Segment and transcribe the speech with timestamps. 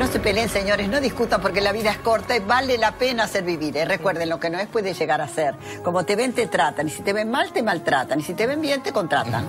[0.00, 3.24] No se peleen, señores, no discutan porque la vida es corta y vale la pena
[3.24, 3.76] hacer vivir.
[3.76, 3.84] ¿eh?
[3.84, 5.54] Recuerden, lo que no es puede llegar a ser.
[5.84, 6.88] Como te ven, te tratan.
[6.88, 8.18] Y si te ven mal, te maltratan.
[8.18, 9.46] Y si te ven bien, te contratan.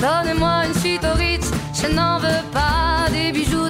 [0.00, 0.66] Donnez-moi
[1.74, 2.77] je n'en veux pas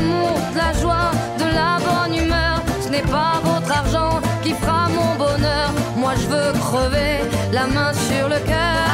[0.00, 2.62] L'amour, de la joie, de la bonne humeur.
[2.82, 5.70] Ce n'est pas votre argent qui fera mon bonheur.
[5.96, 7.20] Moi je veux crever
[7.52, 8.86] la main sur le cœur.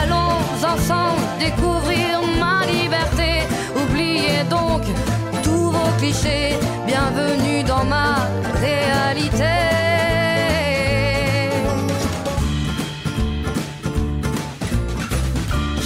[0.00, 0.38] Allons
[0.72, 3.30] ensemble découvrir ma liberté.
[3.82, 4.82] Oubliez donc
[5.42, 6.56] tous vos clichés.
[6.86, 8.28] Bienvenue dans ma
[8.60, 9.54] réalité.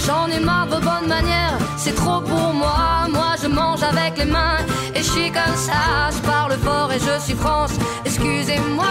[0.05, 3.07] J'en ai marre de bonnes manières, c'est trop pour moi.
[3.09, 4.59] Moi je mange avec les mains
[4.93, 6.09] et je suis comme ça.
[6.15, 7.73] Je parle fort et je suis France,
[8.05, 8.85] excusez-moi.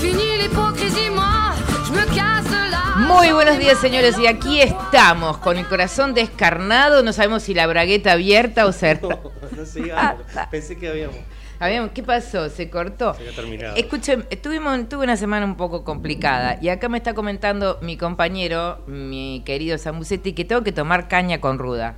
[0.00, 1.52] Fini l'hypocrisie, moi,
[1.86, 2.96] je me casse de là.
[2.96, 7.02] Muy buenos días, señores, y aquí estamos con el corazón descarnado.
[7.02, 9.18] No sabemos si la bragueta abierta o cerrada.
[9.54, 10.24] No sigamos.
[10.50, 11.18] Pensé que habíamos.
[11.62, 12.48] Habíamos- ¿Qué pasó?
[12.50, 13.14] ¿Se cortó?
[13.14, 13.76] Se había terminado.
[13.76, 18.82] Escuchen, tuvimos, tuve una semana un poco complicada y acá me está comentando mi compañero,
[18.86, 21.94] mi querido Samusetti, que tengo que tomar caña con ruda.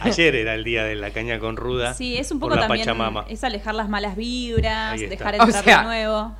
[0.00, 1.94] Ayer era el día de la caña con ruda.
[1.94, 3.24] Sí, es un por poco la también Pachamama.
[3.28, 6.32] es alejar las malas vibras, dejar O entrar sea, de nuevo.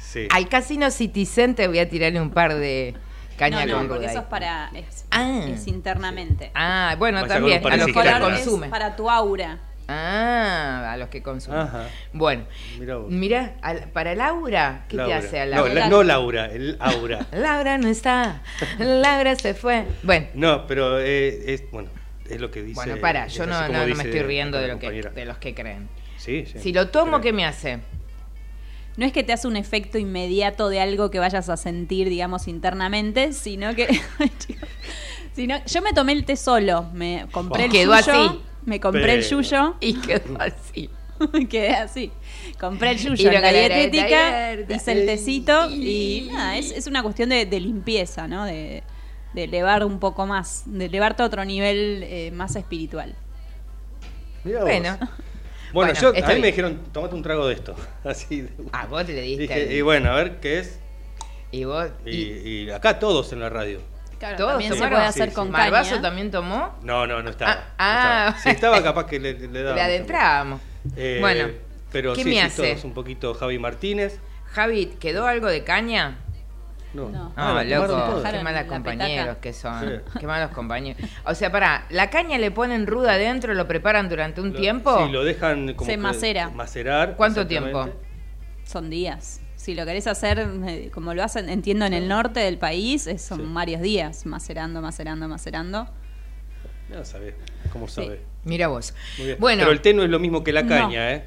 [0.00, 0.28] Sí.
[0.30, 2.94] Al Casino Citizen te voy a tirarle un par de
[3.38, 4.10] caña no, con no, porque ruda.
[4.10, 4.24] eso ahí.
[4.24, 5.40] es para es, Ah.
[5.48, 6.50] es internamente.
[6.54, 8.00] Ah, bueno, Vaya también, a los parecito.
[8.00, 8.32] que la Color
[8.64, 9.58] es para tu aura.
[9.88, 11.60] Ah, a los que consumen.
[11.60, 11.88] Ajá.
[12.12, 12.44] Bueno,
[12.78, 15.20] Mirá mira, al- para Laura, ¿qué Laura.
[15.20, 15.74] te hace a No, Laura?
[15.74, 17.26] la- no Laura, el aura.
[17.32, 18.42] Laura no está,
[18.78, 19.84] Laura se fue.
[20.02, 21.90] Bueno, No, pero eh, es, bueno,
[22.28, 22.74] es lo que dice.
[22.76, 25.54] bueno, para, yo no, no, no me estoy riendo de, lo que, de los que
[25.54, 25.88] creen.
[26.16, 26.58] Sí, sí.
[26.58, 27.80] Si lo tomo, ¿qué me hace?
[28.96, 32.46] No es que te hace un efecto inmediato de algo que vayas a sentir, digamos,
[32.48, 33.88] internamente, sino que.
[35.34, 38.40] Sino, yo me tomé el té solo, me compré el Quedó yuyo, así.
[38.66, 40.90] Me compré el yuyo Y quedó así.
[41.48, 42.10] quedé así.
[42.58, 47.28] Compré el yuyo en la dietética, hice el tecito y nada, es, es una cuestión
[47.28, 48.44] de, de limpieza, ¿no?
[48.44, 48.82] De,
[49.32, 53.14] de elevar un poco más, de elevarte a otro nivel eh, más espiritual.
[54.44, 54.60] Bueno.
[54.64, 54.98] Bueno,
[55.72, 56.40] Bueno, yo, a mí bien.
[56.40, 57.74] me dijeron, tomate un trago de esto.
[58.04, 58.42] Así.
[58.42, 59.42] de- Ah, vos le diste.
[59.42, 60.78] Dije, y bueno, a ver qué es.
[61.50, 61.88] y vos.
[62.04, 63.80] Y, y y acá todos en la radio.
[64.18, 64.96] Claro, todos también se tomaron.
[64.98, 65.52] puede hacer Sí, con sí.
[65.52, 65.64] caña.
[65.64, 66.74] ¿Malvaso también tomó?
[66.82, 67.52] No, no, no estaba.
[67.52, 68.24] Ah, ah.
[68.24, 68.42] no estaba.
[68.42, 69.76] Si estaba, capaz que le, le daba.
[69.76, 70.60] Le adentrábamos.
[70.96, 71.48] Eh, bueno,
[71.92, 72.70] pero ¿qué sí, me sí, hace?
[72.72, 74.18] todos un poquito Javi Martínez.
[74.52, 76.18] Javi, ¿quedó algo de caña?
[76.92, 77.32] No, No.
[77.36, 79.80] Ah, la tomaron loco, qué malos compañeros que son.
[79.80, 80.18] Sí.
[80.20, 81.02] Qué malos compañeros.
[81.24, 85.04] O sea, pará, ¿la caña le ponen ruda adentro, lo preparan durante un Lo- tiempo?
[85.06, 86.50] Sí, lo dejan como Se macera.
[86.50, 87.16] macerar.
[87.16, 87.88] ¿Cuánto tiempo?
[88.64, 89.40] Son días.
[89.64, 93.22] Si lo querés hacer eh, como lo hacen, entiendo, en el norte del país, es-
[93.22, 93.46] son Sí.
[93.48, 95.88] varios días, macerando, macerando, macerando.
[96.90, 97.34] No sabe,
[97.72, 97.94] ¿cómo Sí.
[97.94, 98.20] sabe?
[98.44, 98.92] Mira vos.
[99.16, 99.38] Muy bien.
[99.40, 100.68] Bueno, Pero el té no es lo mismo que la No.
[100.68, 101.24] caña, ¿eh?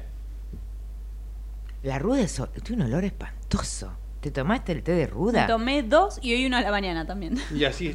[1.82, 3.92] la ruda es, tiene un olor espantoso.
[4.20, 5.46] ¿Te tomaste el té de Me ruda?
[5.48, 7.38] tomé dos y hoy uno a la mañana también.
[7.52, 7.92] Y así.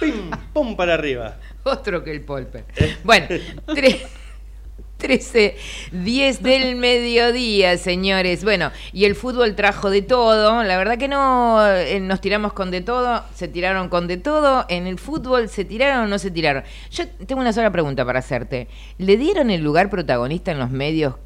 [0.00, 0.30] ¡Pim!
[0.52, 0.74] ¡Pum!
[0.76, 1.36] para arriba.
[1.62, 2.64] Otro que el polper.
[3.04, 3.26] Bueno,
[3.68, 4.00] tre-
[5.04, 5.54] 13,
[5.92, 8.42] 10 del mediodía, señores.
[8.42, 10.62] Bueno, y el fútbol trajo de todo.
[10.62, 14.64] La verdad que no eh, nos tiramos con de todo, se tiraron con de todo.
[14.70, 16.62] En el fútbol se tiraron o no se tiraron.
[16.90, 18.66] Yo tengo una sola pregunta para hacerte.
[18.96, 21.16] ¿Le dieron el lugar protagonista en los medios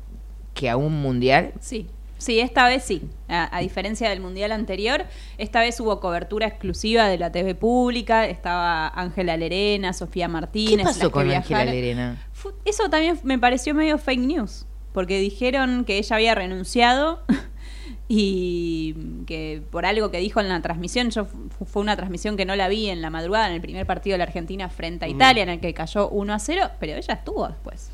[0.55, 1.53] que a un mundial?
[1.61, 1.87] Sí,
[2.17, 3.03] sí, esta vez sí.
[3.29, 5.05] A, a diferencia del mundial anterior,
[5.37, 8.27] esta vez hubo cobertura exclusiva de la TV pública.
[8.27, 10.85] Estaba Ángela Lerena, Sofía ¿Qué Martínez.
[10.85, 11.65] pasó las que con Ángela.
[11.65, 12.28] Lerena?
[12.65, 17.23] Eso también me pareció medio fake news, porque dijeron que ella había renunciado
[18.09, 18.95] y
[19.27, 22.57] que por algo que dijo en la transmisión, yo fu- fue una transmisión que no
[22.57, 25.43] la vi en la madrugada en el primer partido de la Argentina frente a Italia,
[25.43, 27.91] en el que cayó 1 a 0, pero ella estuvo después.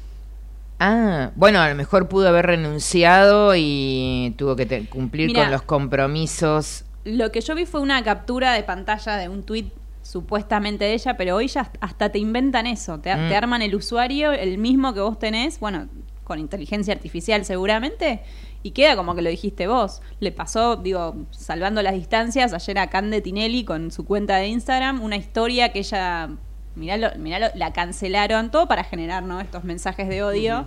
[0.79, 5.63] Ah, bueno, a lo mejor pudo haber renunciado y tuvo que te- cumplir con los
[5.63, 6.85] compromisos.
[7.05, 9.73] Lo que yo vi fue una captura de pantalla de un tuit
[10.15, 13.29] supuestamente de ella, pero hoy ya hasta te inventan eso, te, Mm.
[13.29, 15.89] te arman el usuario, el mismo que vos tenés, bueno,
[16.23, 18.21] con inteligencia artificial seguramente,
[18.63, 20.03] y queda como que lo dijiste vos.
[20.21, 25.03] Le pasó, digo, salvando las distancias, ayer a Cande Tinelli con su cuenta de Instagram,
[25.03, 26.31] una historia que ella,
[26.77, 29.41] miralo, miralo, la cancelaron, todo para generar ¿no?
[29.41, 30.67] estos mensajes de odio.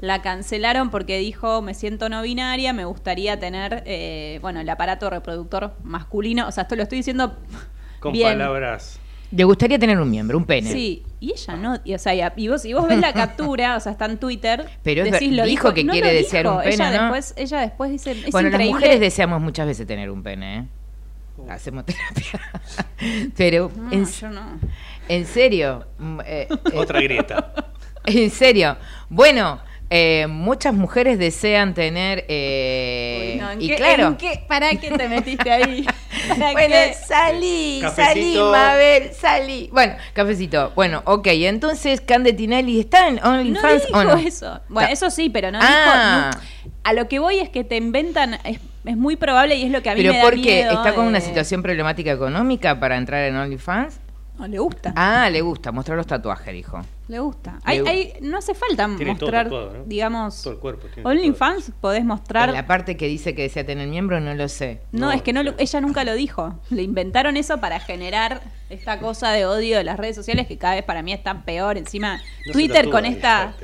[0.00, 5.08] La cancelaron porque dijo, me siento no binaria, me gustaría tener, eh, bueno, el aparato
[5.10, 6.48] reproductor masculino.
[6.48, 7.36] O sea, esto lo estoy diciendo
[8.00, 8.30] Con bien.
[8.32, 8.98] palabras.
[9.32, 10.72] Le gustaría tener un miembro, un pene.
[10.72, 13.80] Sí, y ella no, y, o sea, y, vos, y vos ves la captura, o
[13.80, 16.74] sea, está en Twitter, Pero es decís, lo dijo que no quiere desear un pene,
[16.74, 17.02] ella ¿no?
[17.02, 20.64] después, ella después dice, es bueno, las mujeres deseamos muchas veces tener un pene, ¿eh?
[21.48, 22.40] Hacemos terapia.
[23.36, 24.58] Pero, No, en, yo no.
[25.08, 25.86] en serio.
[26.26, 27.54] eh, eh, Otra grieta.
[28.06, 28.76] En serio.
[29.10, 29.60] Bueno,
[29.90, 32.24] eh, muchas mujeres desean tener.
[32.28, 34.06] eh, Uy, no, ¿en y qué- claro.
[34.08, 35.84] en qué- ¿Para qué te metiste ahí?
[36.28, 36.94] ¿Para Bueno, qué?
[37.06, 38.36] salí, salí.
[38.38, 39.68] Mabel, salí.
[39.72, 40.72] Bueno, cafecito.
[40.76, 44.16] Bueno, ok, entonces Cande Tinelli está en No OnlyFans dijo o no?
[44.16, 44.60] eso.
[44.68, 46.30] Bueno, eso sí, pero no Ah.
[46.32, 46.40] dijo.
[46.66, 46.70] no.
[46.84, 49.82] A lo que voy es que te inventan, es, es muy probable y es lo
[49.82, 52.96] que a mí Pero me da porque miedo, está con una situación problemática económica para
[52.96, 53.98] entrar en OnlyFans.
[54.38, 54.92] No le gusta.
[54.96, 56.80] Ah, le gusta mostrar los tatuajes, dijo.
[57.10, 57.58] Le gusta.
[57.66, 59.84] Le Hay, no hace falta Tiene todo mostrar, tatuado, ¿no?
[59.84, 60.86] digamos, Todo el cuerpo.
[61.02, 62.50] OnlyFans podés mostrar.
[62.50, 64.80] En la parte que dice que desea tener miembro, no lo sé.
[64.92, 66.60] No, No, es que no lo- ella nunca lo dijo.
[66.70, 70.76] Le inventaron eso para generar esta cosa de odio de las redes sociales que cada
[70.76, 71.76] vez para mí está peor.
[71.78, 73.54] Encima, No Twitter con esta.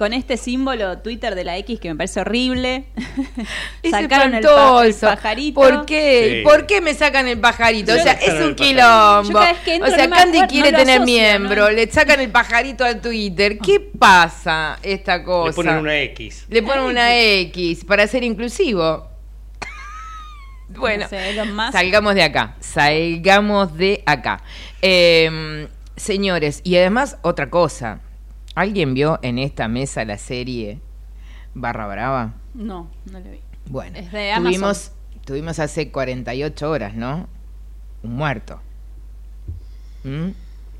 [0.00, 2.86] Con este símbolo Twitter de la X que me parece horrible.
[3.82, 5.06] Es Sacaron el, pa- el espantoso.
[5.06, 5.60] pajarito.
[5.60, 6.38] ¿Por qué?
[6.38, 6.42] Sí.
[6.42, 7.94] ¿Por qué me sacan el pajarito?
[7.94, 9.38] Yo- o sea, es un quilombo.
[9.38, 9.42] O
[9.90, 11.70] sea, no Candy acuerdo, quiere no tener asocio, miembro, ¿no?
[11.70, 13.58] le sacan el pajarito al Twitter.
[13.58, 15.48] ¿Qué pasa esta cosa?
[15.50, 16.46] Le ponen una X.
[16.48, 19.06] Le ponen una X para ser inclusivo.
[20.68, 21.34] Bueno, sé,
[21.72, 24.42] salgamos de acá, salgamos de acá.
[24.80, 28.00] Eh, señores, y además otra cosa,
[28.54, 30.80] ¿alguien vio en esta mesa la serie
[31.54, 32.34] Barra Brava?
[32.54, 33.40] No, no lo vi.
[33.66, 34.92] Bueno, Es de tuvimos,
[35.24, 37.28] tuvimos hace 48 horas, ¿no?
[38.02, 38.60] Un muerto.
[40.04, 40.28] ¿Mm?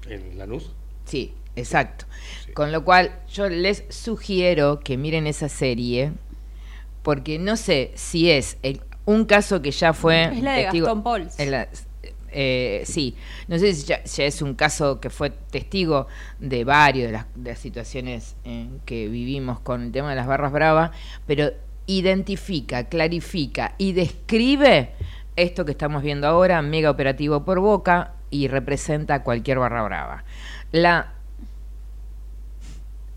[0.08, 0.72] En Lanús.
[1.04, 2.06] Sí, exacto.
[2.46, 2.52] Sí.
[2.52, 6.12] Con lo cual, yo les sugiero que miren esa serie,
[7.02, 10.24] porque no sé si es el- un caso que ya fue.
[10.24, 11.38] Es la de Gastón Pauls.
[11.38, 11.68] es la-
[12.32, 13.16] eh, sí,
[13.48, 16.06] no sé si ya, es un caso que fue testigo
[16.38, 18.36] de varios de las, situaciones
[18.84, 20.90] que vivimos con el tema de las barras bravas,
[21.26, 21.50] pero
[21.86, 24.92] identifica, clarifica y describe
[25.36, 30.24] esto que estamos viendo ahora, mega operativo por boca, y representa cualquier barra brava.
[30.72, 31.14] La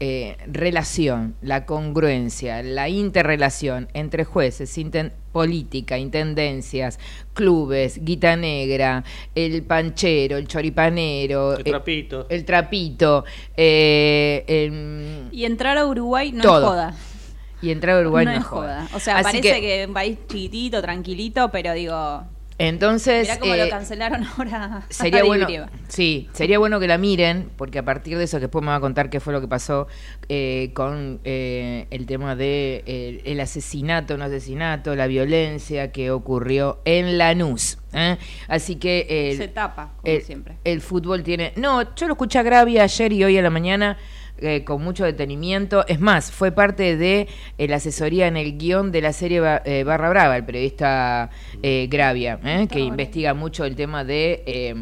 [0.05, 6.99] eh, relación, la congruencia, la interrelación entre jueces, inten- política, intendencias,
[7.33, 12.25] clubes, guita negra, el panchero, el choripanero, El eh, trapito.
[12.29, 13.23] el trapito,
[13.55, 16.59] eh, el- Y entrar a Uruguay no Todo.
[16.59, 16.95] es joda.
[17.61, 18.85] y entrar a Uruguay no, no, es joda.
[18.87, 18.97] joda.
[18.97, 19.83] O sea, Así parece que...
[19.83, 22.23] es un país chiquitito, tranquilito, pero digo,
[22.57, 24.83] entonces mirá cómo eh, lo cancelaron ahora.
[24.89, 25.47] sería bueno
[25.87, 28.75] sí sería bueno que la miren porque a partir de eso que después me va
[28.75, 29.87] a contar qué fue lo que pasó
[30.29, 36.79] eh, con eh, el tema de eh, el asesinato no asesinato la violencia que ocurrió
[36.85, 38.17] en Lanús ¿eh?
[38.47, 40.57] así que Se tapa, como el, siempre.
[40.63, 43.97] el fútbol tiene no yo lo escuché a Gravia ayer y hoy a la mañana
[44.43, 45.85] eh, con mucho detenimiento.
[45.87, 49.61] Es más, fue parte de eh, la asesoría en el guion de la serie Ba-
[49.65, 51.29] eh, Barra Brava, el periodista
[51.61, 54.73] eh, Gravia, eh, que investiga mucho el tema de eh,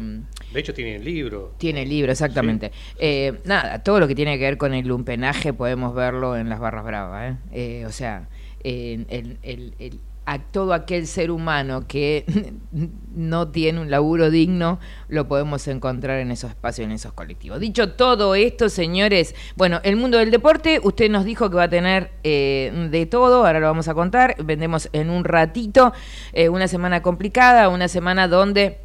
[0.52, 1.54] De hecho, tiene el libro.
[1.58, 2.72] Tiene el libro, exactamente.
[2.98, 6.60] Eh, nada, todo lo que tiene que ver con el lumpenaje podemos verlo en las
[6.60, 7.32] barras bravas.
[7.32, 7.36] ¿eh?
[7.80, 8.28] Eh, o sea,
[8.64, 12.24] en- el- el- el- a todo aquel ser humano que
[13.14, 17.60] no tiene un laburo digno, lo podemos encontrar en esos espacios, en esos colectivos.
[17.60, 21.70] Dicho todo esto, señores, bueno, el mundo del deporte, usted nos dijo que va a
[21.70, 25.92] tener eh, de todo, ahora lo vamos a contar, vendemos en un ratito,
[26.32, 28.78] eh, una semana complicada, una semana donde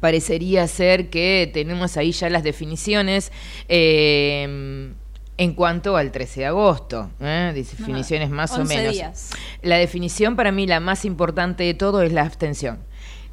[0.00, 3.32] parecería ser que tenemos ahí ya las definiciones
[3.68, 4.92] eh,
[5.42, 7.50] en cuanto al 13 de agosto, ¿eh?
[7.52, 8.92] definiciones más o 11 menos.
[8.92, 9.30] días.
[9.60, 12.78] La definición para mí la más importante de todo es la abstención.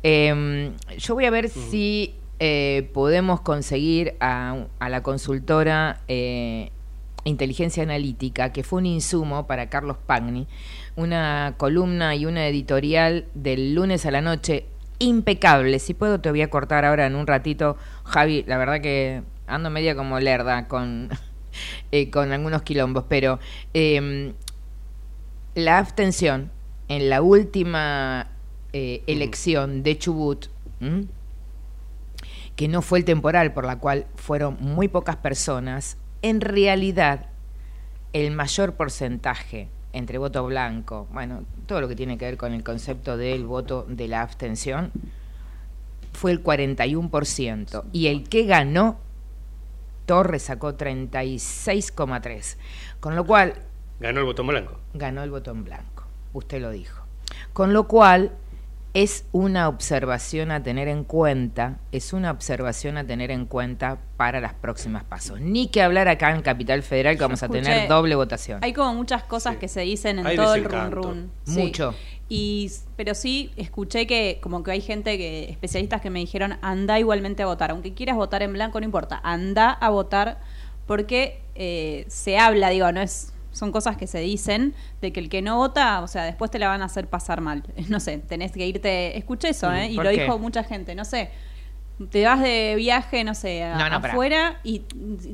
[0.01, 6.71] Eh, yo voy a ver si eh, podemos conseguir a, a la consultora eh,
[7.25, 10.47] Inteligencia Analítica, que fue un insumo para Carlos Pagni,
[10.95, 14.65] una columna y una editorial del lunes a la noche
[14.97, 15.77] impecable.
[15.77, 19.69] Si puedo te voy a cortar ahora en un ratito, Javi, la verdad que ando
[19.69, 21.09] media como lerda con,
[21.91, 23.39] eh, con algunos quilombos, pero
[23.74, 24.34] eh,
[25.56, 26.51] la abstención
[26.88, 28.27] en la última
[28.74, 30.48] eh, elección de Chubut,
[30.79, 31.06] ¿m?
[32.56, 37.27] que no fue el temporal por la cual fueron muy pocas personas, en realidad
[38.12, 42.63] el mayor porcentaje entre voto blanco, bueno, todo lo que tiene que ver con el
[42.63, 44.91] concepto del voto de la abstención,
[46.13, 47.84] fue el 41%.
[47.91, 49.00] Y el que ganó,
[50.09, 52.55] Torres sacó 36,3%.
[52.99, 53.53] Con lo cual,
[53.99, 54.79] Ganó el botón blanco.
[54.95, 56.05] ganó el botón blanco.
[56.33, 57.03] Usted lo dijo.
[57.53, 58.31] Con lo cual,
[58.95, 64.41] es una observación a tener en cuenta, es una observación a tener en cuenta para
[64.41, 65.39] las próximas pasos.
[65.41, 68.63] Ni que hablar acá en Capital Federal que vamos a tener doble votación.
[68.63, 71.31] Hay como muchas cosas que se dicen en Hay todo el run run.
[71.45, 71.93] Mucho.
[72.29, 77.00] Y, pero sí, escuché que como que hay gente que, especialistas que me dijeron, anda
[77.00, 77.71] igualmente a votar.
[77.71, 79.19] Aunque quieras votar en blanco, no importa.
[79.24, 80.39] Anda a votar
[80.86, 85.27] porque eh, se habla, digo, no es son cosas que se dicen de que el
[85.27, 87.63] que no vota, o sea, después te la van a hacer pasar mal.
[87.89, 89.89] No sé, tenés que irte, escuché eso, ¿eh?
[89.89, 90.21] Y ¿Por lo qué?
[90.21, 91.31] dijo mucha gente, no sé.
[92.12, 94.13] Te vas de viaje, no sé, a- No, no, pará.
[94.13, 94.83] afuera y,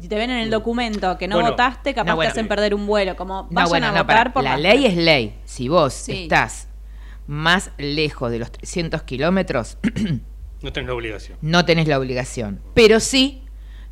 [0.02, 2.30] y te ven en el documento que no Bueno, votaste, capaz no, bueno.
[2.30, 3.16] te hacen perder un vuelo.
[3.18, 5.36] Como vayan No, bueno, a votar por la ley es ley.
[5.44, 6.24] Si vos Sí.
[6.24, 6.70] estás
[7.28, 9.78] más lejos de los 300 kilómetros,
[10.62, 11.38] No tenés la obligación.
[11.42, 12.60] no tenés la obligación.
[12.74, 13.44] Pero sí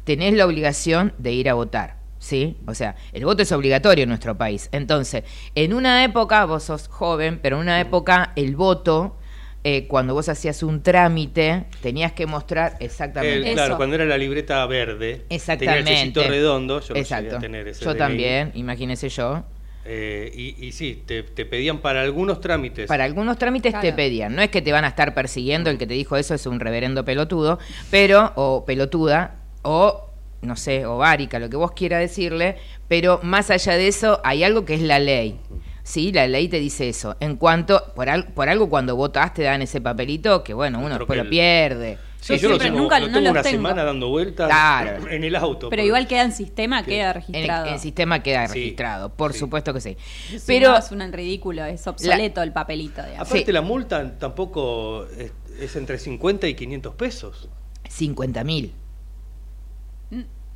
[0.06, 2.02] tenés la obligación de ir a votar.
[2.20, 2.56] ¿Sí?
[2.68, 4.70] O sea, el voto es obligatorio en nuestro país.
[4.72, 5.24] Entonces,
[5.56, 9.18] en una época, vos sos joven, pero en una época el voto,
[9.66, 13.50] eh, cuando vos hacías un trámite, tenías que mostrar exactamente.
[13.50, 15.84] El- claro, cuando era la libreta verde, Exactamente.
[15.84, 17.40] tenía el redondo, yo lo Exacto.
[17.40, 18.00] tener ese Yo DNI.
[18.00, 19.44] también, imagínese yo.
[19.86, 22.88] Eh, y, y sí, te, te pedían para algunos trámites.
[22.88, 24.36] Para algunos trámites te pedían.
[24.36, 26.60] No es que te van a estar persiguiendo, el que te dijo eso es un
[26.60, 27.60] reverendo pelotudo,
[27.92, 30.10] pero, o pelotuda, o
[30.42, 34.44] no sé, o várica, lo que vos quiera decirle, pero más allá de eso, hay
[34.44, 35.40] algo que es la ley.
[35.84, 37.18] Sí, la ley te dice eso.
[37.20, 40.98] En cuanto, por, al- por algo cuando votás te dan ese papelito que, bueno, uno
[40.98, 41.98] después lo el- pierde.
[42.24, 43.56] Sí, yo lo tengo, nunca- lo no tengo los una tengo.
[43.58, 45.10] semana dando vueltas Claro.
[45.10, 45.70] en el auto.
[45.70, 47.66] Pero igual queda en sistema, queda En registrado.
[47.68, 49.98] el, sistema queda Sí, registrado, por supuesto que sí.
[50.48, 53.04] Pero no, es un ridículo, es obsoleto el papelito.
[53.04, 53.28] digamos.
[53.28, 57.50] Aparte la multa tampoco es, es entre 50 y 500 pesos.
[57.90, 58.74] 50 mil.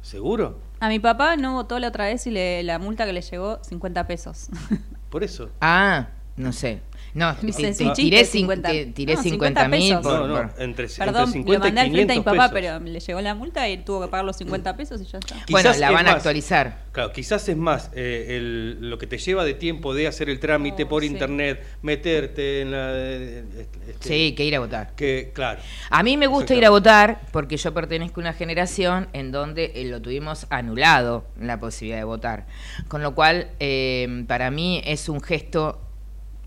[0.02, 0.60] ¿Seguro?
[0.80, 3.60] A mi papá no votó la otra vez y le, la multa que le llegó
[3.64, 4.48] 50 pesos.
[5.10, 5.50] Por eso.
[5.60, 6.08] Ah,
[6.38, 6.80] no sé.
[7.18, 9.68] No, Me ti- dice, ti- "Es un tiré, chiste, cin- 50 ti- tiré no, 50
[9.68, 9.82] mil.
[9.82, 12.22] 50 por- No, no, por- entre, Perdón, entre 50 lo mandé al frente a mi
[12.22, 12.54] 500 papá, pesos.
[12.54, 15.36] pero le llegó la multa y tuvo que pagar los 50 pesos y ya está.
[15.50, 16.86] Bueno, Quizás la es van a más- actualizar.
[16.92, 20.40] Claro, quizás es más eh, el- lo que te lleva de tiempo de hacer el
[20.40, 21.08] trámite por sí.
[21.10, 22.90] internet, meterte en la...
[22.94, 23.44] eh,
[23.90, 24.94] este, Sí, que ir a votar.
[24.96, 25.60] Que, claro.
[25.90, 29.72] A mí me gusta ir a votar porque yo pertenezco a una generación en donde
[29.76, 32.46] eh, lo tuvimos anulado la posibilidad de votar.
[32.88, 35.82] Con lo cual, eh, para mí es un gesto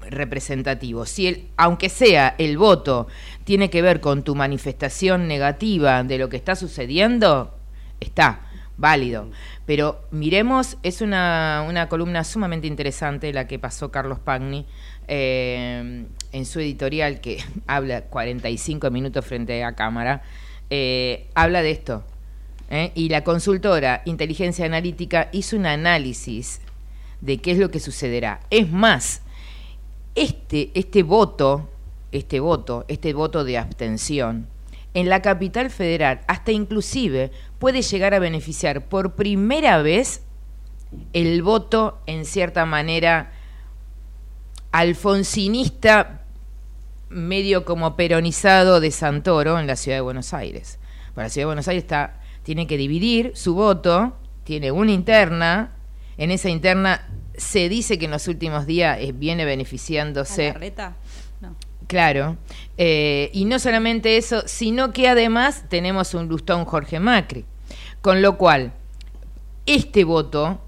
[0.01, 1.07] representativo.
[1.07, 3.07] Si el, aunque sea el voto
[3.45, 7.55] tiene que ver con tu manifestación negativa de lo que está sucediendo,
[8.01, 8.41] está
[8.77, 9.29] válido.
[9.67, 14.67] Pero miremos, es una, una columna sumamente interesante la que pasó Carlos Pagni
[15.07, 20.23] eh, en su editorial, que habla 45 minutos frente a cámara,
[20.71, 22.05] eh, habla de esto.
[22.71, 22.93] ¿eh?
[22.95, 26.61] Y la consultora Inteligencia Analítica hizo un análisis
[27.21, 28.41] de qué es lo que sucederá.
[28.51, 29.23] Es más,
[30.15, 31.69] este, este voto,
[32.13, 34.49] este voto, este voto de abstención,
[34.95, 40.23] en la capital federal, hasta inclusive puede llegar a beneficiar por primera vez
[41.13, 43.33] el voto, en cierta manera,
[44.73, 46.25] alfonsinista,
[47.09, 50.79] medio como peronizado de Santoro en la ciudad de Buenos Aires.
[51.15, 55.73] para la Ciudad de Buenos Aires está, tiene que dividir su voto, tiene una interna,
[56.17, 57.09] en esa interna
[57.41, 60.53] se dice que en los últimos días eh, viene beneficiándose.
[60.53, 60.97] ¿Reta?
[61.41, 61.57] No.
[61.87, 62.37] Claro.
[62.77, 67.47] Eh, y no solamente eso, sino que además tenemos un lustón Jorge Macri.
[68.03, 68.73] Con lo cual,
[69.67, 70.61] este voto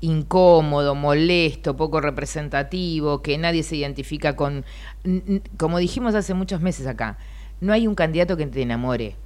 [0.00, 4.64] incómodo, molesto, poco representativo, que nadie se identifica con,
[5.56, 7.18] como dijimos hace muchos meses acá,
[7.60, 9.16] no hay un candidato que te enamore.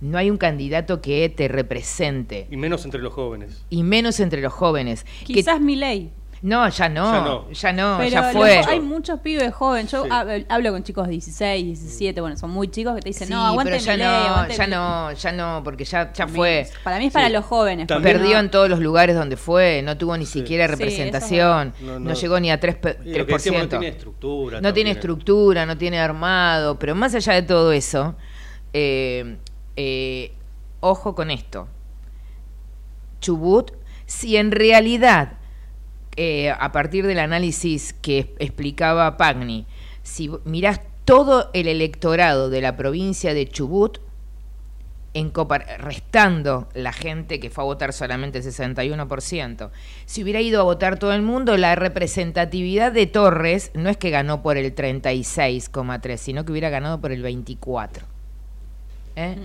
[0.00, 2.46] No hay un candidato que te represente.
[2.50, 3.64] Y menos entre los jóvenes.
[3.70, 5.04] Y menos entre los jóvenes.
[5.26, 6.10] Que- Quizás mi ley.
[6.42, 7.50] no, ya no, Ya no.
[7.52, 8.58] ya no, Pero ya fue.
[8.58, 9.90] hay muchos pibes jóvenes.
[9.90, 10.10] Yo Sí.
[10.50, 13.46] hablo con chicos de 16, 17, bueno, son muy chicos que te dicen, Sí, no,
[13.46, 14.78] aguante pero ya no, aguante ya Milei".
[14.78, 16.66] no, ya no, porque ya, ya fue.
[16.82, 17.32] Para mí es para Sí.
[17.32, 17.86] los jóvenes.
[17.86, 20.72] También- Perdió no- en todos los lugares donde fue, no tuvo ni siquiera Sí, eso
[20.74, 21.72] es representación.
[21.80, 22.14] No, no, no.
[22.14, 22.98] llegó ni a 3%.
[23.04, 23.76] pe- Y lo que decíamos, 3%.
[23.76, 24.60] no tiene estructura.
[24.60, 28.16] No tiene estructura, no tiene armado, pero más allá de todo eso,
[28.74, 29.38] eh,
[29.76, 30.32] eh,
[30.80, 31.68] ojo con esto.
[33.20, 33.72] Chubut,
[34.06, 35.38] si en realidad,
[36.16, 39.66] eh, a partir del análisis que explicaba Pagni,
[40.02, 43.98] si mirás todo el electorado de la provincia de Chubut,
[45.14, 45.32] en
[45.78, 49.70] restando la gente que fue a votar solamente el 61%,
[50.06, 54.10] si hubiera ido a votar todo el mundo, la representatividad de Torres no es que
[54.10, 58.13] ganó por el 36,3, sino que hubiera ganado por el 24.
[59.16, 59.36] ¿Eh?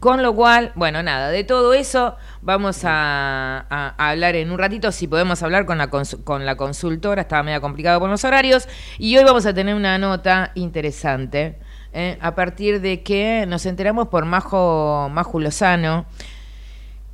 [0.00, 4.58] Con lo cual, bueno, nada, de todo eso vamos a, a- a hablar en un
[4.58, 8.68] ratito, si podemos hablar con la, con la consultora, estaba medio complicado con los horarios,
[8.98, 11.58] y hoy vamos a tener una nota interesante,
[11.92, 12.18] ¿eh?
[12.20, 16.04] a partir de que nos enteramos por Majo, Majo Lozano,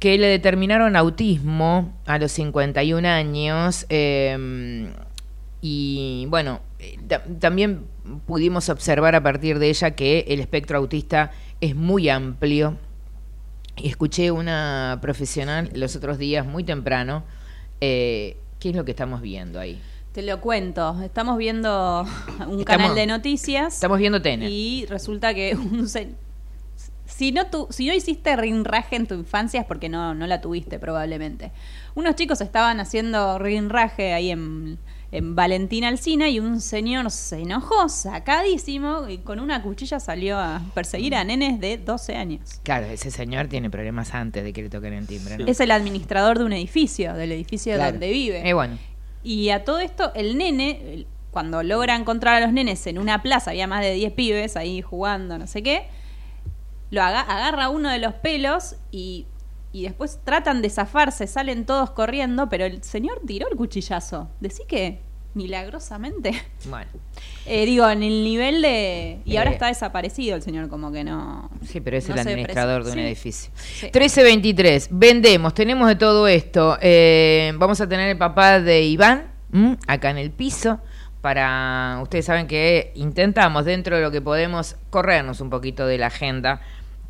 [0.01, 4.93] que le determinaron autismo a los 51 años, eh,
[5.61, 7.85] y bueno, eh, ta- también
[8.27, 11.31] pudimos observar a partir de ella que el espectro autista
[11.63, 12.77] es muy amplio.
[13.77, 17.25] Y escuché una profesional los otros días, muy temprano,
[17.81, 19.81] eh, ¿qué es lo que estamos viendo ahí?
[20.13, 21.01] Te lo cuento.
[21.03, 23.73] Estamos viendo un Estamos- canal de noticias.
[23.75, 24.51] Estamos viendo Tene.
[24.51, 25.89] Y resulta que un
[27.07, 30.41] si no tu, si no hiciste rinraje en tu infancia es porque no, no la
[30.41, 31.53] tuviste probablemente.
[31.95, 34.79] Unos chicos estaban haciendo rinraje ahí en,
[35.13, 40.63] en Valentina Alcina y un señor se enojó, sacadísimo, y con una cuchilla salió a
[40.75, 42.61] perseguir a nenes de 12 años.
[42.63, 45.37] Claro, ese señor tiene problemas antes de que le toquen el timbre.
[45.39, 45.47] ¿no?
[45.47, 47.93] Es el administrador de un edificio, del edificio Claro.
[47.93, 48.49] donde vive.
[48.49, 48.79] Eh, bueno,
[49.23, 53.51] Y a todo esto, el nene, cuando logra encontrar a los nenes en una plaza,
[53.53, 55.85] había más de 10 pibes ahí jugando, no sé qué,
[56.91, 59.27] lo aga- agarra uno de los pelos y,
[59.73, 64.29] y después tratan de zafarse, salen todos corriendo, pero el señor tiró el cuchillazo.
[64.41, 65.01] Decí que
[65.35, 66.33] milagrosamente.
[66.69, 66.91] bueno.
[67.47, 69.21] Eh, digo, en el nivel de...
[69.25, 69.55] Y ahora Eh.
[69.55, 71.51] está desaparecido el señor, como que no...
[71.67, 73.01] Sí, pero es no el administrador de un sí.
[73.03, 73.51] edificio.
[73.57, 73.87] Sí.
[73.87, 76.77] 1323, vendemos, tenemos de todo esto.
[76.81, 79.79] Eh, vamos a tener el papá de Iván ¿m?
[79.87, 80.81] acá en el piso.
[81.23, 86.09] Para, ustedes saben que intentamos dentro de lo que podemos corrernos un poquito de la
[86.09, 86.61] agenda,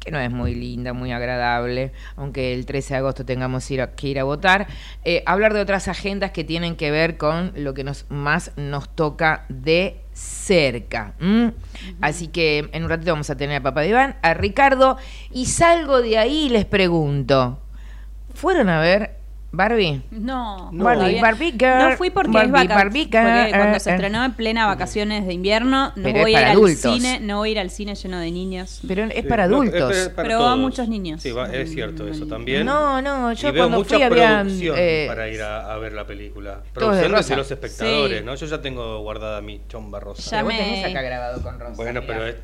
[0.05, 3.93] que no es muy linda, muy agradable, aunque el 13 de agosto tengamos ir a-
[3.93, 4.67] que ir a votar,
[5.05, 8.89] eh, hablar de otras agendas que tienen que ver con lo que nos más nos
[8.95, 11.15] toca de cerca.
[12.01, 14.97] Así que en un ratito vamos a tener a papá de Iván, a Ricardo,
[15.31, 17.61] y salgo de ahí y les pregunto,
[18.35, 19.22] ¿fueron a ver
[19.55, 20.01] Barbie?
[20.11, 20.85] No, No.
[20.85, 23.11] Barbie, todavía- Barbie girl, no fui porque Barbie, es vaca- Barbie girl,
[23.43, 23.93] porque cuando eh, se eh.
[23.93, 26.95] estrenó en plena vacaciones de invierno, no voy a ir para al adultos.
[26.95, 28.81] cine, no voy a ir al cine lleno de niños.
[28.89, 29.95] Pero es Sí, para no, adultos.
[29.95, 30.59] es para Pero va todos.
[30.59, 31.21] muchos niños.
[31.21, 32.65] Sí, va- es cierto eso también.
[32.65, 35.77] No, no, yo y veo cuando mucha fui había, producción eh, para ir a, a
[35.77, 36.63] ver la película.
[36.73, 38.25] todos Producción de los espectadores, Sí.
[38.25, 38.35] ¿no?
[38.35, 40.31] Yo ya tengo guardada mi chomba rosa.
[40.31, 41.75] Ya me- tenés acá grabado con Rosa.
[41.77, 42.07] Bueno, mirá.
[42.15, 42.37] pero es,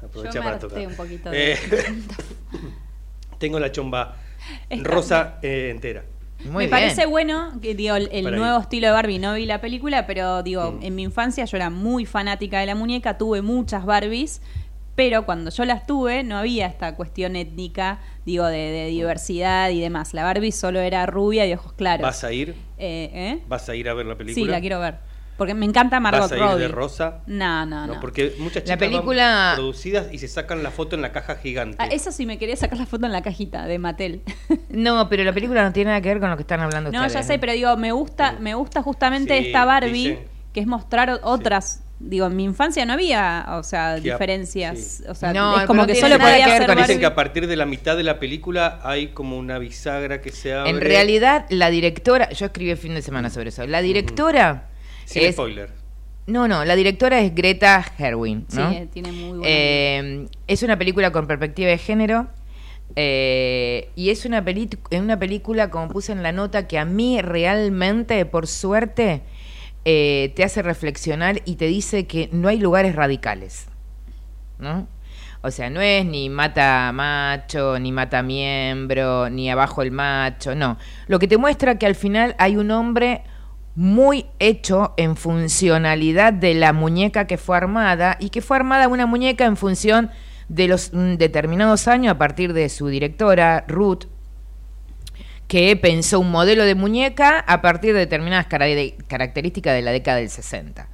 [0.00, 0.84] Yo aprovecha me para tocar.
[0.84, 1.52] un poquito de...
[1.52, 1.58] Eh,
[3.38, 4.16] tengo la chomba
[4.82, 6.02] rosa eh, entera.
[6.44, 6.70] Muy me bien.
[6.70, 10.72] parece bueno que digo el, nuevo estilo de Barbie no vi la película pero digo
[10.72, 10.82] Mm.
[10.82, 14.42] en mi infancia yo era muy fanática de la muñeca tuve muchas Barbies
[14.94, 19.80] pero cuando yo las tuve no había esta cuestión étnica digo de, de diversidad y
[19.80, 22.50] demás la Barbie solo era rubia y ojos claros ¿Vas a ir?
[22.78, 23.38] Eh, ¿eh?
[23.48, 24.44] ¿Vas a ir a ver la película?
[24.44, 24.98] sí la quiero ver
[25.36, 27.20] porque me encanta Margot ¿Vas a ir Robbie de rosa?
[27.26, 30.94] no no no, porque muchas La chicas película- van producidas y se sacan la foto
[30.96, 31.76] en la caja gigante.
[31.80, 34.22] Ah, eso sí me quería sacar la foto en la cajita de Mattel
[34.70, 36.98] No, pero la película no tiene nada que ver con lo que están hablando No,
[37.00, 37.12] ustedes.
[37.14, 40.66] ya sé, pero digo, me gusta, me gusta justamente Sí, esta Barbie, dicen- que es
[40.66, 41.80] mostrar otras.
[42.00, 44.78] Digo, en mi infancia no había, o sea, Que diferencias.
[44.78, 45.04] sí.
[45.08, 46.98] O sea, No, es como que solo podía con- Dicen Barbie.
[46.98, 50.52] que a partir de la mitad de la película hay como una bisagra que se
[50.54, 50.70] abre.
[50.70, 54.68] En realidad, la directora, yo escribí el fin de semana sobre eso, la directora
[55.04, 55.34] Sin es...
[55.34, 55.70] spoiler.
[56.26, 58.70] No, no, la directora es Greta Herwin, ¿no?
[58.70, 59.44] Sí, tiene muy buena.
[59.46, 62.28] Eh, es una película con perspectiva de género.
[62.96, 67.20] eh, y es una, peli- una película, como puse en la nota, que a mí
[67.20, 69.20] realmente, por suerte,
[69.84, 73.66] eh, te hace reflexionar y te dice que no hay lugares radicales.
[74.58, 74.86] ¿No?
[75.42, 80.78] O sea, no es ni mata macho, ni mata miembro, ni abajo el macho, no.
[81.06, 83.24] Lo que te muestra que al final hay un hombre
[83.76, 89.06] muy hecho en funcionalidad de la muñeca que fue armada y que fue armada una
[89.06, 90.10] muñeca en función
[90.48, 94.04] de los mm, determinados años a partir de su directora, Ruth,
[95.48, 98.66] que pensó un modelo de muñeca a partir de determinadas cara-
[99.06, 100.88] características de la década del 60.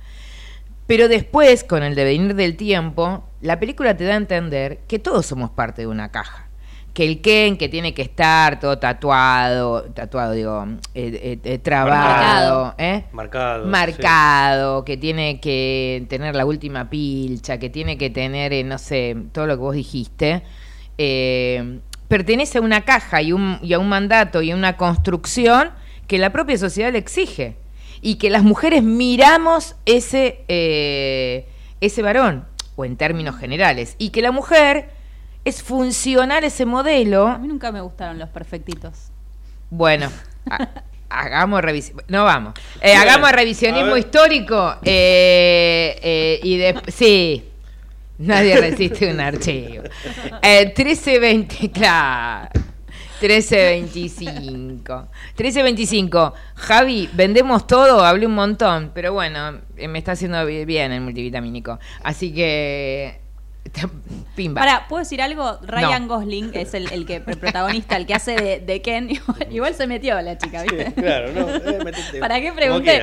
[0.87, 5.27] Pero después, con el devenir del tiempo, la película te da a entender que todos
[5.27, 6.50] somos parte de una caja.
[6.92, 12.64] Que el Ken, que tiene que estar todo tatuado, tatuado, digo, eh, eh, eh, trabado,
[12.64, 12.74] Marcado.
[12.79, 13.05] ¿eh?
[13.12, 18.76] Marcado, Marcado, que tiene que tener la última pilcha, que tiene que tener, eh, no
[18.79, 20.42] sé, todo lo que vos dijiste.
[20.98, 25.70] eh, pertenece a una caja y, un, y a un mandato y a una construcción
[26.09, 27.57] que la propia sociedad le exige
[28.03, 31.46] y que las mujeres miramos ese, eh,
[31.81, 34.90] ese varón, o en términos generales, y que la mujer
[35.44, 37.26] es funcional ese modelo.
[37.29, 39.11] A mí nunca me gustaron los perfectitos.
[39.70, 40.11] Bueno,
[40.50, 40.68] ha-
[41.09, 42.03] hagamos revisión.
[42.09, 42.55] No vamos.
[42.81, 44.76] Eh, hagamos revisionismo histórico.
[44.85, 46.94] eh, eh, y después.
[46.94, 47.46] Sí.
[48.18, 49.83] Nadie resiste un archivo.
[50.42, 52.50] Eh, 1320, claro.
[53.22, 55.09] 1325.
[55.38, 56.35] 1325.
[56.55, 61.79] Javi, vendemos todo, hablé un montón, pero bueno, me está haciendo bi- bien el multivitamínico.
[62.03, 63.20] Así que.
[64.35, 64.61] Pimba.
[64.61, 65.59] Para, ¿puedo decir algo?
[65.62, 66.16] Ryan No.
[66.16, 69.11] Gosling es el, el que el protagonista, el que hace de, de Ken.
[69.11, 70.92] Igual, igual se metió la chica, ¿viste?
[70.94, 71.49] Claro, no.
[71.49, 73.03] eh, ¿Para qué pregunté?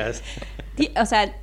[1.00, 1.34] O sea,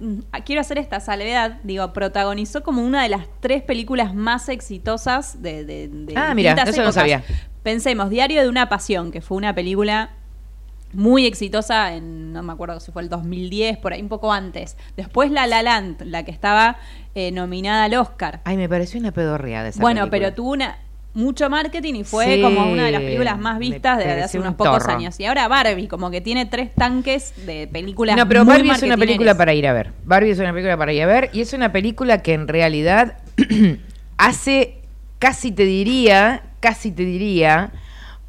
[0.46, 1.60] quiero hacer esta salvedad.
[1.64, 6.54] Digo, protagonizó como una de las tres películas más exitosas de, de, de Ah, mira,
[6.54, 7.24] eso no sabía.
[7.64, 10.12] Pensemos, Diario de una Pasión, que fue una película
[10.96, 14.78] muy exitosa en, no me acuerdo si fue el 2010, por ahí un poco antes.
[14.98, 16.78] Después La La Land, la que estaba
[17.14, 18.42] eh, nominada al Oscar.
[18.46, 20.20] Ay, me pareció una pedorreada esa Bueno, película.
[20.30, 20.78] pero tuvo una
[21.14, 24.44] mucho marketing y fue Sí, como una de las películas más vistas de, hace un
[24.46, 24.98] unos pocos torro.
[24.98, 25.18] años.
[25.20, 28.84] Y ahora Barbie, como que tiene tres tanques de películas No, pero muy Barbie es
[28.84, 29.94] una película para ir a ver.
[30.04, 33.18] Barbie es una película para ir a ver y es una película que en realidad
[34.18, 34.80] hace,
[35.20, 37.72] casi te diría, casi te diría,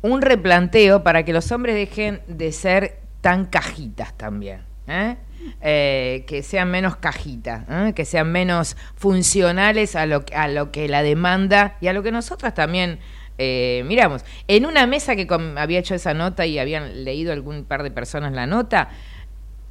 [0.06, 4.60] un replanteo para que los hombres dejen de ser tan cajitas también.
[4.86, 5.16] ¿eh?
[5.60, 7.92] Eh, que sean menos cajitas, ¿eh?
[7.94, 12.12] que sean menos funcionales a lo, a lo que la demanda y a lo que
[12.12, 12.98] nosotras también
[13.38, 14.24] miramos.
[14.48, 15.26] En una mesa que
[15.58, 18.88] había hecho esa nota y habían leído algún par de personas la nota,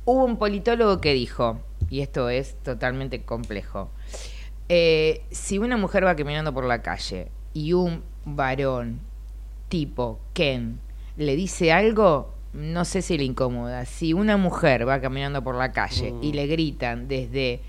[0.06, 3.90] hubo un politólogo que dijo, y esto es totalmente complejo,
[4.68, 9.00] si una mujer va caminando por la calle y un varón
[9.70, 10.80] tipo Ken
[11.18, 13.86] le dice algo, no sé si le incomoda.
[13.86, 17.62] Si una mujer va caminando por la calle y le gritan desde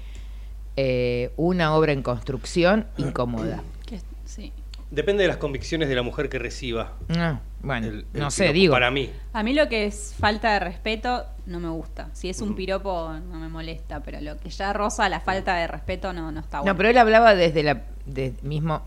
[0.76, 3.62] eh, una obra en construcción, incomoda.
[3.86, 4.52] Que- sí.
[4.90, 6.92] Depende de las convicciones de la mujer que reciba.
[7.08, 8.72] No, bueno, el- no el sé, digo.
[8.72, 9.10] Para mí.
[9.32, 12.08] A mí lo que es falta de respeto no me gusta.
[12.12, 12.30] Si Mm.
[12.30, 16.12] es un piropo no me molesta, pero lo que ya roza la falta de respeto
[16.12, 16.72] no, no está bueno.
[16.72, 18.82] No, pero él hablaba desde la de mismo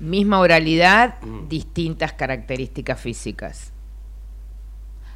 [0.00, 1.48] misma oralidad, Mm.
[1.48, 3.72] distintas características físicas.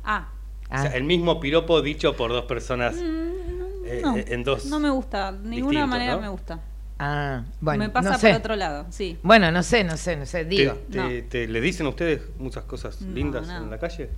[0.04, 0.28] Ah,
[0.70, 4.66] O sea, el mismo piropo dicho por dos personas eh, no, eh, en dos.
[4.66, 5.32] no me gusta.
[5.32, 6.20] De ninguna manera ¿no?
[6.20, 6.60] me gusta.
[6.98, 9.18] Ah, bueno, me pasa no por otro lado, sí.
[9.22, 10.74] Bueno, no sé, no sé, no sé, ¿Te, digo.
[10.90, 13.56] te- te- le dicen a ustedes muchas cosas No, lindas no.
[13.58, 14.10] en la calle?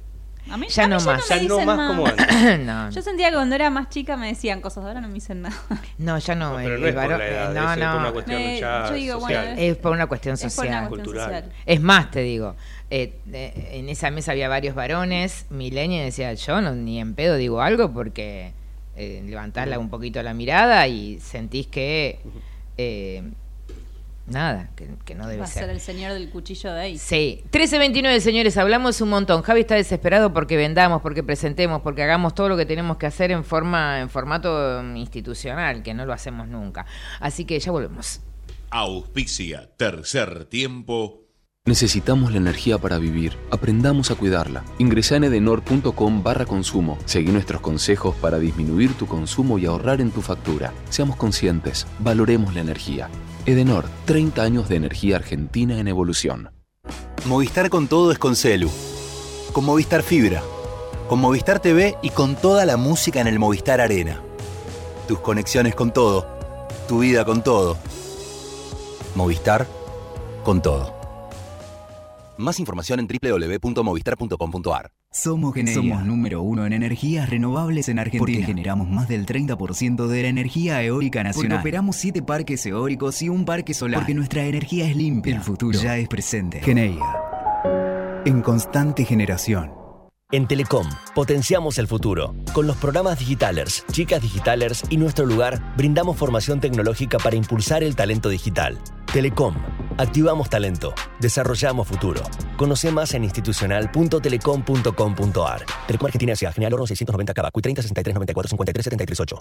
[0.48, 1.30] A mí, Ya a mí no ya más.
[1.30, 2.58] me Ya no más como antes.
[2.66, 5.42] no, Yo sentía que cuando era más chica me decían cosas, ahora no me dicen
[5.42, 5.54] nada.
[5.98, 6.50] no, ya no.
[6.52, 7.98] No, pero el no es por varón- la edad, eh, no, eso es por no.
[8.00, 9.44] una cuestión Me- ya yo digo, social.
[9.46, 10.68] bueno, Es por una cuestión Es por social.
[10.80, 11.42] una cuestión Cultural.
[11.44, 11.52] social.
[11.66, 12.56] Es más, te digo,
[12.90, 17.14] eh, eh, en esa mesa había varios varones, milenios, y decía, yo no, ni en
[17.14, 18.52] pedo digo algo porque
[18.96, 22.18] eh, levantás un poquito la mirada y sentís que,
[22.76, 23.22] eh,
[24.26, 25.70] nada, que, que no debe Va a ser ser.
[25.70, 26.98] el señor del cuchillo de ahí.
[26.98, 29.42] Sí, 13.29, señores, hablamos un montón.
[29.42, 33.30] Javi está desesperado porque vendamos, porque presentemos, porque hagamos todo lo que tenemos que hacer
[33.30, 36.86] en forma, en formato mm, institucional, que no lo hacemos nunca.
[37.20, 38.20] Así que ya volvemos.
[38.70, 41.24] Auspicia Tercer Tiempo.
[41.66, 43.36] Necesitamos la energía para vivir.
[43.50, 44.64] Aprendamos a cuidarla.
[44.78, 46.96] Ingresa en edenor.com barra consumo.
[47.04, 50.72] Seguí nuestros consejos para disminuir tu consumo y ahorrar en tu factura.
[50.88, 51.86] Seamos conscientes.
[51.98, 53.10] Valoremos la energía.
[53.46, 56.50] Edenor, 30 años de energía argentina en evolución.
[57.26, 58.70] Movistar con todo es con Celu.
[59.52, 60.42] Con Movistar Fibra.
[61.08, 64.22] Con Movistar TV y con toda la música en el Movistar Arena.
[65.08, 66.24] tus conexiones con todo,
[66.86, 67.76] tu vida con todo.
[69.16, 69.66] Movistar,
[70.44, 70.94] con todo.
[72.38, 74.92] Más información en www.movistar.com.ar.
[75.12, 75.74] Somos Geneia.
[75.74, 78.20] Somos número uno en energías renovables en Argentina.
[78.20, 81.50] Porque generamos más del 30% de la energía eólica nacional.
[81.50, 84.02] Porque operamos 7 parques eólicos y un parque solar.
[84.02, 85.34] Porque nuestra energía es limpia.
[85.34, 86.60] El futuro ya es presente.
[86.60, 87.04] Geneia.
[88.24, 89.72] En constante generación.
[90.30, 92.36] En Telecom potenciamos el futuro.
[92.52, 97.96] Con los programas Digitalers, Chicas Digitalers y Nuestro Lugar brindamos formación tecnológica para impulsar el
[97.96, 98.78] talento digital.
[99.12, 99.56] Telecom.
[100.00, 100.94] Activamos talento.
[101.20, 102.22] Desarrollamos futuro.
[102.56, 105.66] Conoce más en institucional.telecom.com.ar.
[105.86, 106.52] Telecom Argentina S.A.
[106.52, 107.50] General Oro 690 Cava.
[107.50, 109.40] 30 63 94 53 73 8.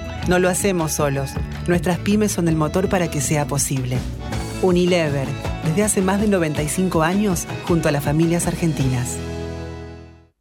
[0.27, 1.31] No lo hacemos solos.
[1.67, 3.97] Nuestras pymes son el motor para que sea posible.
[4.61, 5.27] Unilever,
[5.63, 9.17] desde hace más de 95 años, junto a las familias argentinas.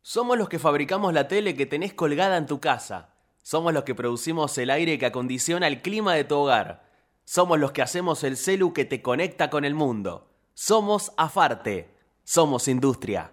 [0.03, 3.15] Somos los que fabricamos la tele que tenés colgada en tu casa.
[3.43, 6.85] Somos los que producimos el aire que acondiciona el clima de tu hogar.
[7.25, 10.31] Somos los que hacemos el celu que te conecta con el mundo.
[10.53, 11.95] Somos Afarte.
[12.23, 13.33] Somos industria.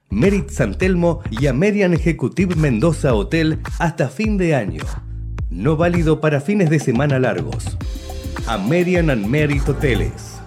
[0.11, 4.83] Merit San Telmo y Amerian Executive Mendoza Hotel hasta fin de año.
[5.49, 7.77] No válido para fines de semana largos.
[8.45, 10.41] American and Merit Hoteles.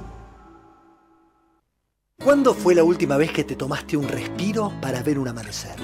[2.23, 5.77] ¿Cuándo fue la última vez que te tomaste un respiro para ver un amanecer?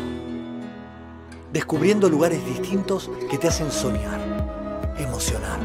[1.50, 5.58] Descubriendo lugares distintos que te hacen soñar, emocionar.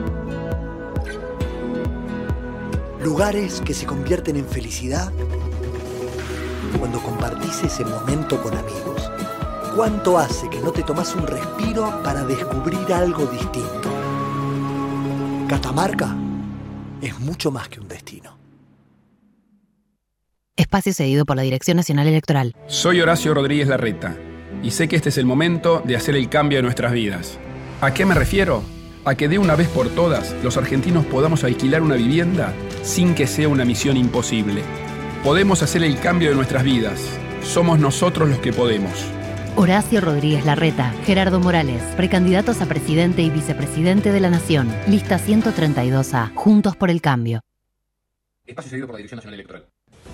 [3.04, 5.12] Lugares que se convierten en felicidad
[6.78, 9.12] cuando compartís ese momento con amigos.
[9.76, 13.90] ¿Cuánto hace que no te tomas un respiro para descubrir algo distinto?
[15.50, 16.16] Catamarca
[17.02, 18.38] es mucho más que un destino.
[20.56, 22.56] Espacio cedido por la Dirección Nacional Electoral.
[22.68, 24.16] Soy Horacio Rodríguez Larreta
[24.64, 27.38] y sé que este es el momento de hacer el cambio de nuestras vidas.
[27.82, 28.64] ¿A qué me refiero?
[29.04, 33.28] A que de una vez por todas los argentinos podamos alquilar una vivienda sin que
[33.28, 34.64] sea una misión imposible.
[35.26, 37.02] Podemos hacer el cambio de nuestras vidas.
[37.42, 38.94] Somos nosotros los que podemos.
[39.56, 44.72] Horacio Rodríguez Larreta, Gerardo Morales, precandidatos a presidente y vicepresidente de la Nación.
[44.88, 46.32] Lista 132A.
[46.36, 47.42] Juntos por el cambio.
[48.46, 49.66] Espacio seguido por la Dirección Nacional Electoral.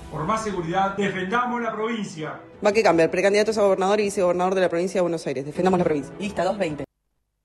[0.10, 2.39] Por más seguridad, defendamos la provincia.
[2.65, 5.45] Va que cambiar, precandidatos a gobernador y vicegobernador de la provincia de Buenos Aires.
[5.45, 6.13] Defendamos la provincia.
[6.19, 6.86] Lista 220.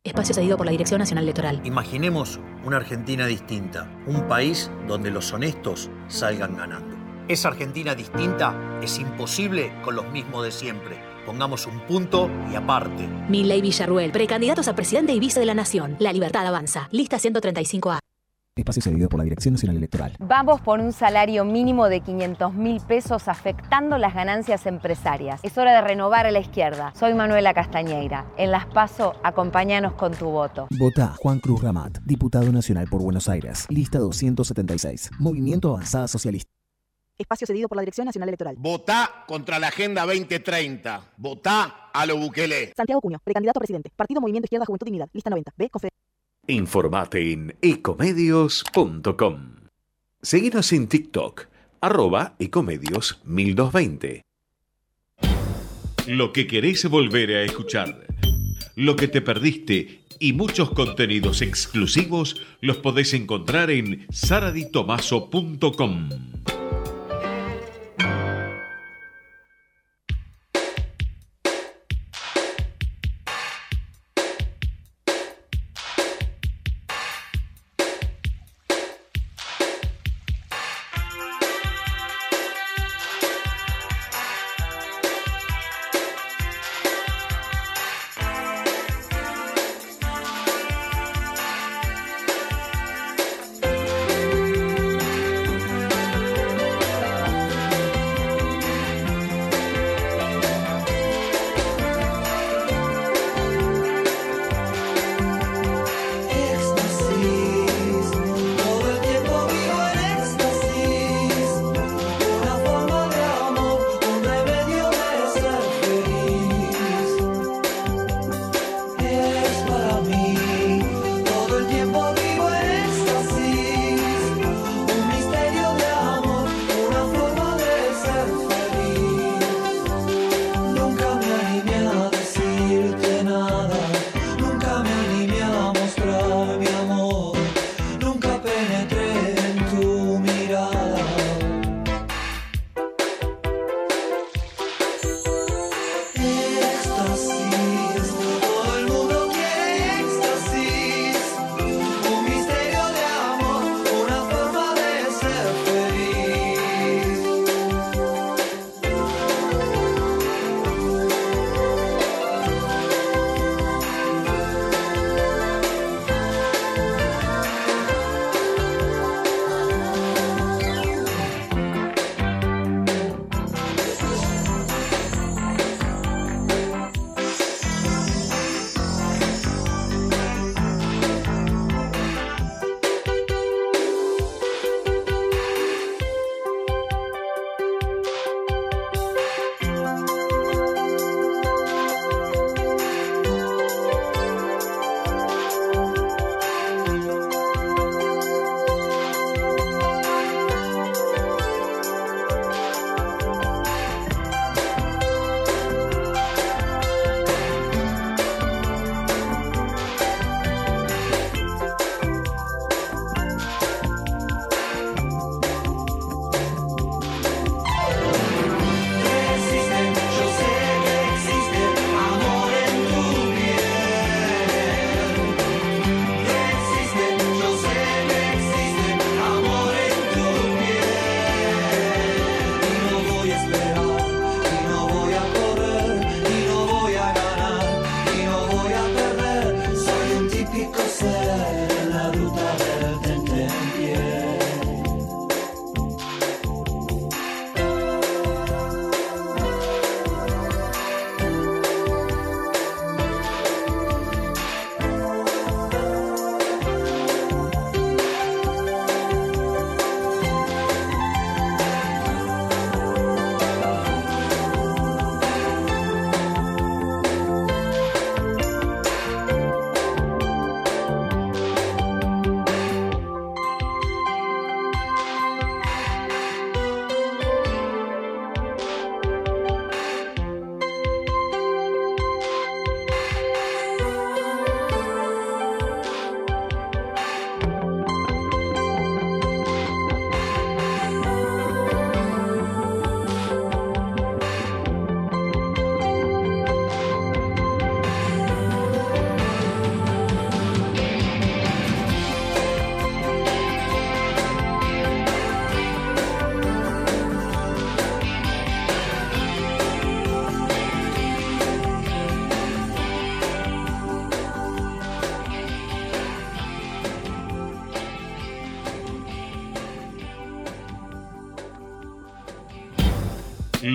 [0.05, 1.61] Espacio cedido por la Dirección Nacional Electoral.
[1.65, 6.96] Imaginemos una Argentina distinta, un país donde los honestos salgan ganando.
[7.29, 10.97] Esa Argentina distinta es imposible con los mismos de siempre.
[11.27, 13.09] Pongamos un punto y aparte.
[13.29, 15.97] Milley Villarruel, precandidatos a presidente y vice de la Nación.
[15.99, 16.89] La libertad avanza.
[16.93, 17.99] Lista 135A.
[18.55, 20.17] Espacio cedido por la Dirección Nacional Electoral.
[20.21, 25.41] Vamos por un salario mínimo de 500 mil pesos afectando las ganancias empresarias.
[25.43, 26.93] Es hora de renovar a la izquierda.
[26.95, 28.25] Soy Manuela Castañeira.
[28.39, 30.69] En Las Paso, acompáñanos con tu voto.
[30.79, 33.67] Vota Juan Cruz Ramat, diputado nacional por Buenos Aires.
[33.69, 35.11] Lista 276.
[35.19, 36.56] Movimiento Avanzada Socialista.
[37.19, 38.57] Espacio cedido por la Dirección Nacional Electoral.
[38.59, 41.13] Votá contra la Agenda 2030.
[41.17, 42.73] Votá a lo Bukele.
[42.77, 43.91] Santiago Cuño, precandidato a presidente.
[43.95, 45.09] Partido Movimiento Izquierda Juventud Dignidad.
[45.13, 45.53] Lista 90.
[45.57, 45.71] B.
[45.71, 45.89] Confe
[46.49, 49.57] Informate en ecomedios.com.
[50.23, 51.47] Seguinos en TikTok,
[51.81, 54.23] arroba ecomedios 1220.
[56.07, 58.07] Lo que querés volver a escuchar,
[58.77, 66.09] lo que te perdiste y muchos contenidos exclusivos los podés encontrar en saraditomaso.com.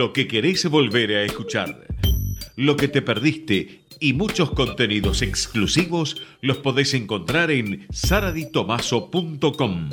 [0.02, 1.86] Lo que querés volver a escuchar,
[2.56, 9.90] lo que te perdiste y muchos contenidos exclusivos los podés encontrar en saraditomaso.com.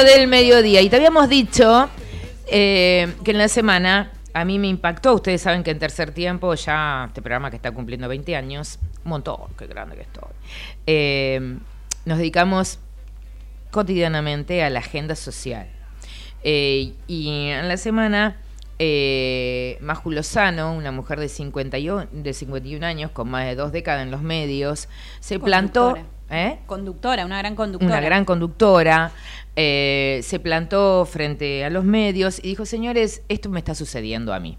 [0.00, 0.80] 13.40 del mediodía.
[0.80, 1.88] Y te habíamos dicho
[2.46, 5.14] eh, que en la semana a mí me impactó.
[5.14, 9.10] Ustedes saben que en tercer tiempo, ya este programa que está cumpliendo 20 años, un
[9.10, 10.30] montón, qué grande que estoy.
[10.86, 11.58] Eh,
[12.04, 12.78] nos dedicamos
[13.70, 15.68] cotidianamente a la agenda social.
[16.42, 18.40] Eh, y en la semana,
[18.78, 24.02] eh, Maju Lozano, una mujer de, 51, de 51 años, con más de dos décadas
[24.02, 24.88] en los medios,
[25.20, 25.96] se plantó...
[26.30, 26.58] ¿eh?
[26.66, 27.92] Conductora, una gran conductora.
[27.92, 29.12] Una gran conductora.
[29.56, 34.40] eh, se plantó frente a los medios y dijo, señores, esto me está sucediendo a
[34.40, 34.56] mí.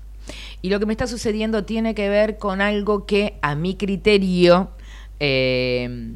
[0.61, 4.71] Y lo que me está sucediendo tiene que ver con algo que a mi criterio
[5.19, 6.13] eh,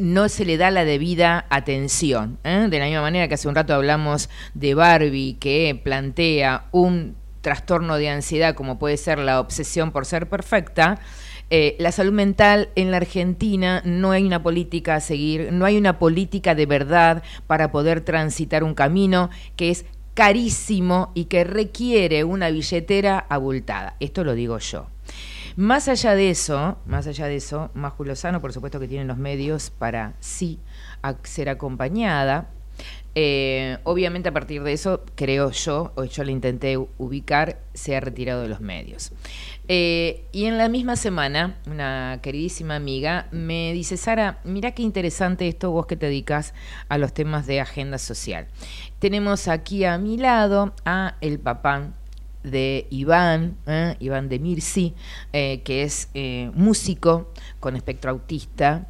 [0.00, 2.38] no se le da la debida atención.
[2.44, 2.66] ¿eh?
[2.68, 7.96] De la misma manera que hace un rato hablamos de Barbie, que plantea un trastorno
[7.96, 10.98] de ansiedad como puede ser la obsesión por ser perfecta,
[11.50, 15.78] eh, la salud mental en la Argentina no hay una política a seguir, no hay
[15.78, 22.24] una política de verdad para poder transitar un camino que es carísimo y que requiere
[22.24, 23.94] una billetera abultada.
[24.00, 24.86] Esto lo digo yo.
[25.56, 29.16] Más allá de eso, más allá de eso, Maju Lozano, por supuesto que tiene los
[29.16, 30.60] medios para sí
[31.24, 32.48] ser acompañada.
[33.14, 38.00] Eh, obviamente a partir de eso, creo yo, o yo le intenté ubicar, se ha
[38.00, 39.10] retirado de los medios.
[39.70, 45.46] Eh, y en la misma semana, una queridísima amiga me dice, Sara, mira qué interesante
[45.46, 46.54] esto vos que te dedicas
[46.88, 48.48] a los temas de agenda social.
[48.98, 51.92] Tenemos aquí a mi lado a el papá
[52.42, 53.96] de Iván, ¿eh?
[54.00, 54.94] Iván de Mirsi,
[55.34, 56.08] eh, que es
[56.54, 58.88] músico con espectro autista,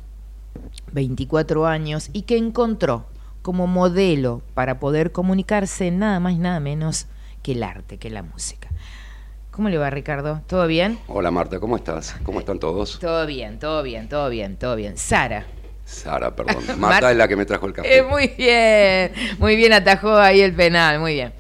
[0.93, 3.07] 24 años, y que encontró
[3.43, 7.07] como modelo para poder comunicarse nada más y nada menos
[7.43, 8.68] que el arte, que la música.
[9.59, 10.41] ¿Cómo le va, Ricardo?
[10.47, 11.01] ¿Todo bien?
[11.09, 12.15] Hola Marta, ¿cómo estás?
[12.23, 13.01] ¿Cómo están todos?
[13.01, 14.97] Todo bien, todo bien, todo bien, todo bien.
[14.97, 15.47] Sara.
[15.85, 16.63] Sara, perdón.
[16.69, 17.99] Mar- Marta es la que me trajo el café.
[17.99, 21.33] Eh, muy bien, muy bien atajó ahí el penal, muy bien.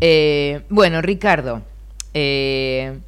[0.00, 1.62] Eh, bueno, Ricardo,
[2.12, 2.98] eh,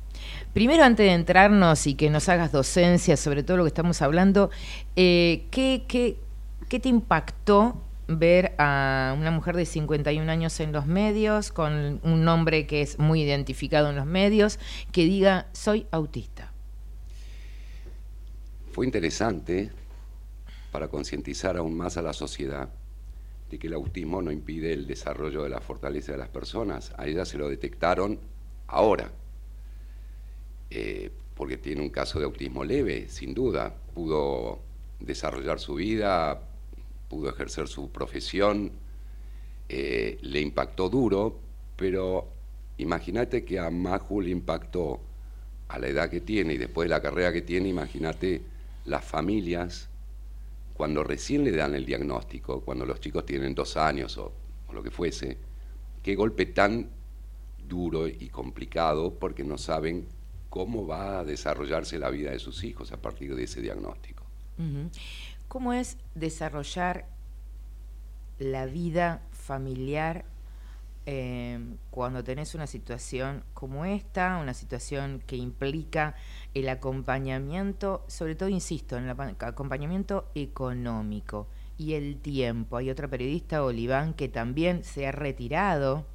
[0.54, 4.50] primero antes de entrarnos y que nos hagas docencia sobre todo lo que estamos hablando,
[4.94, 6.14] ¿qué, qué,
[6.68, 12.24] qué te impactó ver a una mujer de 51 años en los medios, con un
[12.24, 14.58] nombre que es muy identificado en los medios,
[14.90, 16.52] que diga, soy autista?
[18.72, 19.70] Fue interesante
[20.70, 22.70] para concientizar aún más a la sociedad
[23.50, 26.94] de que el autismo no impide el desarrollo de la fortaleza de las personas.
[26.96, 28.18] A ella se lo detectaron
[28.66, 29.12] ahora,
[30.70, 33.74] eh, porque tiene un caso de autismo leve, sin duda.
[33.94, 34.60] Pudo
[35.00, 36.40] desarrollar su vida,
[37.12, 38.72] pudo ejercer su profesión,
[39.68, 41.38] eh, le impactó duro,
[41.76, 42.26] pero
[42.78, 44.98] imagínate que a Maju le impactó
[45.68, 48.40] a la edad que tiene y después de la carrera que tiene, imagínate
[48.86, 49.90] las familias
[50.72, 54.32] cuando recién le dan el diagnóstico, cuando los chicos tienen dos años o,
[54.72, 55.36] lo que fuese,
[56.02, 56.88] qué golpe tan
[57.68, 60.06] duro y complicado porque no saben
[60.48, 64.24] cómo va a desarrollarse la vida de sus hijos a partir de ese diagnóstico.
[65.52, 67.04] ¿Cómo es desarrollar
[68.38, 70.24] la vida familiar
[71.04, 76.14] eh, cuando tenés una situación como esta, una situación que implica
[76.54, 82.78] el acompañamiento, sobre todo, insisto, en el acompañamiento económico y el tiempo?
[82.78, 86.06] Hay otra periodista, Oliván, que también se ha retirado.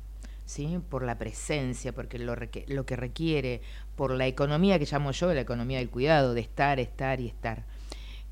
[0.46, 0.80] ¿Sí?
[0.90, 3.62] por la presencia, porque lo que requiere,
[3.98, 7.66] por la economía que llamo yo, la economía del cuidado, de estar, estar y estar.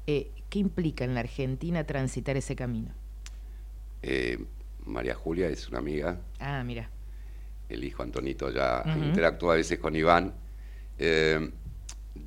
[0.08, 2.94] Eh, ¿Qué implica en la Argentina transitar ese camino?
[4.02, 4.40] Eh,
[4.86, 6.90] María Julia es una amiga, Ah, mira.
[7.68, 10.34] el hijo Antonito ya interactúa a veces con Iván.
[10.98, 11.52] Eh,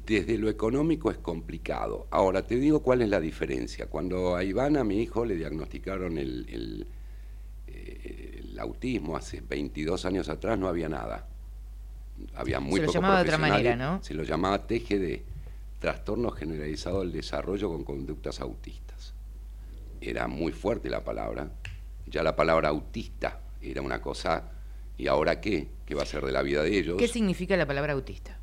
[0.04, 2.06] desde lo económico es complicado.
[2.10, 3.86] Ahora, te digo cuál es la diferencia.
[3.86, 6.86] Cuando a Iván, a mi hijo, le diagnosticaron el, el,
[7.66, 11.26] eh, el autismo hace 22 años atrás, no había nada.
[12.34, 14.02] Había muy Se lo llamaba de otra manera, ¿no?
[14.02, 15.22] Se lo llamaba TGD,
[15.78, 19.14] Trastorno Generalizado del Desarrollo con Conductas Autistas.
[20.00, 21.50] Era muy fuerte la palabra.
[22.06, 24.50] Ya la palabra autista era una cosa,
[24.96, 25.68] ¿y ahora qué?
[25.86, 26.96] ¿Qué va a ser de la vida de ellos?
[26.98, 28.38] ¿Qué significa la palabra autista?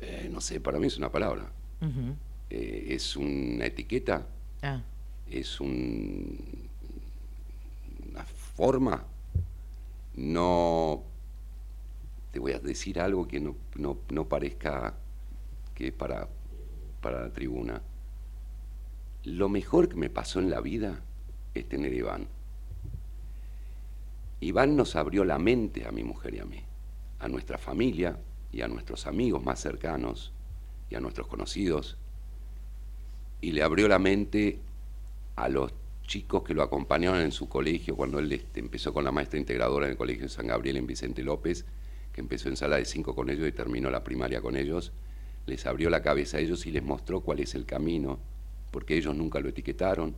[0.00, 1.50] Eh, no sé, para mí es una palabra.
[2.50, 4.26] Eh, es una etiqueta,
[4.62, 4.82] Ah,
[5.30, 6.68] es un-
[8.10, 9.04] una forma.
[10.16, 11.02] No
[12.32, 14.94] te voy a decir algo que no, no- no parezca
[15.80, 16.28] que es para,
[17.00, 17.80] para la tribuna.
[19.24, 21.00] Lo mejor que me pasó en la vida
[21.54, 22.28] es tener a Iván.
[24.40, 26.62] Iván nos abrió la mente a mi mujer y a mí,
[27.18, 28.18] a nuestra familia
[28.52, 30.34] y a nuestros amigos más cercanos
[30.90, 31.96] y a nuestros conocidos,
[33.40, 34.60] y le abrió la mente
[35.36, 35.72] a los
[36.02, 39.86] chicos que lo acompañaron en su colegio cuando él este, empezó con la maestra integradora
[39.86, 41.64] en el Colegio de San Gabriel en Vicente López,
[42.12, 44.92] que empezó en sala de cinco con ellos y terminó la primaria con ellos,
[45.46, 48.18] les abrió la cabeza a ellos y les mostró cuál es el camino,
[48.70, 50.14] porque ellos nunca lo etiquetaron.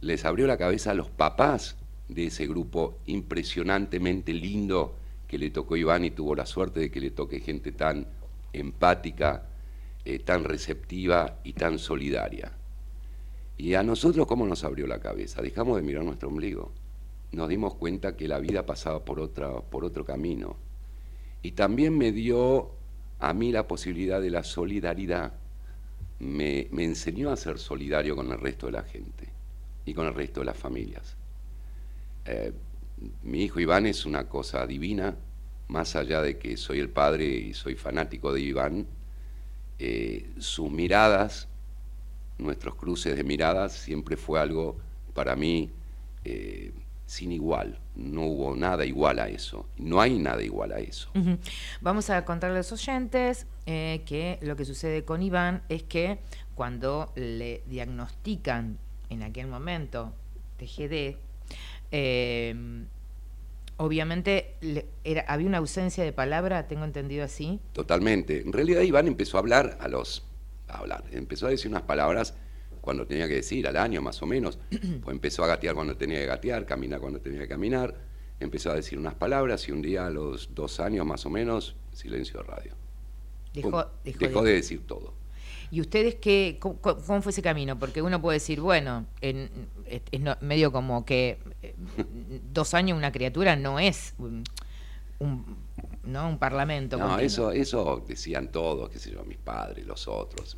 [0.00, 1.76] Les abrió la cabeza a los papás
[2.08, 4.96] de ese grupo impresionantemente lindo
[5.26, 8.06] que le tocó Iván y tuvo la suerte de que le toque gente tan
[8.52, 9.46] empática,
[10.04, 12.52] eh, tan receptiva y tan solidaria.
[13.56, 15.42] Y a nosotros, ¿cómo nos abrió la cabeza?
[15.42, 16.72] Dejamos de mirar nuestro ombligo.
[17.32, 20.56] Nos dimos cuenta que la vida pasaba por, otra, por otro camino.
[21.42, 22.72] Y también me dio
[23.20, 25.32] a mí la posibilidad de la solidaridad.
[26.18, 29.28] Me, enseñó a ser solidario con el resto de la gente
[29.84, 31.16] y con el resto de las familias.
[32.24, 32.52] Eh,
[33.22, 35.16] mi hijo Iván es una cosa divina,
[35.68, 38.86] más allá de que soy el padre y soy fanático de Iván,
[39.78, 41.48] eh, sus miradas,
[42.36, 44.78] nuestros cruces de miradas, siempre fue algo
[45.14, 45.70] para mí
[46.24, 46.72] eh,
[47.10, 47.80] sin igual.
[47.96, 49.66] No hubo nada igual a eso.
[49.76, 51.10] No hay nada igual a eso.
[51.80, 56.20] Vamos a contarle a los oyentes que lo que sucede con Iván es que
[56.54, 60.12] cuando le diagnostican en aquel momento
[60.58, 61.16] TGD,
[61.90, 62.84] eh,
[63.76, 64.54] obviamente
[65.02, 67.58] era, había una ausencia de palabra, tengo entendido así.
[67.72, 68.40] Totalmente.
[68.40, 70.24] En realidad Iván empezó a hablar a los
[70.68, 72.34] a hablar, empezó a decir unas palabras
[72.80, 76.18] cuando tenía que decir, al año más o menos, pues empezó a gatear cuando tenía
[76.18, 77.94] que gatear, caminar cuando tenía que caminar,
[78.38, 81.76] empezó a decir unas palabras y un día a los dos años más o menos,
[81.92, 82.74] silencio de radio.
[83.52, 85.14] Dejó, de decir todo.
[85.72, 87.78] ¿Y ustedes qué, cómo, fue ese camino?
[87.78, 89.50] Porque uno puede decir, bueno, es,
[90.40, 91.74] medio como que eh,
[92.52, 94.44] dos años una criatura no es un,
[96.04, 96.28] ¿no?
[96.28, 96.96] un parlamento.
[96.96, 100.56] No, eso, eso decían todos, qué sé yo, mis padres, los otros.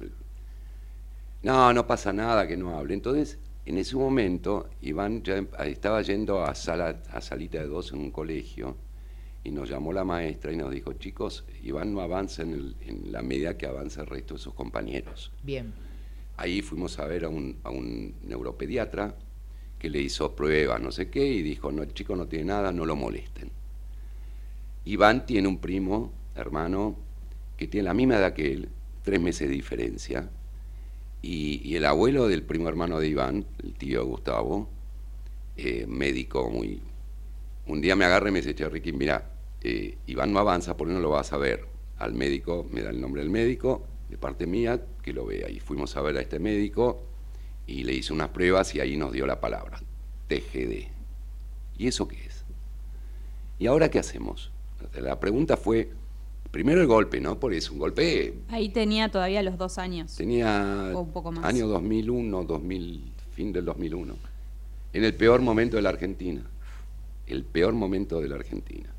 [1.42, 2.94] No, no pasa nada que no hable.
[2.94, 7.98] Entonces, en ese momento, Iván ya estaba yendo a, sala, a salita de dos en
[7.98, 8.76] un colegio
[9.44, 12.74] y nos llamó la maestra y nos dijo, chicos, Iván no avanza en,
[13.10, 15.32] la medida que avanza el resto de sus compañeros.
[15.42, 15.72] Bien.
[16.36, 19.14] Ahí fuimos a ver a un, a un neuropediatra
[19.78, 22.72] que le hizo pruebas, no sé qué, y dijo, no, el chico no tiene nada,
[22.72, 23.50] no lo molesten.
[24.84, 26.96] Iván tiene un primo, hermano,
[27.56, 28.68] que tiene la misma edad que él,
[29.02, 30.30] tres meses de diferencia,
[31.22, 34.68] y, el abuelo del primo hermano de Iván, el tío Gustavo,
[35.56, 36.80] eh, médico muy...
[37.66, 39.30] Un día me agarra y me dice, che, Ricky, mira,
[39.62, 41.64] eh, Iván no avanza, ¿por qué no lo vas a ver?
[41.98, 45.48] Al médico, me da el nombre del médico, de parte mía, que lo vea.
[45.48, 47.00] Y fuimos a ver a este médico
[47.68, 49.80] y le hice unas pruebas y ahí nos dio la palabra,
[50.26, 50.88] TGD.
[51.78, 52.44] ¿Y eso qué es?
[53.60, 54.50] ¿Y ahora qué hacemos?
[54.94, 55.90] La pregunta fue,
[56.52, 57.40] primero el golpe, ¿no?
[57.40, 58.34] Porque es un golpe...
[58.48, 60.14] Ahí tenía todavía los dos años.
[60.14, 61.44] Tenía un poco más.
[61.44, 64.14] año 2001, 2000, fin del 2001.
[64.92, 66.42] En el peor momento de la Argentina.
[67.26, 68.90] El peor momento de la Argentina.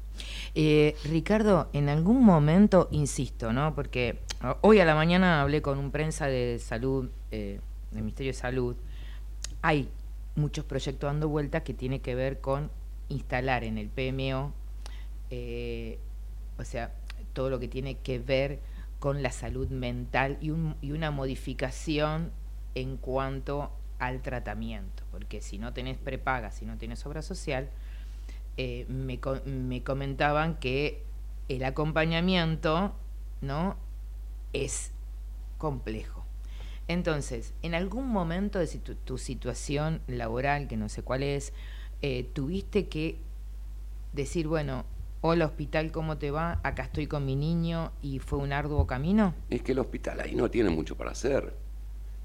[0.56, 3.76] Eh, Ricardo, en algún momento, insisto, ¿no?
[3.76, 4.20] Porque
[4.62, 7.60] hoy a la mañana hablé con un prensa de salud, eh,
[7.91, 8.76] del Ministerio de Salud.
[9.62, 9.89] Hay
[10.36, 12.72] muchos proyectos dando vueltas que tiene que ver con
[13.10, 14.54] instalar en el PMO,
[15.30, 15.99] eh,
[16.58, 16.91] o sea,
[17.34, 18.59] todo lo que tiene que ver
[18.99, 22.31] con la salud mental y, una modificación
[22.75, 27.69] en cuanto al tratamiento, porque si no tenés prepaga, si no tienes obra social,
[28.57, 31.03] eh, me, me, comentaban que
[31.49, 32.95] el acompañamiento
[33.41, 33.75] ¿no?
[34.53, 34.91] es
[35.57, 36.25] complejo.
[36.88, 41.53] Entonces, en algún momento de tu, situación laboral, que no sé cuál es,
[42.01, 43.17] eh, tuviste que
[44.11, 44.86] decir, bueno,
[45.26, 46.59] hola hospital, ¿cómo te va?
[46.63, 49.34] Acá estoy con mi niño y fue un arduo camino.
[49.49, 51.55] Es que el hospital ahí no tiene mucho para hacer.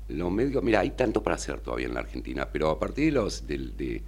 [0.09, 3.13] Los médicos, mira, hay tanto para hacer todavía en la Argentina, pero a partir de
[3.13, 4.03] los, de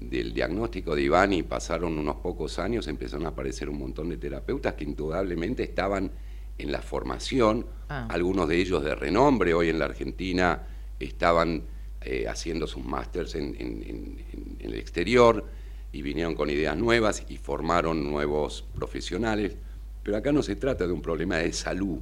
[0.00, 4.16] del diagnóstico de Iván y pasaron unos pocos años, empezaron a aparecer un montón de
[4.16, 6.10] terapeutas que indudablemente estaban
[6.58, 8.08] en la formación, ah.
[8.10, 10.62] algunos de ellos de renombre hoy en la Argentina
[10.98, 11.62] estaban
[12.00, 14.18] eh, haciendo sus másters en,
[14.58, 15.44] el exterior
[15.92, 19.56] y vinieron con ideas nuevas y formaron nuevos profesionales.
[20.02, 22.00] Pero acá no se trata de un problema de salud,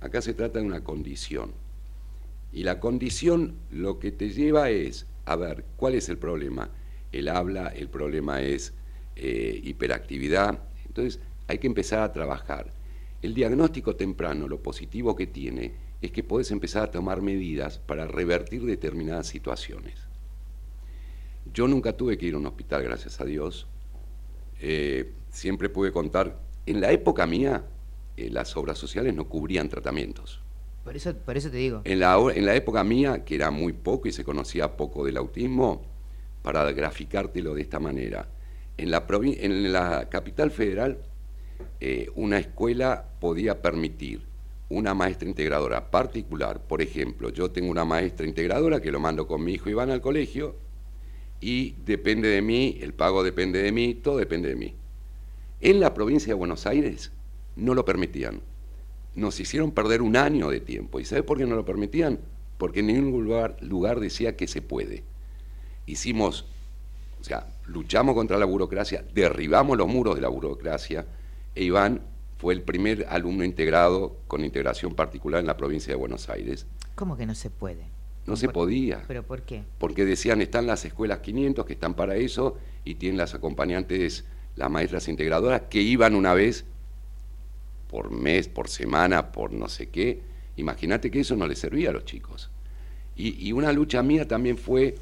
[0.00, 1.52] acá se trata de una condición.
[2.52, 6.70] Y la condición lo que te lleva es, a ver, ¿cuál es el problema?
[7.12, 8.72] el habla, el problema es
[9.16, 10.58] eh, hiperactividad.
[10.86, 12.72] Entonces hay que empezar a trabajar.
[13.20, 18.08] El diagnóstico temprano, lo positivo que tiene, es que puedes empezar a tomar medidas para
[18.08, 19.94] revertir determinadas situaciones.
[21.52, 23.66] Yo nunca tuve que ir a un hospital, gracias a Dios.
[24.60, 27.64] Eh, siempre pude contar, en la época mía,
[28.16, 30.40] eh, las obras sociales no cubrían tratamientos.
[30.84, 31.82] Por eso, por eso te digo.
[31.84, 35.16] En la, en la época mía, que era muy poco y se conocía poco del
[35.16, 35.82] autismo,
[36.42, 38.28] para graficártelo de esta manera,
[38.76, 40.98] en la, en la capital federal
[41.80, 44.26] eh, una escuela podía permitir
[44.68, 46.60] una maestra integradora particular.
[46.66, 50.00] Por ejemplo, yo tengo una maestra integradora que lo mando con mi hijo Iván al
[50.00, 50.56] colegio
[51.42, 54.76] y depende de mí, el pago depende de mí, todo depende de mí.
[55.60, 57.10] En la provincia de Buenos Aires
[57.56, 58.40] no lo permitían.
[59.16, 61.00] Nos hicieron perder un año de tiempo.
[61.00, 62.20] ¿Y sabe por qué no lo permitían?
[62.58, 65.02] Porque en ningún lugar, lugar decía que se puede.
[65.84, 66.46] Hicimos,
[67.20, 71.06] o sea, luchamos contra la burocracia, derribamos los muros de la burocracia,
[71.56, 72.02] e Iván
[72.38, 76.66] fue el primer alumno integrado con integración particular en la provincia de Buenos Aires.
[76.94, 77.91] ¿Cómo que no se puede?
[78.26, 79.02] No se podía.
[79.08, 79.64] ¿Pero por qué?
[79.78, 84.24] Porque decían, están las escuelas 500 que están para eso y tienen las acompañantes
[84.56, 86.64] las maestras integradoras que iban una vez
[87.88, 90.20] por mes, por semana, por no sé qué.
[90.56, 92.50] Imagínate que eso no les servía a los chicos.
[93.14, 94.96] Y, una lucha mía también fue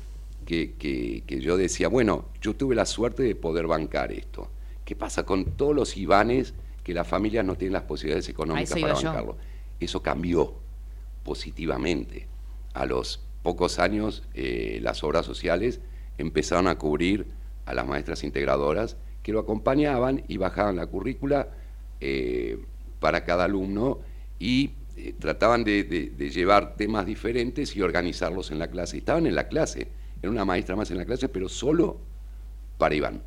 [0.44, 4.50] que, que, yo decía, bueno, yo tuve la suerte de poder bancar esto.
[4.84, 6.52] ¿Qué pasa con todos los Ivanes
[6.82, 9.36] que las familias no tienen las posibilidades económicas para bancarlo?
[9.78, 10.54] Eso cambió
[11.22, 12.26] positivamente.
[12.72, 15.80] A los pocos años, eh, las obras sociales
[16.18, 17.26] empezaron a cubrir
[17.66, 21.48] a las maestras integradoras que lo acompañaban y bajaban la currícula
[22.00, 22.58] eh,
[23.00, 23.98] para cada alumno
[24.38, 25.82] y eh, trataban de,
[26.32, 28.98] llevar temas diferentes y organizarlos en la clase.
[28.98, 29.88] Estaban en la clase,
[30.22, 31.98] era una maestra más en la clase, pero solo
[32.78, 33.22] para Iván.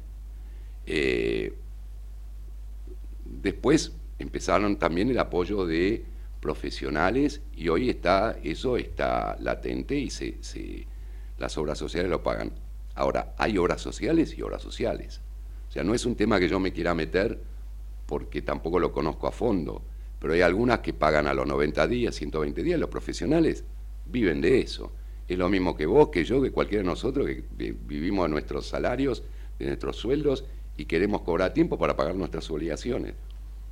[3.25, 6.05] Después empezaron también el apoyo de
[6.43, 10.85] profesionales y hoy está eso está latente y se,
[11.37, 12.51] las obras sociales lo pagan.
[12.95, 15.21] Ahora, hay obras sociales y obras sociales.
[15.69, 17.39] O sea, no es un tema que yo me quiera meter
[18.05, 19.81] porque tampoco lo conozco a fondo,
[20.19, 23.63] pero hay algunas que pagan a los 90 días, 120 días, los profesionales
[24.05, 24.91] viven de eso.
[25.29, 27.45] Es lo mismo que vos, que yo, que cualquiera de nosotros que
[27.87, 29.23] vivimos de nuestros salarios,
[29.59, 30.43] de nuestros sueldos
[30.75, 33.13] y queremos cobrar tiempo para pagar nuestras obligaciones.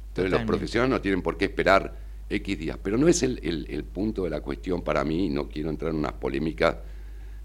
[0.07, 3.83] Entonces los profesionales no tienen por qué esperar X días, pero no es el, el
[3.83, 6.81] punto de la cuestión para mí, no quiero entrar en una polémica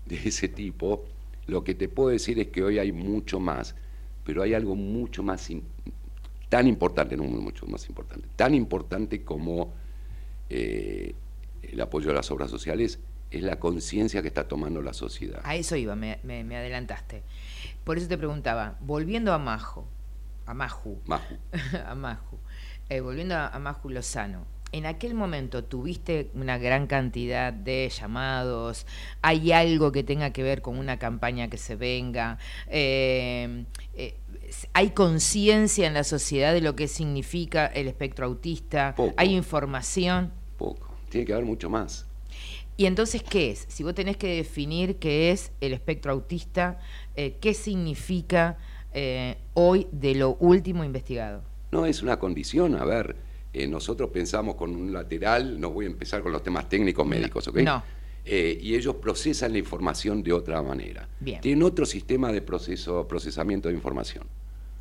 [0.04, 1.04] de ese tipo.
[1.46, 3.74] Lo que te puedo decir es que hoy hay mucho más
[4.26, 5.48] pero hay algo mucho más,
[6.48, 9.72] tan importante, no mucho más importante, tan importante como
[10.50, 11.14] eh,
[11.62, 12.98] el apoyo a las obras sociales,
[13.30, 15.40] es la conciencia que está tomando la sociedad.
[15.44, 17.22] A eso iba, me, adelantaste.
[17.84, 19.86] Por eso te preguntaba, volviendo a Majo,
[20.44, 20.98] a Maju,
[21.86, 22.38] a Maju,
[22.88, 28.86] eh, volviendo a, a Maju Lozano, en aquel momento tuviste una gran cantidad de llamados,
[29.22, 32.38] hay algo que tenga que ver con una campaña que se venga,
[32.68, 33.64] eh,
[33.94, 34.14] eh,
[34.72, 40.32] hay conciencia en la sociedad de lo que significa el espectro autista, hay información.
[40.58, 42.06] Poco, tiene que haber mucho más.
[42.76, 43.64] ¿Y entonces qué es?
[43.68, 46.78] Si vos tenés que definir qué es el espectro autista,
[47.14, 48.58] eh, ¿qué significa
[49.52, 51.42] hoy de lo último investigado?
[51.70, 53.14] No es una condición, a ver,
[53.58, 57.48] eh, nosotros pensamos con un lateral, no voy a empezar con los temas técnicos médicos,
[57.48, 57.56] ¿ok?
[57.60, 57.82] No.
[58.22, 61.08] Eh, y ellos procesan la información de otra manera.
[61.20, 61.40] Bien.
[61.40, 64.24] Tienen otro sistema de proceso, procesamiento de información.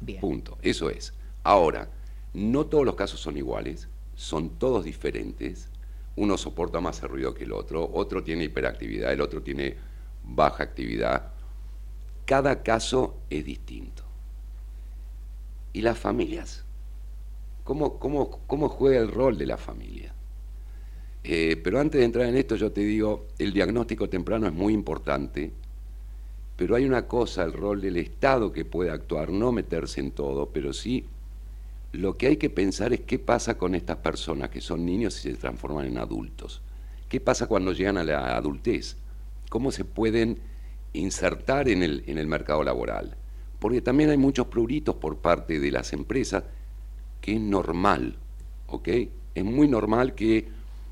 [0.02, 0.20] Bien.
[0.20, 0.58] Punto.
[0.62, 1.14] Eso es.
[1.44, 1.90] Ahora,
[2.34, 5.70] no todos los casos son iguales, son todos diferentes.
[6.18, 9.78] Uno soporta más el ruido que el otro, otro tiene hiperactividad, el otro tiene
[10.22, 11.32] baja actividad.
[12.26, 14.04] Cada caso es distinto.
[15.72, 16.65] ¿Y las familias?
[17.66, 20.14] Cómo, cómo, juega el rol de la familia.
[21.24, 24.74] Eh, pero antes de entrar en esto, yo te digo, el diagnóstico temprano es muy
[24.74, 25.52] importante,
[26.56, 30.50] pero hay una cosa, el rol del Estado que puede actuar, no meterse en todo,
[30.50, 31.06] pero sí
[31.92, 35.32] lo que hay que pensar es qué pasa con estas personas que son niños y
[35.32, 36.62] se transforman en adultos.
[37.10, 38.98] ¿Qué pasa cuando llegan a la adultez?
[39.50, 40.40] ¿Cómo se pueden
[40.94, 43.16] insertar en el, en el mercado laboral?
[43.60, 46.44] Porque también hay muchos pruritos por parte de las empresas
[47.26, 48.16] que es normal,
[48.68, 48.88] ¿ok?
[49.34, 50.48] Es muy normal que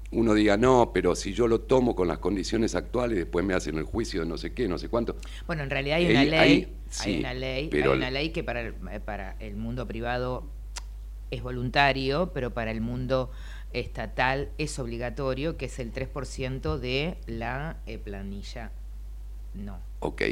[0.09, 3.77] uno diga, no, pero si yo lo tomo con las condiciones actuales, después me hacen
[3.77, 5.15] el juicio de no sé qué, no sé cuánto.
[5.45, 8.73] Bueno, en realidad hay una ley, hay, una ley, hay una ley que para el,
[8.73, 10.47] para el mundo privado
[11.29, 13.29] es voluntario, pero para el mundo
[13.71, 18.71] estatal es obligatorio, que es el 3% de la eh, planilla.
[19.53, 19.77] No.
[19.99, 20.23] Ok.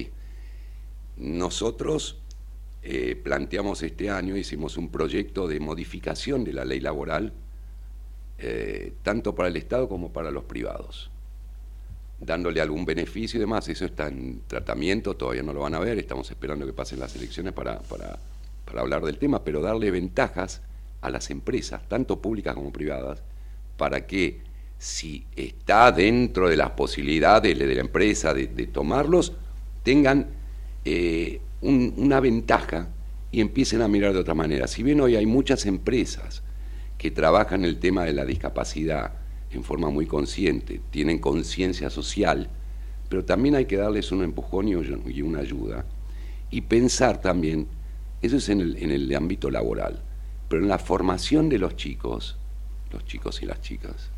[1.18, 2.21] Nosotros
[2.84, 7.32] eh, planteamos este año, hicimos un proyecto de modificación de la ley laboral,
[8.40, 11.12] eh, tanto para el Estado como para los privados,
[12.20, 13.68] dándole algún beneficio y demás.
[13.70, 17.16] Eso está en tratamiento, todavía no lo van a ver, estamos esperando que pasen las
[17.16, 18.18] elecciones para, para,
[18.80, 20.62] hablar del tema, pero darle ventajas
[21.02, 23.22] a las empresas, tanto públicas como privadas,
[23.78, 24.42] para que
[24.80, 29.34] si está dentro de las posibilidades de, la empresa de, tomarlos,
[29.84, 30.28] tengan
[30.84, 32.90] eh, una ventaja
[33.32, 34.68] y empiecen a mirar de otra manera.
[34.68, 36.44] Si bien hoy hay muchas empresas
[36.98, 39.14] que trabajan el tema de la discapacidad
[39.52, 42.50] en forma muy consciente, tienen conciencia social,
[43.10, 45.86] pero también hay que darles un empujón y una ayuda.
[46.50, 47.68] Y pensar también,
[48.22, 50.02] eso es en el, en el ámbito laboral,
[50.48, 52.38] pero en la formación de los chicos,
[52.92, 54.10] los chicos y las chicas,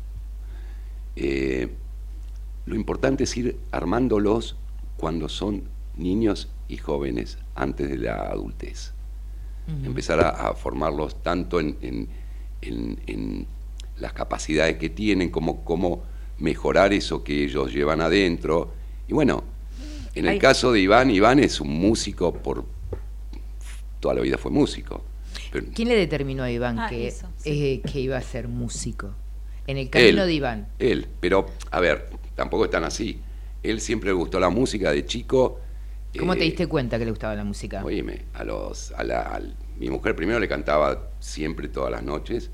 [1.16, 1.68] eh,
[2.66, 4.56] lo importante es ir armándolos
[4.96, 5.64] cuando son
[5.96, 8.92] niños y jóvenes antes de la adultez.
[9.82, 12.08] Empezar a, formarlos tanto en,
[13.96, 16.02] las capacidades que tienen, como cómo
[16.38, 18.72] mejorar eso que ellos llevan adentro.
[19.08, 19.44] Y bueno,
[20.14, 22.64] en el caso de Iván, Iván es un músico por
[24.00, 25.02] toda la vida fue músico.
[25.74, 27.12] ¿Quién le determinó a Iván ah, que,
[27.44, 29.14] eh, que iba a ser músico?
[29.66, 30.68] En el camino de Iván.
[30.78, 33.18] Él, pero a ver, tampoco es tan así.
[33.62, 35.60] Él siempre le gustó la música de chico.
[36.18, 37.84] ¿Cómo te eh, diste cuenta que le gustaba la música?
[37.84, 39.40] Óyeme, a los, a la,
[39.78, 42.50] mi mujer primero le cantaba siempre todas las noches,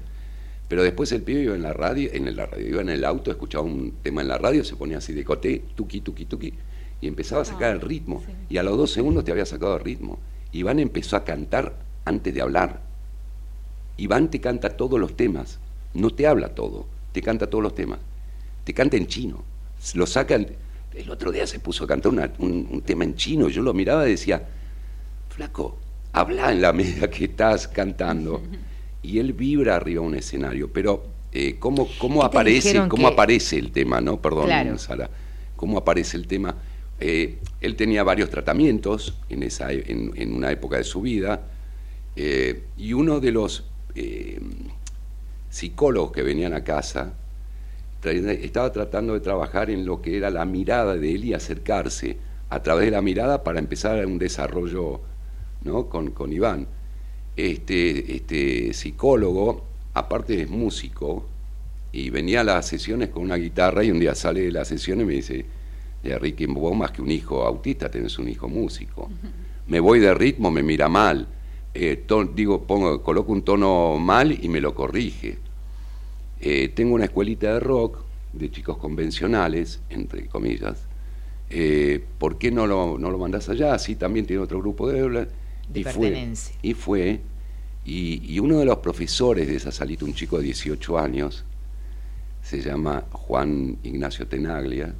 [0.69, 3.31] pero después el pibe iba en la radio, en la radio, iba en el auto,
[3.31, 6.55] escuchaba un tema en la radio, se ponía así de coté, tuki, tuki, tuki,
[7.01, 8.23] y empezaba a sacar el ritmo.
[8.49, 10.19] Y a los dos segundos te había sacado el ritmo.
[10.53, 12.83] Iván empezó a cantar antes de hablar.
[13.97, 15.59] Iván te canta todos los temas,
[15.95, 17.99] no te habla todo te canta todos los temas.
[18.65, 19.43] Te canta en chino.
[19.95, 20.47] Lo sacan.
[20.95, 23.49] El otro día se puso a cantar un, tema en chino.
[23.49, 24.43] Yo lo miraba y decía,
[25.28, 25.78] flaco,
[26.12, 28.43] habla en la medida que estás cantando.
[29.03, 30.70] Y él vibra arriba de un escenario.
[30.70, 34.03] Pero, eh, ¿cómo, cómo aparece, cómo aparece el tema?
[34.03, 34.20] ¿no?
[34.20, 35.09] Perdón, Sara.
[35.57, 36.55] ¿Cómo aparece el tema?
[37.01, 41.41] Eh, él tenía varios tratamientos en, esa, en, una época de su vida.
[42.14, 43.64] Eh, y uno de los
[45.49, 47.14] psicólogos que venían a casa,
[48.03, 52.16] estaba tratando de trabajar en lo que era la mirada de él y acercarse
[52.48, 55.01] a través de la mirada para empezar un desarrollo
[55.62, 55.86] ¿no?
[55.86, 56.66] con, con Iván.
[57.36, 61.26] Este, este psicólogo, aparte es músico,
[61.92, 65.01] y venía a las sesiones con una guitarra y un día sale de la sesión
[65.01, 65.44] y me dice,
[66.03, 69.11] ya Ricky, vos más que un hijo autista tenés un hijo músico.
[69.66, 71.26] Me voy de ritmo, me mira mal
[71.72, 75.38] eh, digo, pongo, coloco un tono mal y me lo corrige.
[76.41, 77.99] Eh, tengo una escuelita de rock
[78.32, 80.78] de chicos convencionales, entre comillas.
[81.51, 83.78] Eh, ¿Por qué no lo, no lo mandás allá?
[83.78, 85.28] Sí, también tiene otro grupo de...
[85.74, 86.32] y fue,
[86.62, 87.20] y fue,
[87.84, 91.45] y, uno de los profesores de esa salita, un chico de 18 años,
[92.43, 94.95] se llama Juan Ignacio Tenaglia,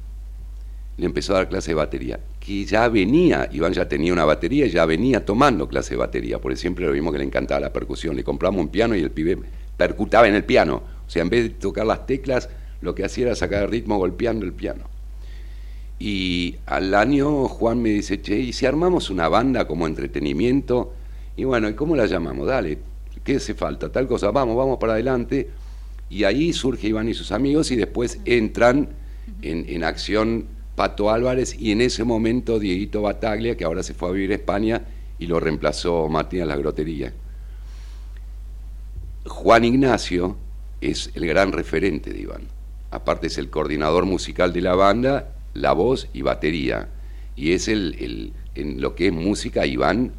[0.97, 4.65] le empezó a dar clase de batería, que ya venía, Iván ya tenía una batería
[4.65, 7.73] y ya venía tomando clase de batería, porque siempre lo vimos que le encantaba la
[7.73, 8.15] percusión.
[8.15, 9.37] Le compramos un piano y el pibe
[9.77, 10.83] percutaba en el piano.
[11.11, 12.47] O sea, en vez de tocar las teclas,
[12.79, 14.85] lo que hacía era sacar el ritmo golpeando el piano.
[15.99, 20.93] Y al año Juan me dice, che, ¿y si armamos una banda como entretenimiento?
[21.35, 22.47] Y bueno, ¿y cómo la llamamos?
[22.47, 22.77] Dale,
[23.25, 23.91] ¿qué hace falta?
[23.91, 25.49] Tal cosa, vamos, vamos para adelante.
[26.09, 28.87] Y ahí surge Iván y sus amigos y después entran
[29.41, 30.45] en, en acción
[30.77, 34.35] Pato Álvarez y en ese momento Dieguito Bataglia, que ahora se fue a vivir a
[34.35, 34.85] España
[35.19, 37.11] y lo reemplazó Martín La Grotería.
[39.25, 40.37] Juan Ignacio
[40.81, 42.47] es el gran referente de Iván.
[42.89, 46.89] Aparte es el coordinador musical de la banda, la voz y batería.
[47.35, 50.11] Y es el, en lo que es música, Iván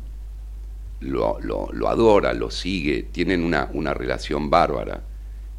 [1.03, 5.03] lo, adora, lo sigue, tienen una, una relación bárbara.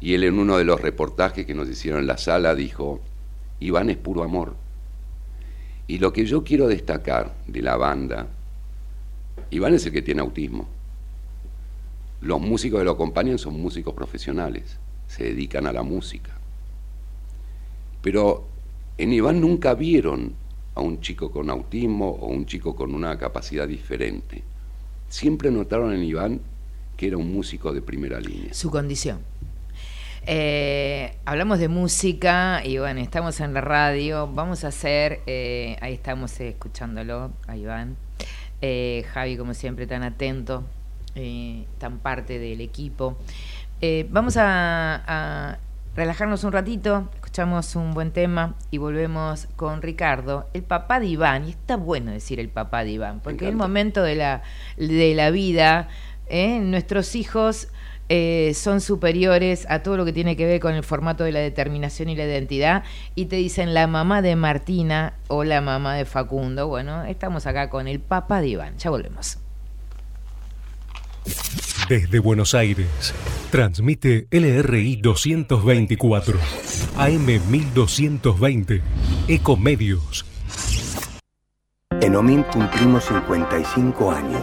[0.00, 3.00] Y él en uno de los reportajes que nos hicieron en la sala dijo,
[3.60, 4.54] Iván es puro amor.
[5.86, 8.26] Y lo que yo quiero destacar de la banda,
[9.50, 10.66] Iván es el que tiene autismo.
[12.20, 14.78] Los músicos que lo acompañan son músicos profesionales,
[15.14, 16.32] se dedican a la música.
[18.02, 18.46] Pero
[18.98, 20.34] en Iván nunca vieron
[20.74, 24.42] a un chico con autismo o un chico con una capacidad diferente.
[25.08, 26.40] Siempre notaron en Iván
[26.96, 28.52] que era un músico de primera línea.
[28.52, 29.20] Su condición.
[30.26, 34.26] Eh, hablamos de música y bueno, estamos en la radio.
[34.26, 37.96] Vamos a hacer, eh, ahí estamos escuchándolo, ahí van.
[38.60, 40.64] Eh, Javi, como siempre, tan atento,
[41.78, 43.16] tan parte del equipo.
[44.10, 45.58] Vamos a,
[45.96, 51.46] relajarnos un ratito, escuchamos un buen tema y volvemos con Ricardo, el papá de Iván.
[51.46, 54.42] Y está bueno decir el papá de Iván, porque es el momento de la,
[54.76, 55.88] de la vida,
[56.30, 57.68] nuestros hijos
[58.10, 61.40] eh, son superiores a todo lo que tiene que ver con el formato de la
[61.40, 62.82] determinación y la identidad
[63.14, 66.68] y te dicen la mamá de Martina o la mamá de Facundo.
[66.68, 68.76] Bueno, estamos acá con el papá de Iván.
[68.76, 69.43] Ya volvemos.
[71.88, 73.14] Desde Buenos Aires,
[73.50, 76.38] transmite LRI 224,
[76.96, 78.82] AM 1220,
[79.28, 80.24] Ecomedios.
[82.00, 84.42] En OMIN cumplimos 55 años,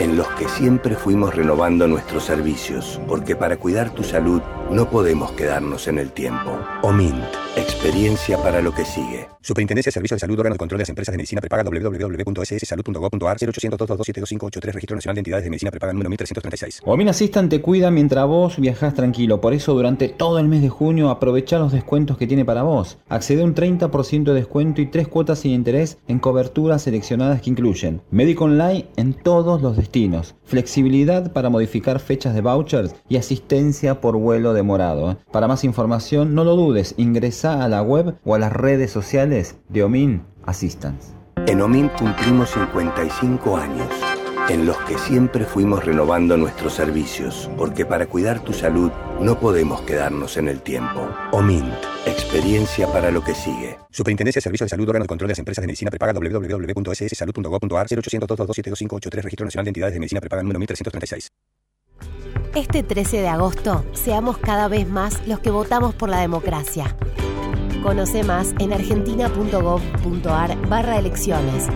[0.00, 4.40] en los que siempre fuimos renovando nuestros servicios, porque para cuidar tu salud
[4.70, 6.58] no podemos quedarnos en el tiempo.
[6.82, 7.22] OMINT,
[7.56, 9.28] experiencia para lo que sigue.
[9.42, 13.36] Superintendencia de Servicios de Salud, órgano de control de las empresas de medicina prepaga, www.sssalud.gov.ar,
[13.40, 16.82] 0800 222 Registro Nacional de Entidades de Medicina Prepaga, número 1336.
[16.86, 20.68] OMIN Assistant te cuida mientras vos viajás tranquilo, por eso durante todo el mes de
[20.68, 22.98] junio aprovecha los descuentos que tiene para vos.
[23.08, 27.50] Accede a un 30% de descuento y tres cuotas sin interés en coberturas seleccionadas que
[27.50, 29.89] incluyen médico online en todos los destinos,
[30.44, 35.18] flexibilidad para modificar fechas de vouchers y asistencia por vuelo demorado.
[35.32, 39.56] Para más información, no lo dudes, ingresa a la web o a las redes sociales
[39.68, 41.20] de Omin Assistance.
[41.46, 43.88] En OMIN cumplimos 55 años,
[44.50, 48.90] en los que siempre fuimos renovando nuestros servicios, porque para cuidar tu salud
[49.20, 51.08] no podemos quedarnos en el tiempo.
[51.30, 51.72] OMINT,
[52.04, 53.78] experiencia para lo que sigue.
[53.92, 57.86] Superintendencia de Servicios de Salud, órgano de control de las empresas de medicina prepaga, www.sssalud.gov.ar,
[57.86, 61.30] 0800 227 2583 Registro Nacional de Entidades de Medicina Prepaga, número 1336.
[62.56, 66.96] Este 13 de agosto, seamos cada vez más los que votamos por la democracia.
[67.84, 71.68] Conoce más en argentina.gov.ar barra elecciones.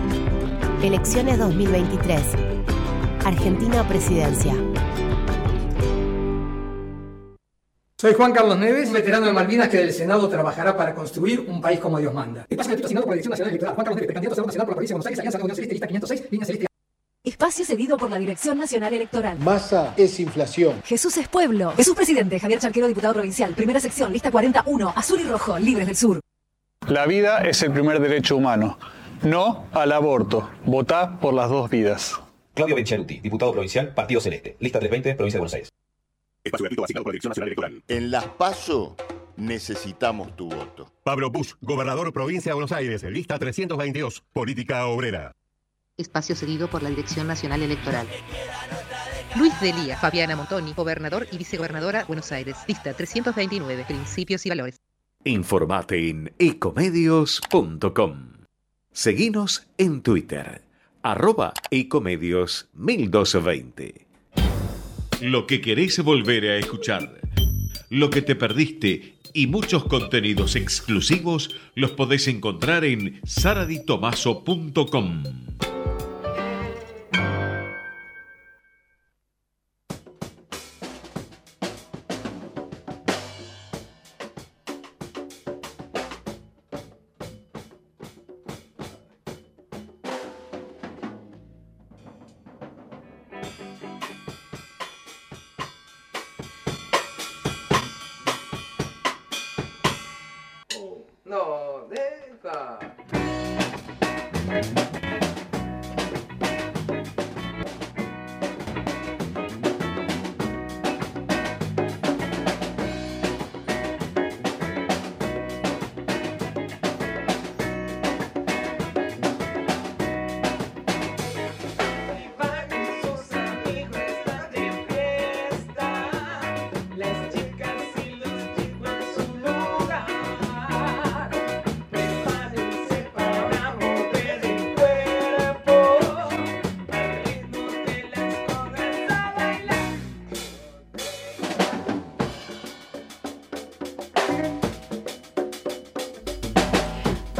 [0.83, 2.54] Elecciones 2023.
[3.25, 4.53] Argentina Presidencia.
[7.97, 11.79] Soy Juan Carlos Neves, veterano de Malvinas que del Senado trabajará para construir un país
[11.79, 12.45] como Dios manda.
[12.47, 13.73] Espacio asignado por la Dirección Nacional Electoral.
[13.73, 15.55] Juan Carlos Neves, precandidato a Senado Nacional por la provincia de Buenos Aires, Alianza Unión
[15.55, 16.67] Celeste, lista 506, línea celeste.
[17.23, 19.39] Espacio cedido por la Dirección Nacional Electoral.
[19.39, 20.83] Masa es inflación.
[20.85, 21.73] Jesús es pueblo.
[21.75, 23.55] Jesús presidente, Javier Charquero, diputado provincial.
[23.55, 26.19] Primera sección, lista 41, azul y rojo, libres del sur.
[26.87, 28.77] La vida es el primer derecho humano.
[29.23, 30.47] No al aborto.
[30.63, 32.19] Votá por las dos vidas.
[32.55, 34.55] Claudio Benchaluti, diputado provincial, Partido Celeste.
[34.59, 35.73] Lista 320, provincia de Buenos Aires.
[36.43, 37.83] Espacio gratuito asignado por la Dirección Nacional Electoral.
[37.89, 38.95] En las PASO
[39.35, 40.89] necesitamos tu voto.
[41.03, 43.03] Pablo Bush, gobernador provincia de Buenos Aires.
[43.03, 45.35] Lista 322, política obrera.
[45.97, 48.07] Espacio cedido por la Dirección Nacional Electoral.
[49.35, 52.55] Luis Delía, Fabiana Montoni, gobernador y vicegobernadora Buenos Aires.
[52.67, 54.79] Lista 329, principios y valores.
[55.25, 58.35] Informate en ecomedios.com.
[58.91, 60.61] Seguinos en Twitter,
[61.05, 64.07] arroba ecomedios 1220.
[65.21, 67.21] Lo que querés volver a escuchar,
[67.91, 75.23] lo que te perdiste y muchos contenidos exclusivos los podés encontrar en saraditomaso.com.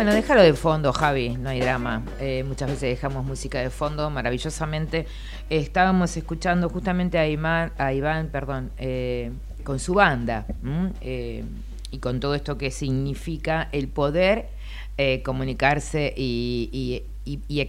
[0.05, 2.03] Bueno, déjalo de fondo, Javi, no hay drama.
[2.19, 5.07] Eh, muchas veces dejamos música de fondo, maravillosamente.
[5.49, 9.31] estábamos escuchando justamente a Iván, perdón, eh,
[9.63, 10.45] con su banda.
[11.01, 11.43] Eh,
[11.89, 14.49] y con todo esto que significa el poder
[14.99, 17.01] eh, comunicarse y-
[17.47, 17.59] y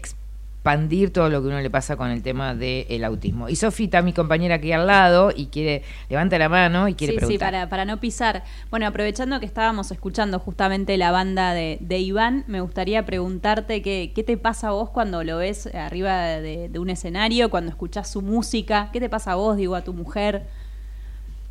[0.67, 3.49] expandir todo lo que uno le pasa con el tema del autismo.
[3.49, 7.21] Y Sofita, mi compañera aquí al lado, y quiere, levanta la mano y quiere sí,
[7.21, 7.53] sí, preguntar.
[7.53, 8.43] para, para no pisar.
[8.71, 14.13] Bueno, aprovechando que estábamos escuchando justamente la banda de, de Iván, me gustaría preguntarte qué,
[14.15, 18.11] qué te pasa a vos cuando lo ves arriba de, de un escenario, cuando escuchás
[18.11, 20.49] su música, qué te pasa a vos, digo, a tu mujer,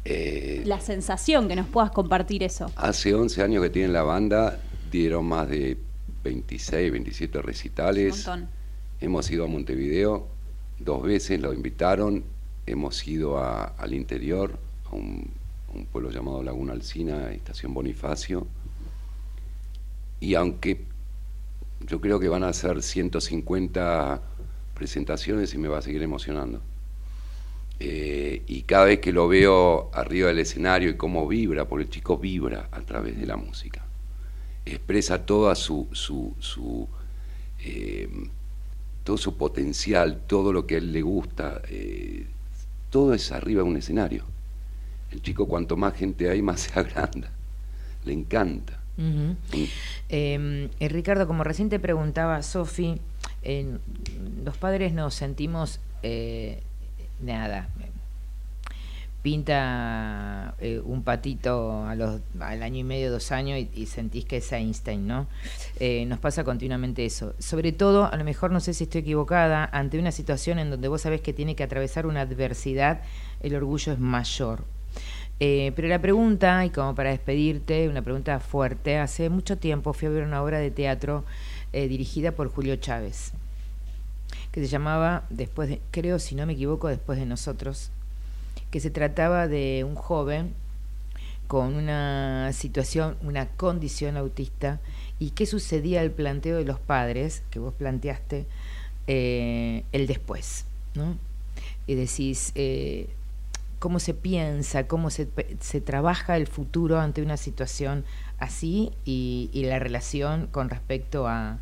[0.06, 2.72] Eh, la sensación que nos puedas compartir eso.
[2.76, 5.78] Hace 11 años que tienen la banda, dieron más de
[6.24, 8.28] 26, 27 recitales.
[8.28, 8.55] Un montón.
[9.02, 10.28] Hemos ido a Montevideo
[10.80, 12.24] dos veces, lo invitaron.
[12.66, 14.58] Hemos ido al interior,
[14.92, 15.30] a un,
[15.74, 18.48] un pueblo llamado Laguna Alcina, Estación Bonifacio.
[20.20, 20.86] Y aunque
[21.82, 24.22] yo creo que van a ser 150
[24.74, 26.62] presentaciones y me va a seguir emocionando.
[27.80, 31.90] Eh, y cada vez que lo veo arriba del escenario y cómo vibra, porque el
[31.90, 33.86] chico vibra a través de la música,
[34.66, 36.88] expresa toda su, su, su,
[37.60, 38.10] eh,
[39.06, 42.26] todo su potencial, todo lo que a él le gusta, eh,
[42.90, 44.26] todo es arriba de un escenario.
[45.12, 47.30] El chico cuanto más gente hay, más se agranda,
[48.04, 48.82] le encanta.
[50.10, 53.00] Eh, eh, Ricardo, como recién te preguntaba Sofi,
[54.44, 56.64] los padres nos sentimos eh,
[57.22, 57.70] nada.
[59.26, 64.38] Pinta eh, un patito a los, al año y medio, dos años y, sentís que
[64.38, 65.26] es Einstein, ¿no?
[65.80, 67.34] Eh, nos pasa continuamente eso.
[67.40, 70.90] Sobre todo, a lo mejor no sé si estoy equivocada, ante una situación en donde
[70.90, 73.02] vos sabés que tiene que atravesar una adversidad,
[73.42, 74.64] el orgullo es mayor.
[75.40, 80.08] Eh, pero la pregunta, y como para despedirte, una pregunta fuerte, hace mucho tiempo fui
[80.08, 81.26] a ver una obra de teatro
[81.74, 83.34] dirigida por Julio Chávez,
[84.52, 87.92] que se llamaba, después de, creo, si no me equivoco, después de nosotros,
[88.72, 90.54] que se trataba de un joven
[91.48, 94.80] con una situación, una condición autista,
[95.20, 98.46] y qué sucedía al planteo de los padres, que vos planteaste,
[99.08, 101.18] eh, el después, ¿no?
[101.88, 103.10] Y decís, eh,
[103.78, 105.28] cómo se piensa, cómo se,
[105.60, 108.04] se trabaja el futuro ante una situación
[108.40, 111.60] así y, y la relación con respecto a,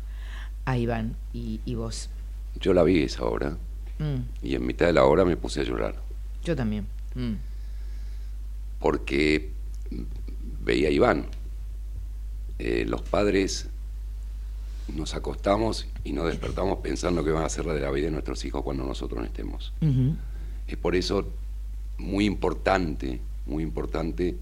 [0.64, 2.08] a Iván y, y vos.
[2.58, 3.58] Yo la vi esa obra
[3.98, 5.94] Mm, y en mitad de la obra me puse a llorar,
[6.42, 6.86] yo también.
[7.14, 7.34] Mm,
[8.80, 9.50] porque
[10.62, 11.26] veía a Iván.
[12.58, 13.68] Eh, los padres
[14.94, 18.12] nos acostamos y nos despertamos pensando que van a ser la de la vida de
[18.12, 19.72] nuestros hijos cuando nosotros no estemos.
[20.66, 21.26] Es por eso
[21.98, 24.36] muy importante, muy importante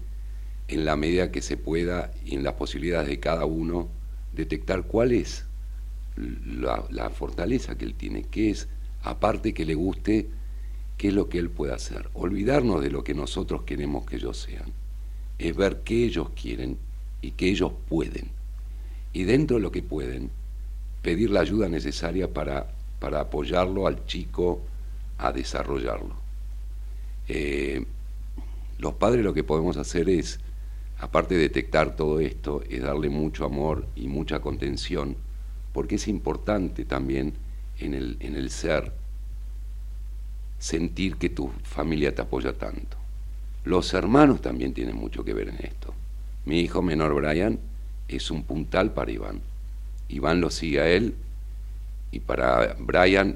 [0.67, 3.87] en la medida que se pueda y en las posibilidades de cada uno
[4.33, 5.45] detectar cuál es
[6.15, 8.67] la, la fortaleza que él tiene, qué es,
[9.01, 10.29] aparte que le guste,
[10.97, 12.09] qué es lo que él puede hacer.
[12.13, 14.71] Olvidarnos de lo que nosotros queremos que ellos sean,
[15.39, 16.77] es ver qué ellos quieren
[17.21, 18.29] y qué ellos pueden.
[19.11, 20.31] Y dentro de lo que pueden,
[21.01, 22.67] pedir la ayuda necesaria para,
[22.99, 24.61] para apoyarlo al chico
[25.17, 26.15] a desarrollarlo.
[27.27, 27.85] Eh,
[28.79, 30.39] los padres lo que podemos hacer es,
[30.97, 35.15] aparte de detectar todo esto, es darle mucho amor y mucha contención,
[35.73, 37.33] porque es importante también
[37.79, 38.91] en el, en el ser
[40.63, 42.95] sentir que tu familia te apoya tanto.
[43.65, 45.93] Los hermanos también tienen mucho que ver en esto.
[46.45, 47.59] Mi hijo menor Brian
[48.07, 49.41] es un puntal para Iván.
[50.07, 51.15] Iván lo sigue a él
[52.11, 53.35] y para Brian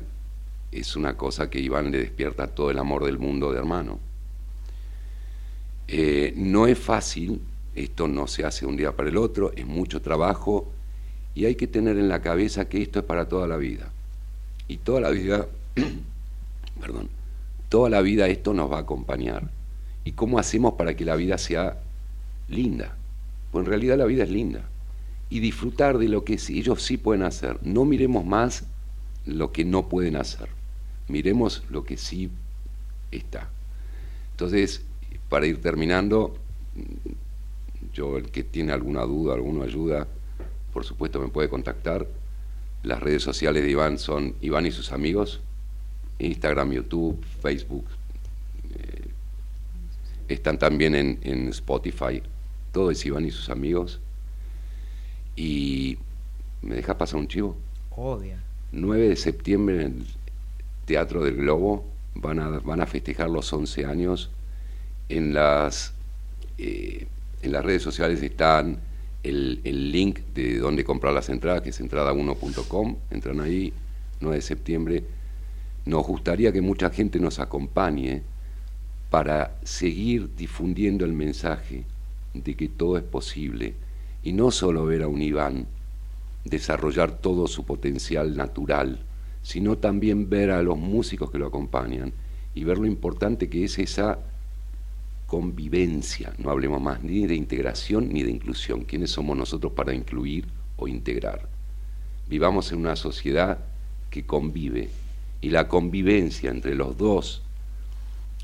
[0.72, 4.00] es una cosa que Iván le despierta todo el amor del mundo de hermano.
[5.90, 7.42] Eh, no es fácil,
[7.76, 10.72] esto no se hace un día para el otro, es mucho trabajo
[11.36, 13.92] y hay que tener en la cabeza que esto es para toda la vida.
[14.70, 15.46] Y toda la vida,
[16.80, 17.17] perdón,
[17.70, 19.50] toda la vida esto nos va a acompañar.
[20.04, 21.82] ¿Y cómo hacemos para que la vida sea
[22.48, 22.96] linda?
[23.52, 24.62] Pues en realidad la vida es linda.
[25.30, 27.60] Y disfrutar de lo que ellos sí pueden hacer.
[27.62, 28.66] No miremos más
[29.26, 30.48] lo que no pueden hacer.
[31.10, 32.32] Miremos lo que sí
[33.12, 33.50] está.
[34.32, 34.84] Entonces,
[35.30, 36.38] para ir terminando,
[37.94, 40.08] yo el que tiene alguna duda, alguna ayuda,
[40.74, 42.08] por supuesto me puede contactar.
[42.84, 45.42] Las redes sociales de Iván son Iván y sus amigos,
[46.20, 47.86] Instagram, YouTube, Facebook.
[48.76, 49.08] eh,
[50.28, 52.22] están también en, en Spotify.
[52.72, 54.00] Todo es Iván y sus amigos.
[55.36, 55.98] Y
[56.62, 57.56] me deja pasar un chivo.
[57.92, 58.36] Obvio.
[58.72, 60.06] 9 de septiembre en el
[60.86, 64.30] Teatro del Globo van a, van a festejar los 11 años.
[65.10, 65.94] En las,
[66.58, 67.08] eh,
[67.42, 68.80] en las redes sociales están
[69.24, 72.98] el, el link de dónde comprar las entradas, que es entrada1.com.
[73.12, 73.72] Entran ahí,
[74.20, 75.04] 9 de septiembre.
[75.88, 78.22] Nos gustaría que mucha gente nos acompañe
[79.10, 81.86] para seguir difundiendo el mensaje
[82.34, 83.74] de que todo es posible
[84.22, 85.66] y no solo ver a un Iván
[86.44, 89.00] desarrollar todo su potencial natural,
[89.44, 92.12] sino también ver a los músicos que lo acompañan
[92.54, 94.20] y ver lo importante que es esa
[95.26, 100.48] convivencia, no hablemos más ni de integración ni de inclusión, quiénes somos nosotros para incluir
[100.76, 101.48] o integrar.
[102.28, 103.60] Vivamos en una sociedad
[104.10, 104.90] que convive
[105.42, 107.44] y la convivencia entre los dos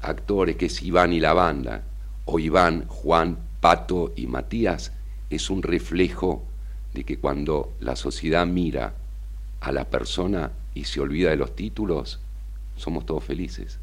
[0.01, 1.83] actores, que es Iván y la banda,
[2.25, 4.91] o Iván, Juan, Pato y Matías,
[5.29, 6.43] es un reflejo
[6.93, 8.93] de que cuando la sociedad mira
[9.61, 12.19] a la persona y se olvida de los títulos,
[12.75, 13.79] somos todos felices.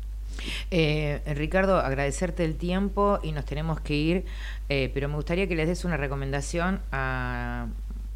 [0.70, 4.24] Eh, Ricardo, agradecerte el tiempo y nos tenemos que ir,
[4.68, 7.66] eh, pero me gustaría que les des una recomendación a,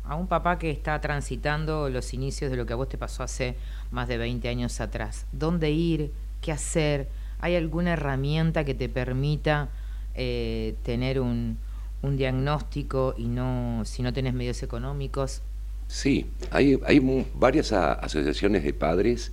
[0.05, 3.22] a un papá que está transitando los inicios de lo que a vos te pasó
[3.22, 3.57] hace
[3.90, 5.26] más de 20 años atrás.
[5.32, 6.12] ¿Dónde ir?
[6.40, 7.09] ¿Qué hacer?
[7.40, 9.70] ¿Hay alguna herramienta que te permita
[10.14, 11.59] eh, tener un,
[12.02, 15.42] un diagnóstico y no, si no tenés medios económicos?
[15.88, 19.32] Sí, hay, hay varias asociaciones de padres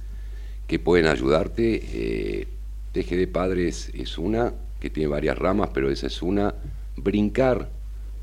[0.67, 1.81] que pueden ayudarte.
[1.93, 2.47] Eh,
[2.93, 6.55] de Padres es una, que tiene varias ramas, pero esa es una.
[6.95, 7.69] Brincar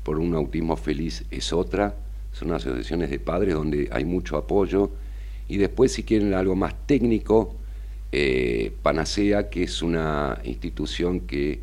[0.03, 1.95] por un autismo feliz es otra.
[2.31, 4.91] Son asociaciones de padres donde hay mucho apoyo.
[5.47, 7.55] Y después, si quieren algo más técnico,
[8.11, 11.59] eh, Panacea, que es una institución que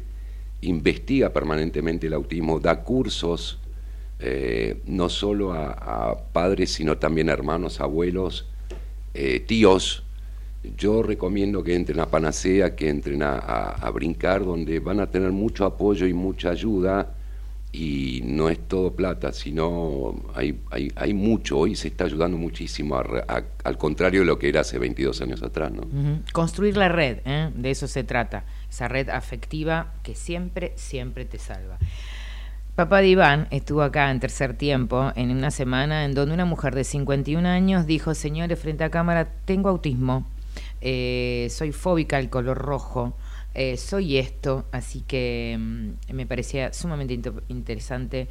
[0.60, 3.58] investiga permanentemente el autismo, da cursos
[4.18, 8.46] eh, no solo a, padres, sino también a hermanos, abuelos,
[9.14, 10.04] eh, tíos.
[10.76, 15.64] Yo recomiendo que entren a Panacea, que entren a brincar, donde van a tener mucho
[15.64, 17.15] apoyo y mucha ayuda.
[17.72, 21.58] Y no es todo plata, sino hay, hay, hay mucho.
[21.58, 25.20] Hoy se está ayudando muchísimo, a a- al contrario de lo que era hace 22
[25.20, 25.72] años atrás.
[25.72, 25.82] ¿no?
[26.32, 27.50] Construir la red, ¿eh?
[27.54, 28.44] de eso se trata.
[28.70, 31.76] Esa red afectiva que siempre, siempre te salva.
[32.76, 36.74] Papá de Iván estuvo acá en tercer tiempo, en una semana en donde una mujer
[36.74, 40.26] de 51 años dijo, señores, frente a cámara, tengo autismo,
[40.82, 43.16] eh, soy fóbica al color rojo,
[43.56, 48.28] eh, soy esto, así que mm, me parecía sumamente inter- interesante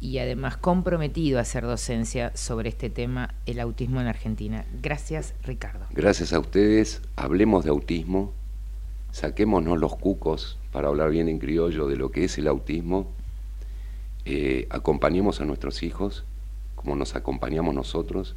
[0.00, 4.66] y además comprometido a hacer docencia sobre este tema, el autismo en Argentina.
[4.82, 5.86] Gracias, Ricardo.
[5.92, 8.32] Gracias a ustedes, hablemos de autismo,
[9.12, 13.10] saquémonos los cucos para hablar bien en criollo de lo que es el autismo,
[14.26, 16.24] eh, acompañemos a nuestros hijos
[16.74, 18.34] como nos acompañamos nosotros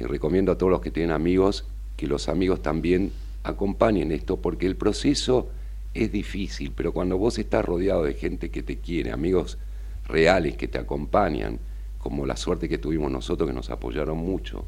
[0.00, 1.64] y recomiendo a todos los que tienen amigos
[1.96, 3.12] que los amigos también
[3.44, 5.48] acompañen esto porque el proceso
[5.94, 9.58] es difícil, pero cuando vos estás rodeado de gente que te quiere, amigos
[10.06, 11.58] reales que te acompañan,
[11.98, 14.64] como la suerte que tuvimos nosotros que nos apoyaron mucho,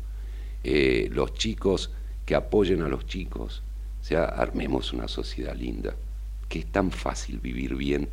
[0.64, 1.90] eh, los chicos
[2.26, 3.62] que apoyen a los chicos,
[4.00, 5.94] o sea, armemos una sociedad linda,
[6.48, 8.08] que es tan fácil vivir bien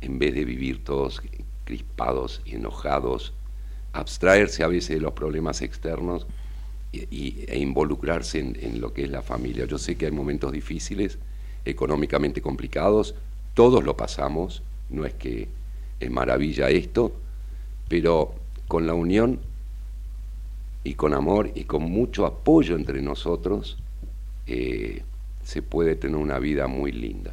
[0.00, 1.22] en vez de vivir todos
[1.64, 3.32] crispados y enojados,
[3.92, 6.26] abstraerse a veces de los problemas externos
[6.92, 9.66] y, e involucrarse en, en lo que es la familia.
[9.66, 11.18] Yo sé que hay momentos difíciles,
[11.66, 13.14] económicamente complicados,
[13.54, 15.48] todos lo pasamos, no es que
[16.00, 17.12] es maravilla esto,
[17.88, 18.34] pero
[18.68, 19.40] con la unión
[20.84, 23.76] y con amor y con mucho apoyo entre nosotros,
[24.46, 25.02] eh,
[25.42, 27.32] se puede tener una vida muy linda.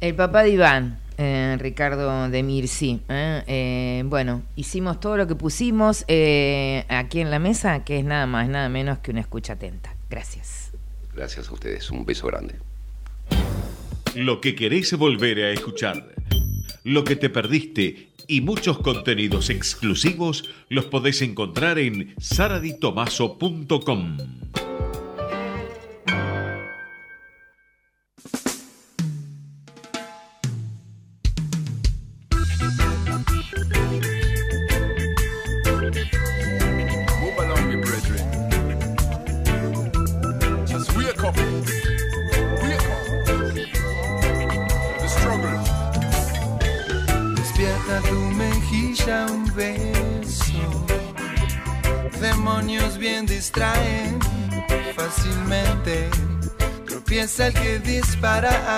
[0.00, 3.00] El papá de Iván, eh, Ricardo de Mirsi.
[3.08, 4.02] ¿eh?
[4.06, 8.68] Bueno, hicimos todo lo que pusimos aquí en la mesa, que es nada más, nada
[8.68, 9.94] menos que una escucha atenta.
[10.10, 10.72] Gracias.
[11.14, 12.56] Gracias a ustedes, un beso grande.
[14.14, 16.14] Lo que querés volver a escuchar,
[16.84, 24.16] lo que te perdiste y muchos contenidos exclusivos los podés encontrar en saraditomaso.com.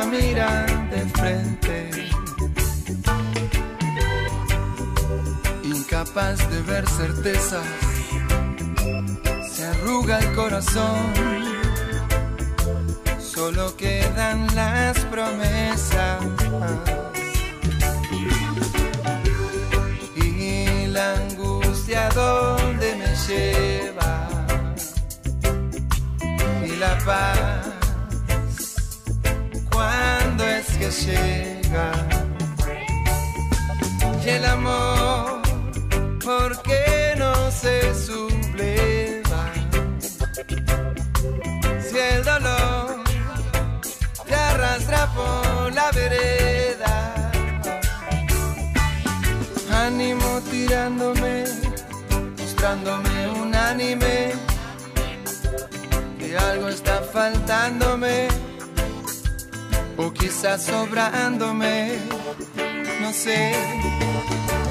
[0.07, 1.91] mirar de frente.
[5.63, 7.67] Incapaz de ver certezas,
[9.51, 11.13] se arruga el corazón.
[13.19, 16.23] Solo quedan las promesas.
[20.17, 24.29] y la angustia donde me lleva
[26.65, 27.54] y la paz
[30.85, 31.93] que llega.
[34.25, 35.43] Y el amor
[36.25, 39.53] ¿por qué no se subleva
[41.81, 43.05] si el dolor
[44.27, 47.31] te arrastra por la vereda.
[49.87, 51.45] Ánimo tirándome,
[52.39, 54.33] mostrándome un anime,
[56.19, 58.29] que algo está faltándome,
[60.25, 61.99] quizás sobrándome,
[63.03, 63.53] no sé,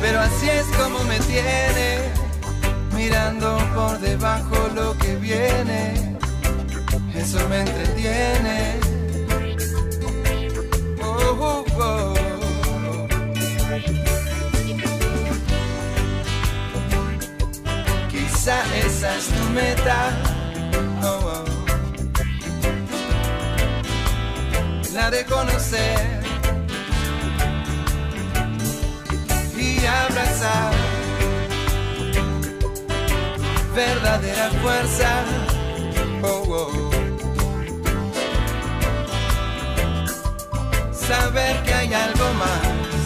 [0.01, 1.99] pero así es como me tiene,
[2.95, 6.17] mirando por debajo lo que viene,
[7.13, 8.80] eso me entretiene.
[11.03, 12.13] Oh, oh, oh.
[18.09, 18.57] Quizá
[18.88, 20.32] esa es tu meta.
[24.95, 26.21] Ha de conocer
[29.57, 30.73] y abrazar
[33.75, 35.23] verdadera fuerza.
[36.21, 36.91] Oh, oh.
[40.93, 43.02] Saber que hay algo más.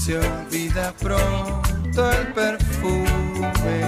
[0.00, 3.80] Se olvida pronto el perfume.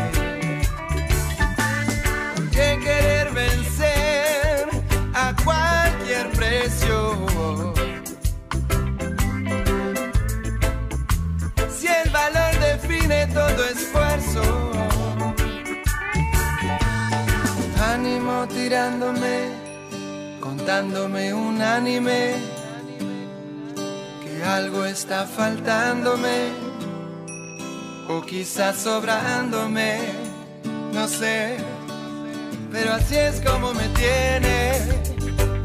[2.51, 4.68] Que querer vencer
[5.14, 7.26] a cualquier precio.
[11.70, 14.43] Si el valor define todo esfuerzo.
[17.90, 19.48] Ánimo tirándome,
[20.40, 22.34] contándome un anime,
[24.43, 26.51] algo está faltándome,
[28.09, 29.98] o quizás sobrándome,
[30.93, 31.56] no sé,
[32.70, 34.81] pero así es como me tiene,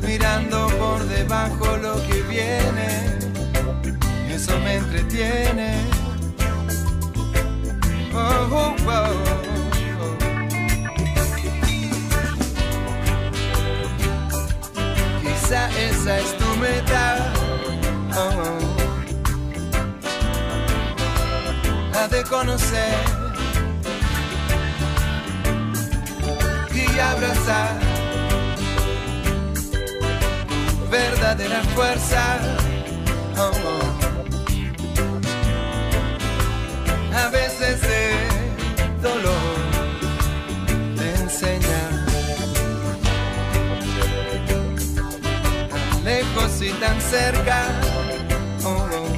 [0.02, 3.18] mirando por debajo lo que viene,
[4.30, 6.08] eso me entretiene.
[8.14, 9.38] Oh, oh, oh.
[15.22, 17.32] Quizá esa es tu meta.
[18.16, 18.67] Oh, oh.
[22.10, 22.96] De conocer
[26.74, 27.80] y abrazar
[30.90, 32.40] verdadera fuerza.
[33.38, 33.82] Oh, oh.
[37.16, 39.58] A veces el dolor
[40.96, 41.98] te enseña.
[46.08, 47.66] lejos y tan cerca.
[48.64, 49.17] Oh,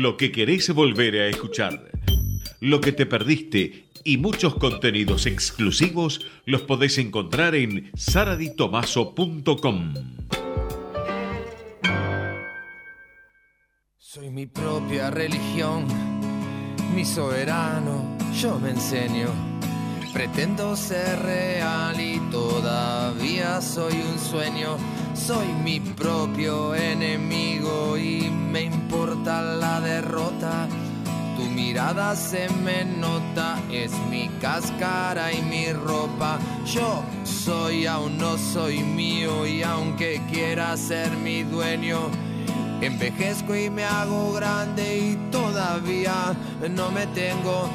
[0.00, 1.90] Lo que querés volver a escuchar.
[2.58, 9.94] Lo que te perdiste y muchos contenidos exclusivos los podés encontrar en saraditomaso.com.
[13.98, 15.84] Soy mi propia religión,
[16.94, 19.28] mi soberano, yo me enseño.
[20.14, 24.78] Pretendo ser real y todavía soy un sueño.
[25.26, 30.66] Soy mi propio enemigo y me importa la derrota.
[31.36, 36.38] Tu mirada se me nota, es mi cáscara y mi ropa.
[36.64, 42.10] Yo soy, aún no soy mío y aunque quiera ser mi dueño,
[42.80, 46.34] envejezco y me hago grande y todavía
[46.70, 47.68] no me tengo.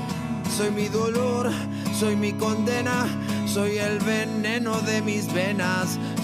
[0.57, 1.51] Soy mi dolor,
[1.97, 3.05] soy mi condena,
[3.45, 5.99] soy el veneno de mis venas,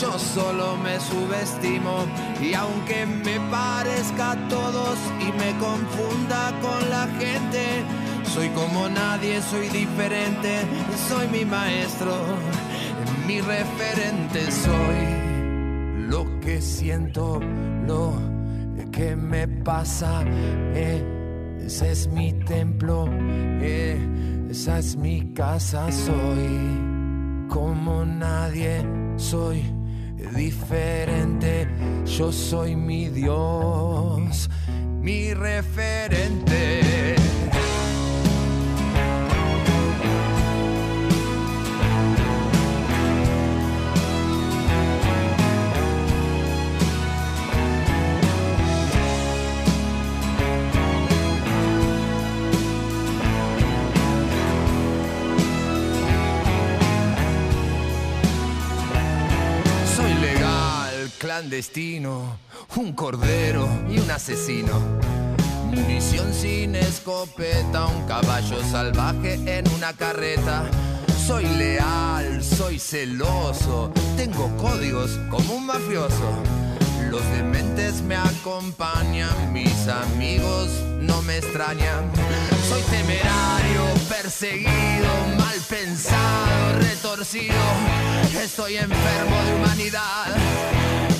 [0.00, 2.04] yo solo me subestimo.
[2.40, 7.84] Y aunque me parezca a todos y me confunda con la gente,
[8.24, 10.62] soy como nadie, soy diferente,
[11.08, 12.12] soy mi maestro,
[13.26, 17.40] mi referente, soy lo que siento,
[17.86, 18.12] lo
[18.92, 20.22] que me pasa.
[20.74, 23.08] ese es mi templo,
[24.50, 28.84] esa es mi casa, soy como nadie,
[29.16, 29.75] soy
[30.34, 31.68] diferente,
[32.04, 34.48] yo soy mi Dios,
[35.00, 37.25] mi referente.
[62.76, 64.78] Un cordero y un asesino.
[65.70, 70.64] Munición sin escopeta, un caballo salvaje en una carreta.
[71.26, 76.30] Soy leal, soy celoso, tengo códigos como un mafioso.
[77.10, 80.68] Los dementes me acompañan, mis amigos
[81.00, 82.10] no me extrañan.
[82.68, 87.54] Soy temerario, perseguido, mal pensado, retorcido.
[88.42, 90.36] Estoy enfermo de humanidad,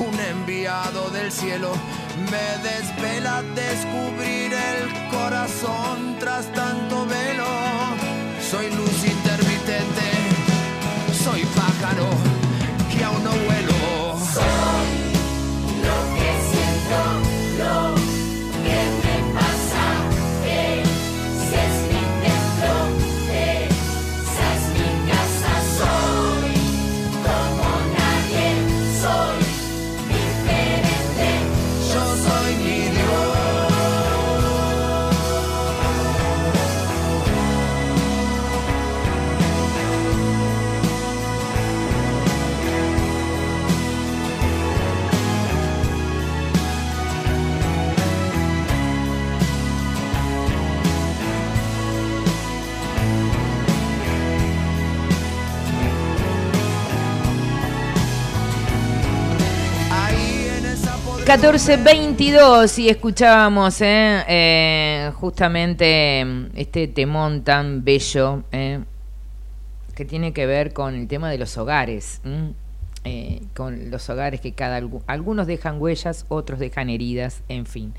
[0.00, 1.72] un enviado del cielo.
[2.30, 7.46] Me desvela descubrir el corazón tras tanto velo.
[8.50, 9.04] Soy luz
[61.24, 68.80] 14.22 y escuchábamos eh, eh, justamente mm, este temón tan bello eh,
[69.94, 72.20] que tiene que ver con el tema de los hogares.
[73.04, 77.92] Eh, con los hogares que cada algu- algunos dejan huellas, otros dejan heridas, en fin.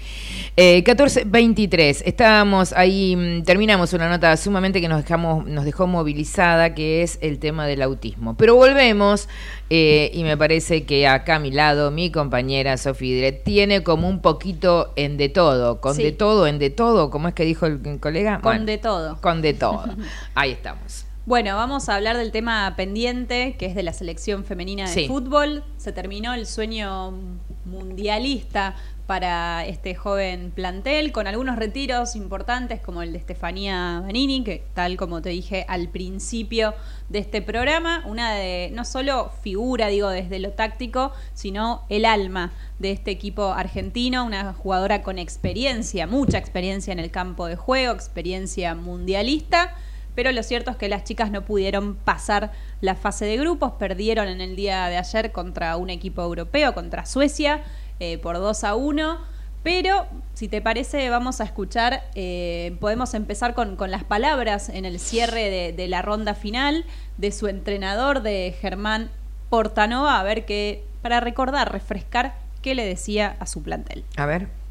[0.56, 6.74] Eh, 14.23, estábamos ahí, mm, terminamos una nota sumamente que nos, dejamos, nos dejó movilizada,
[6.74, 8.38] que es el tema del autismo.
[8.38, 9.28] Pero volvemos,
[9.70, 14.08] eh, y me parece que acá a mi lado, mi compañera Sofía Dret tiene como
[14.08, 16.04] un poquito en de todo, con Sí.
[16.04, 18.36] de todo, en de todo, ¿cómo es que dijo el, el colega?
[18.36, 19.18] Con Bueno, de todo.
[19.22, 19.84] Con de todo.
[20.34, 21.06] Ahí estamos.
[21.26, 25.08] Bueno, vamos a hablar del tema pendiente, que es de la selección femenina de Sí.
[25.08, 25.64] fútbol.
[25.78, 27.14] Se terminó el sueño
[27.64, 28.76] mundialista
[29.08, 34.98] para este joven plantel, con algunos retiros importantes, como el de Estefanía Banini, que tal
[34.98, 36.74] como te dije al principio
[37.08, 42.52] de este programa, una de no solo figura, digo, desde lo táctico, sino el alma
[42.80, 47.94] de este equipo argentino, una jugadora con experiencia, mucha experiencia en el campo de juego,
[47.94, 49.74] experiencia mundialista.
[50.16, 54.28] Pero lo cierto es que las chicas no pudieron pasar la fase de grupos, perdieron
[54.28, 57.62] en el día de ayer contra un equipo europeo, contra Suecia,
[58.00, 59.34] eh, por 2 a 1.
[59.64, 64.84] Pero, si te parece, vamos a escuchar, eh, podemos empezar con, con las palabras en
[64.84, 66.86] el cierre de, de la ronda final
[67.18, 69.10] de su entrenador, de Germán
[69.50, 74.04] Portanova, a ver qué, para recordar, refrescar qué le decía a su plantel.
[74.18, 74.63] A ver.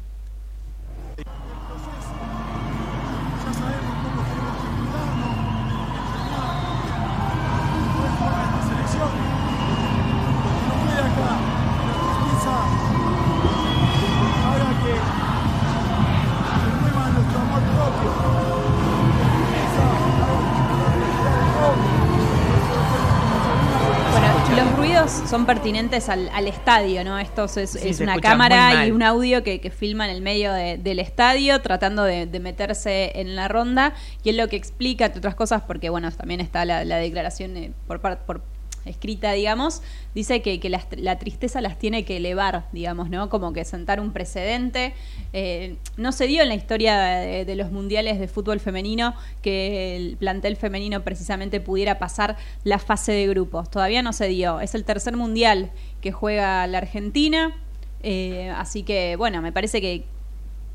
[25.33, 27.17] Son pertinentes al, al estadio, ¿no?
[27.17, 30.21] Esto es, Sí, es se una cámara y un audio que, que filma en el
[30.21, 34.57] medio de- del estadio tratando de, de meterse en la ronda y es lo que
[34.57, 38.41] explica, entre otras cosas, porque bueno, también está la, la declaración eh, por parte por
[38.85, 39.81] escrita, digamos,
[40.13, 43.29] dice que, que la tristeza las tiene que elevar, digamos, ¿no?
[43.29, 44.93] Como que sentar un precedente.
[45.31, 49.95] Eh, no se dio en la historia de, de los mundiales de fútbol femenino que
[49.95, 53.69] el plantel femenino precisamente pudiera pasar la fase de grupos.
[53.69, 54.59] Todavía no se dio.
[54.59, 57.55] Es el tercer mundial que juega la Argentina.
[58.01, 60.05] Eh, así que, bueno, me parece que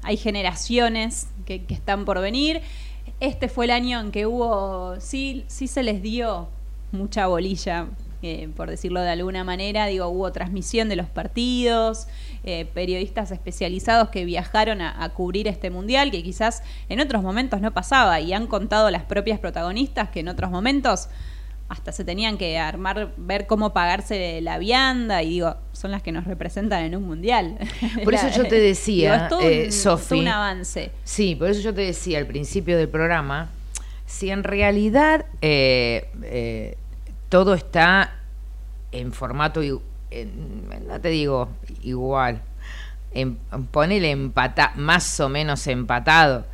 [0.02, 2.62] hay generaciones que, que están por venir.
[3.20, 6.48] Este fue el año en que hubo, sí, sí se les dio
[6.92, 7.86] mucha bolilla,
[8.22, 9.86] eh, por decirlo de alguna manera.
[9.86, 12.06] Digo, hubo transmisión de los partidos,
[12.44, 17.60] eh, periodistas especializados que viajaron a, a cubrir este mundial, que quizás en otros momentos
[17.60, 21.08] no pasaba, y han contado las propias protagonistas que en otros momentos
[21.68, 26.12] hasta se tenían que armar, ver cómo pagarse la vianda y digo, son las que
[26.12, 27.58] nos representan en un mundial.
[28.04, 29.68] Por eso yo te decía, Digo, es todo un- eh,
[30.08, 30.90] todo un avance.
[31.04, 33.50] Sí, por eso yo te decía al principio del programa,
[34.08, 36.76] si en realidad eh, eh,
[37.28, 38.14] todo está
[38.90, 41.50] en formato, en- no te digo
[41.82, 42.40] igual,
[43.12, 43.36] en,
[43.70, 46.46] ponele empata, más o menos empatado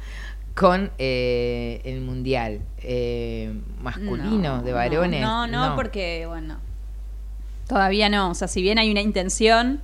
[0.57, 2.61] con eh, el mundial
[3.81, 5.21] masculino No, de varones.
[5.21, 6.59] No, no, porque, bueno,
[7.69, 8.31] todavía no.
[8.31, 9.81] O sea, si bien hay una intención,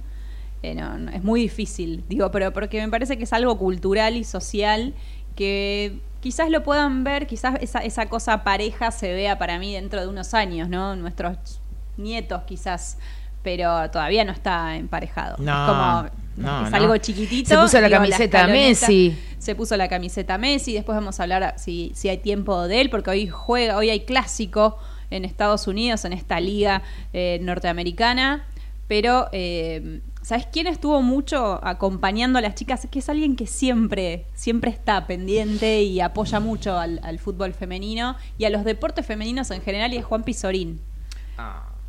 [0.62, 2.02] no, no, es muy difícil.
[2.08, 4.92] Digo, pero porque me parece que es algo cultural y social
[5.36, 10.00] que quizás lo puedan ver, quizás esa, esa cosa pareja se vea para mí dentro
[10.00, 10.94] de unos años, ¿no?
[10.96, 11.60] Nuestros
[11.96, 12.98] nietos quizás,
[13.42, 15.36] pero todavía no está emparejado.
[15.38, 16.76] No, es como, no, es no.
[16.76, 17.48] algo chiquitito.
[17.48, 19.18] Se puso la digo, camiseta Messi.
[19.38, 22.90] se puso la camiseta Messi, después vamos a hablar si, si hay tiempo de él,
[22.90, 24.78] porque hoy juega, hoy hay clásico
[25.10, 26.82] en Estados Unidos, en esta liga
[27.12, 28.46] eh, norteamericana,
[28.86, 30.00] pero eh,
[30.30, 32.86] ¿sabes quién estuvo mucho acompañando a las chicas?
[32.88, 38.14] Que es alguien que siempre, siempre está pendiente y apoya mucho al, al fútbol femenino
[38.38, 40.80] y a los deportes femeninos en general, y es Juan Pizorín.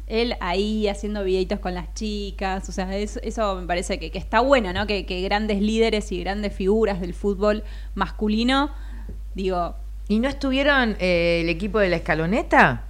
[0.07, 4.17] Él ahí haciendo videitos con las chicas, o sea, eso, eso me parece que, que
[4.17, 4.87] está bueno, ¿no?
[4.87, 7.63] Que, que grandes líderes y grandes figuras del fútbol
[7.93, 8.71] masculino,
[9.35, 9.75] digo...
[10.07, 12.85] ¿Y no estuvieron eh, el equipo de la escaloneta?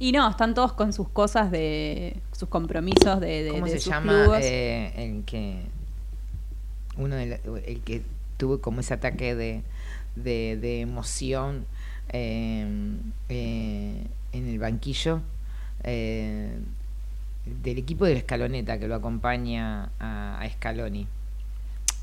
[0.00, 3.80] Y no, están todos con sus cosas de sus compromisos de, de, ¿Cómo de se
[3.80, 4.44] sus llama clubes.
[4.44, 5.62] eh, el que
[6.96, 8.02] uno de la- el que
[8.36, 9.62] tuvo como ese ataque de,
[10.16, 11.66] de, de emoción
[12.10, 12.66] eh,
[13.28, 15.20] eh, en el banquillo
[15.82, 16.58] eh,
[17.62, 21.06] del equipo de la escaloneta que lo acompaña a, a Scaloni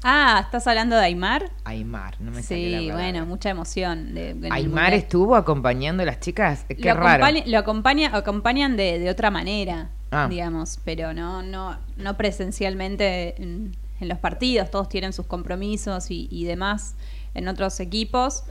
[0.07, 1.49] Ah, ¿estás hablando de Aymar?
[1.63, 2.93] Aymar no me la Sí, palabra.
[3.03, 4.13] bueno, mucha emoción.
[4.13, 9.09] de- Aymar estuvo acompañando a las chicas qué lo, raro lo acompaña, acompañan de, de
[9.09, 10.27] otra manera, Ah.
[10.29, 16.27] digamos, pero no, no, no presencialmente en, en los partidos, todos tienen sus compromisos y,
[16.29, 16.93] y demás
[17.33, 18.43] en otros equipos.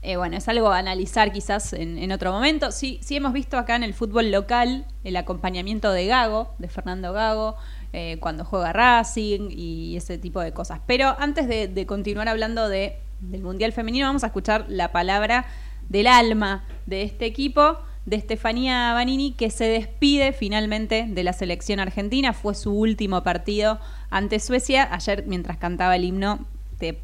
[0.00, 2.72] Eh, bueno, es algo a analizar quizás en, en otro momento.
[2.72, 7.12] Sí, sí hemos visto acá en el fútbol local el acompañamiento de Gago, de Fernando
[7.12, 7.56] Gago,
[7.96, 10.80] eh, cuando juega Racing y ese tipo de cosas.
[10.84, 15.46] Pero antes de, de continuar hablando de, del Mundial Femenino, vamos a escuchar la palabra
[15.88, 21.78] del alma de este equipo, de Estefanía Banini, que se despide finalmente de la selección
[21.78, 22.32] argentina.
[22.32, 23.78] Fue su último partido
[24.10, 24.88] ante Suecia.
[24.92, 26.44] Ayer, mientras cantaba el himno,
[26.78, 26.98] te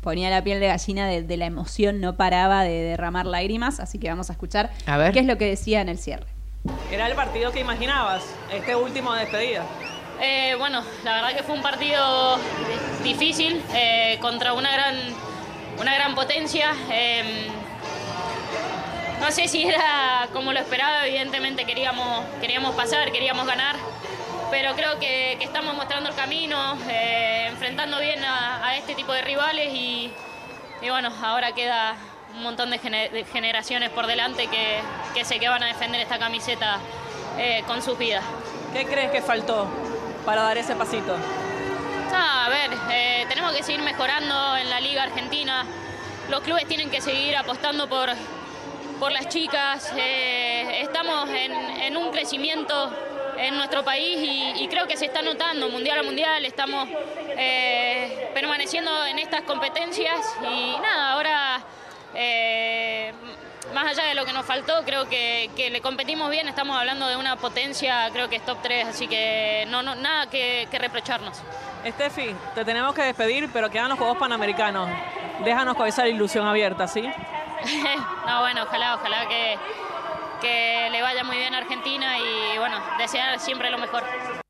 [0.00, 3.78] ponía la piel de gallina de, de la emoción, no paraba de derramar lágrimas.
[3.78, 5.12] Así que vamos a escuchar A ver.
[5.12, 6.26] qué es lo que decía en el cierre.
[6.90, 8.24] ¿Era el partido que imaginabas?
[8.52, 9.64] Este último de despedida.
[10.26, 12.38] Eh, bueno, la verdad que fue un partido
[13.02, 14.96] difícil eh, contra una gran,
[15.78, 16.74] una gran potencia.
[16.90, 17.50] Eh,
[19.20, 23.76] no sé si era como lo esperaba, evidentemente queríamos, queríamos pasar, queríamos ganar,
[24.50, 29.74] pero creo que, estamos mostrando el camino, eh, enfrentando bien a, este tipo de rivales
[29.74, 30.10] y,
[30.80, 31.96] y bueno, ahora queda
[32.34, 34.78] un montón de, gene- de generaciones por delante que,
[35.12, 36.78] que sé que van a defender esta camiseta
[37.66, 38.24] con sus vidas.
[38.72, 39.68] ¿Qué crees que faltó
[40.24, 41.16] para dar ese pasito?
[42.12, 45.64] A ver, eh, tenemos que seguir mejorando en la Liga Argentina.
[46.30, 48.10] Los clubes tienen que seguir apostando por,
[48.98, 49.92] por las chicas.
[49.96, 52.92] Eh, estamos en, un crecimiento
[53.36, 56.44] en nuestro país y, y creo que se está notando mundial a mundial.
[56.44, 56.88] Estamos
[57.36, 61.64] eh, permaneciendo en estas competencias y nada, ahora.
[63.74, 67.06] Más allá de lo que nos faltó, creo que, que le competimos bien, estamos hablando
[67.06, 70.78] de una potencia, creo que es top 3, así que no, no, nada que, que
[70.78, 71.42] reprocharnos.
[71.84, 74.88] Steffi, te tenemos que despedir, pero quedan los Juegos Panamericanos.
[75.44, 77.02] Déjanos con esa ilusión abierta, ¿sí?
[78.26, 79.58] no, bueno, ojalá, ojalá que,
[80.40, 84.43] que le vaya muy bien a Argentina y bueno, desear siempre lo mejor.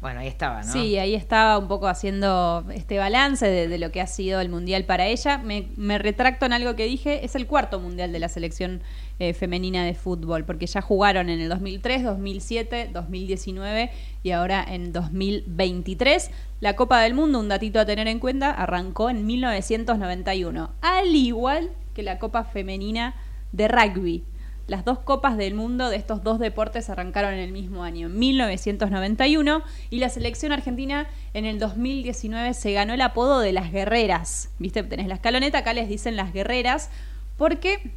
[0.00, 4.00] Bueno ahí estaba no Sí, ahí estaba un poco haciendo este balance de, lo que
[4.00, 5.38] ha sido el Mundial para ella.
[5.38, 8.82] Me, me retracto en algo que dije, es el cuarto Mundial de la selección
[9.22, 13.90] eh, femenina de fútbol, porque ya jugaron en el 2003, 2007, 2019
[14.22, 16.30] y ahora en 2023.
[16.60, 21.68] La Copa del Mundo, un datito a tener en cuenta, arrancó en 1991, al igual
[21.92, 23.14] que la Copa Femenina
[23.52, 24.24] de Rugby.
[24.70, 28.16] Las dos copas del mundo de estos dos deportes arrancaron en el mismo año, en
[28.16, 34.50] 1991, y la selección argentina en el 2019 se ganó el apodo de las guerreras.
[34.60, 34.84] ¿Viste?
[34.84, 36.88] Tenés la escaloneta, acá les dicen las guerreras,
[37.36, 37.90] porque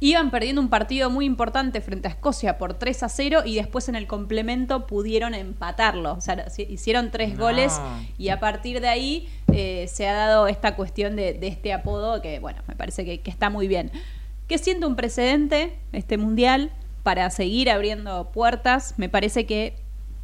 [0.00, 3.90] iban perdiendo un partido muy importante frente a Escocia por 3 a 0 y después
[3.90, 6.14] en el complemento pudieron empatarlo.
[6.14, 7.44] O sea, hicieron tres No.
[7.44, 7.78] goles
[8.16, 12.22] y a partir de ahí eh, se ha dado esta cuestión de, de este apodo
[12.22, 13.90] que, bueno, me parece que, que está muy bien.
[14.48, 16.72] Que siente un precedente este mundial
[17.02, 18.94] para seguir abriendo puertas.
[18.96, 19.76] Me parece que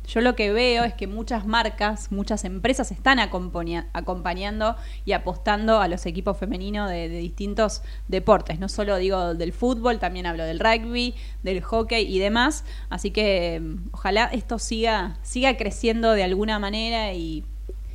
[0.06, 4.76] yo lo que veo es que muchas marcas, muchas empresas están acompaña- acompañando
[5.06, 8.58] y apostando a los equipos femeninos de, distintos deportes.
[8.58, 12.64] No solo digo del fútbol, también hablo del rugby, del hockey y demás.
[12.90, 17.44] Así que mm, ojalá esto siga, siga creciendo de alguna manera y,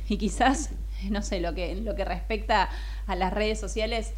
[0.08, 0.70] y quizás,
[1.10, 2.68] no sé, lo que, lo que respecta
[3.06, 4.14] a las redes sociales,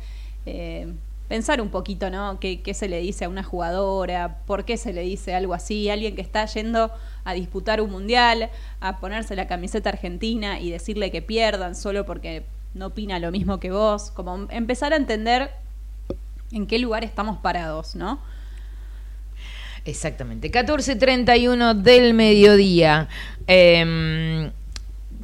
[0.46, 0.94] eh,
[1.28, 2.38] pensar un poquito, ¿no?
[2.40, 4.38] ¿Qué, ¿Qué se le dice a una jugadora?
[4.46, 5.88] ¿Por qué se le dice algo así?
[5.88, 6.90] Alguien que está yendo
[7.24, 8.50] a disputar un mundial,
[8.80, 12.44] a ponerse la camiseta argentina y decirle que pierdan solo porque
[12.74, 14.10] no opina lo mismo que vos.
[14.10, 15.50] Como empezar a entender
[16.50, 18.20] en qué lugar estamos parados, ¿no?
[19.84, 20.50] Exactamente.
[20.50, 23.08] 14.31 del mediodía.
[23.46, 24.50] Eh,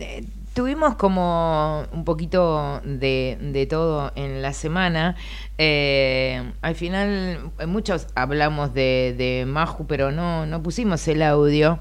[0.00, 0.24] eh,
[0.58, 5.14] tuvimos como un poquito de, de todo en la semana.
[5.56, 11.78] Eh, al final, eh, muchos hablamos de, de Maju, pero no, no pusimos el audio.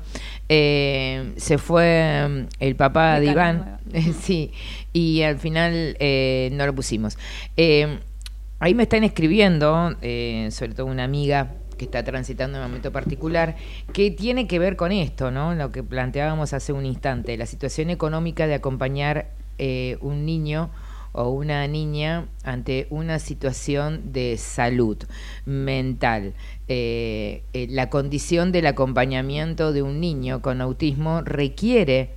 [0.47, 3.79] Eh, se fue mm, el papá De Iván.
[4.21, 4.51] sí,
[4.93, 7.17] y al final eh, no lo pusimos.
[7.57, 7.97] Eh,
[8.59, 11.47] ahí me están escribiendo, eh, sobre todo una amiga
[11.77, 13.55] que está transitando un momento particular,
[13.93, 15.55] que tiene que ver con esto, ¿no?
[15.55, 20.69] Lo que planteábamos hace un instante, la situación económica de acompañar eh, un niño
[21.13, 24.97] o una niña ante una situación de salud
[25.45, 26.33] mental.
[26.67, 32.11] Eh, eh, la condición del acompañamiento de un niño con autismo requiere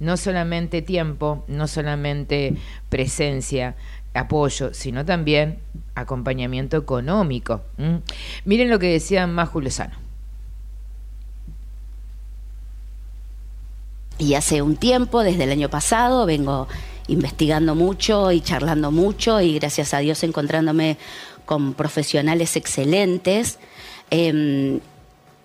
[0.00, 2.54] no solamente tiempo, no solamente
[2.88, 3.76] presencia,
[4.14, 5.58] apoyo, sino también
[5.94, 7.62] acompañamiento económico.
[8.44, 9.94] Miren lo que decía Maju Lozano.
[14.18, 16.66] Y hace un tiempo, desde el año pasado, vengo
[17.06, 20.98] investigando mucho y charlando mucho y gracias a Dios encontrándome
[21.46, 23.58] con profesionales excelentes.
[24.10, 24.80] Eh,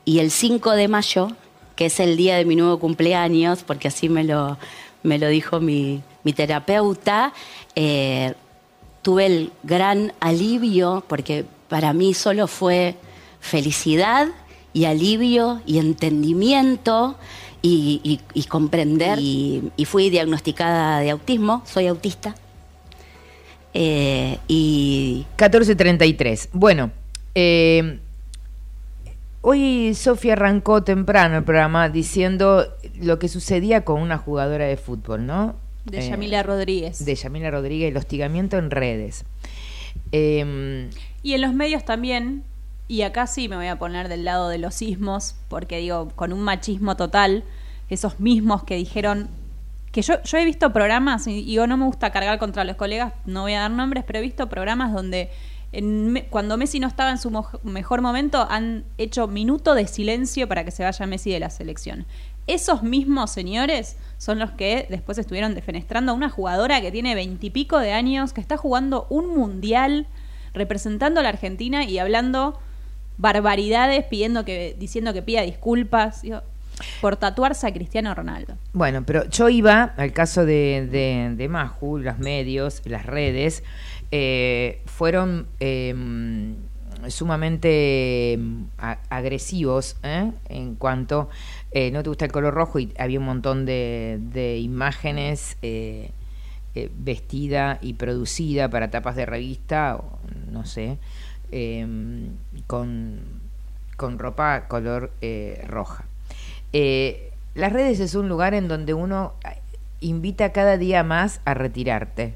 [0.06, 1.30] y el 5 de mayo,
[1.76, 4.58] que es el día de mi nuevo cumpleaños, porque así me lo,
[5.04, 7.34] me lo dijo mi, mi terapeuta,
[7.76, 8.34] eh,
[9.04, 12.96] tuve el gran alivio, porque para mí solo fue
[13.40, 14.30] felicidad
[14.74, 17.16] y alivio y entendimiento
[17.62, 18.20] y,
[18.50, 19.20] comprender.
[19.20, 22.36] Y, y fui diagnosticada de autismo, soy autista.
[23.74, 26.50] Eh, y 14.33.
[26.54, 26.92] Bueno,
[27.34, 28.00] eh,
[29.42, 32.68] hoy Sofía arrancó temprano el programa diciendo
[33.02, 35.56] lo que sucedía con una jugadora de fútbol, ¿no?
[35.86, 37.04] De Eh, Yamila Rodríguez.
[37.06, 39.26] De Yamila Rodríguez, el hostigamiento en redes.
[40.12, 40.90] Eh,
[41.22, 42.44] Y en los medios también,
[42.88, 46.34] y acá sí me voy a poner del lado de los sismos, porque digo, con
[46.34, 47.44] un machismo total,
[47.90, 49.30] esos mismos que dijeron
[49.92, 53.14] que yo, yo he visto programas, y digo, no me gusta cargar contra los colegas,
[53.26, 55.30] no voy a dar nombres, pero he visto programas donde
[55.72, 60.48] en cuando Messi no estaba en su mo- mejor momento han hecho minuto de silencio
[60.48, 62.06] para que se vaya Messi de la selección.
[62.48, 67.80] Esos mismos señores son los que después estuvieron defenestrando a una jugadora que tiene veintipico
[67.80, 70.08] de años, que está jugando un mundial
[70.54, 72.60] representando a la Argentina y hablando
[73.18, 76.22] barbaridades, pidiendo que, diciendo que pida disculpas
[77.02, 78.56] por tatuarse a Cristiano Ronaldo.
[78.74, 81.34] Bueno, pero yo iba al caso de, de,
[82.04, 83.64] los medios, las redes,
[84.12, 85.94] eh, fueron eh,
[87.08, 88.40] sumamente
[88.78, 90.32] a- agresivos ¿eh?
[90.50, 91.30] en cuanto
[91.74, 96.12] eh, no te gusta el color rojo y había un montón de, de imágenes eh,
[96.76, 100.20] eh, vestida y producida para tapas de revista, o
[100.52, 101.00] no sé,
[101.52, 101.86] eh,
[102.68, 103.22] con,
[103.98, 105.12] con ropa color
[105.68, 106.06] roja.
[107.56, 109.34] Las redes es un lugar en donde uno
[110.00, 112.36] invita cada día más a retirarte.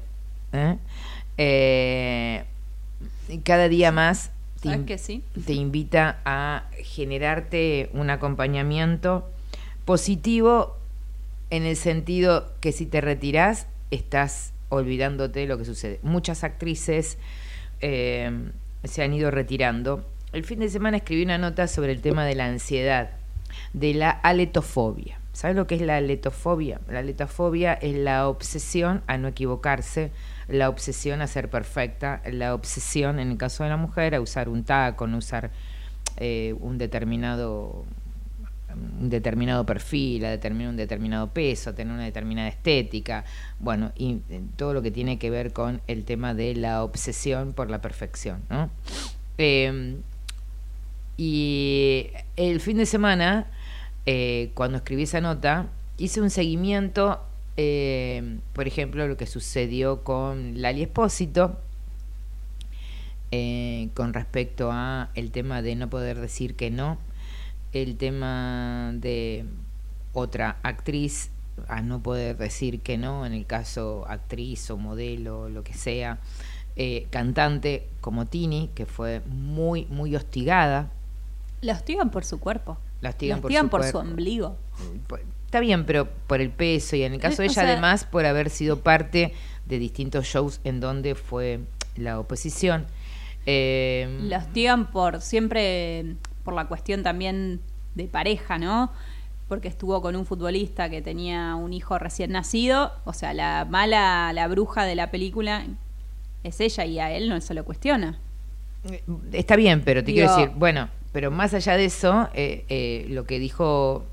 [3.44, 5.24] cada día más te, ¿Sabes in- que sí?
[5.46, 9.28] te invita a generarte un acompañamiento
[9.84, 10.76] positivo
[11.50, 15.98] en el sentido que si te retirás estás olvidándote de lo que sucede.
[16.02, 17.16] Muchas actrices
[17.80, 18.50] eh,
[18.84, 20.04] se han ido retirando.
[20.32, 23.10] El fin de semana escribí una nota sobre el tema de la ansiedad,
[23.72, 25.18] de la aletofobia.
[25.38, 26.80] ¿Sabes lo que es la aletofobia?
[26.88, 30.10] La aletofobia es la obsesión a no equivocarse,
[30.48, 34.48] la obsesión a ser perfecta, la obsesión, en el caso de la mujer, a usar
[34.48, 35.52] un taco, no usar
[36.16, 37.84] eh, un determinado
[39.00, 43.24] un determinado perfil, a determinar un determinado peso, a tener una determinada estética,
[43.60, 47.52] bueno, y eh, todo lo que tiene que ver con el tema de la obsesión
[47.52, 48.70] por la perfección, ¿no?
[49.38, 49.98] Eh,
[51.16, 53.46] y el fin de semana,
[54.10, 55.66] eh, cuando escribí esa nota,
[55.98, 57.20] hice un seguimiento,
[57.58, 61.58] eh, por ejemplo, lo que sucedió con Lali Espósito,
[63.32, 66.96] eh, con respecto a el tema de no poder decir que no,
[67.74, 69.44] el tema de
[70.14, 71.30] otra actriz
[71.68, 76.18] a no poder decir que no, en el caso actriz o modelo, lo que sea,
[77.10, 80.90] cantante como Tini, que fue muy, muy hostigada.
[81.60, 82.78] La hostigan por su cuerpo.
[83.00, 83.98] La hostigan, La por, su, por su cuerpo.
[84.10, 84.56] ombligo.
[85.06, 87.62] Pues, Está bien, pero por el peso y en el caso de Eh, o ella
[87.62, 89.32] sea- además por haber sido parte
[89.66, 91.60] de distintos shows en donde fue
[91.96, 92.86] la oposición.
[93.46, 97.60] Eh, La hostigan por siempre, por la cuestión también
[97.94, 98.92] de pareja, ¿no?
[99.48, 102.92] Porque estuvo con un futbolista que tenía un hijo recién nacido.
[103.06, 105.64] O sea, la mala, la bruja de la película
[106.44, 108.18] es ella y a él no se lo cuestiona.
[109.32, 113.24] Está bien, pero te quiero decir, bueno, pero más allá de eso, eh, eh, lo
[113.24, 114.04] que dijo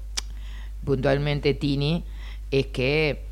[0.84, 2.04] puntualmente Tini
[2.52, 3.24] es que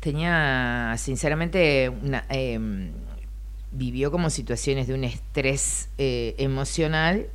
[0.00, 2.58] tenía, sinceramente, una, eh,
[3.72, 7.26] vivió como situaciones de un estrés eh, emocional,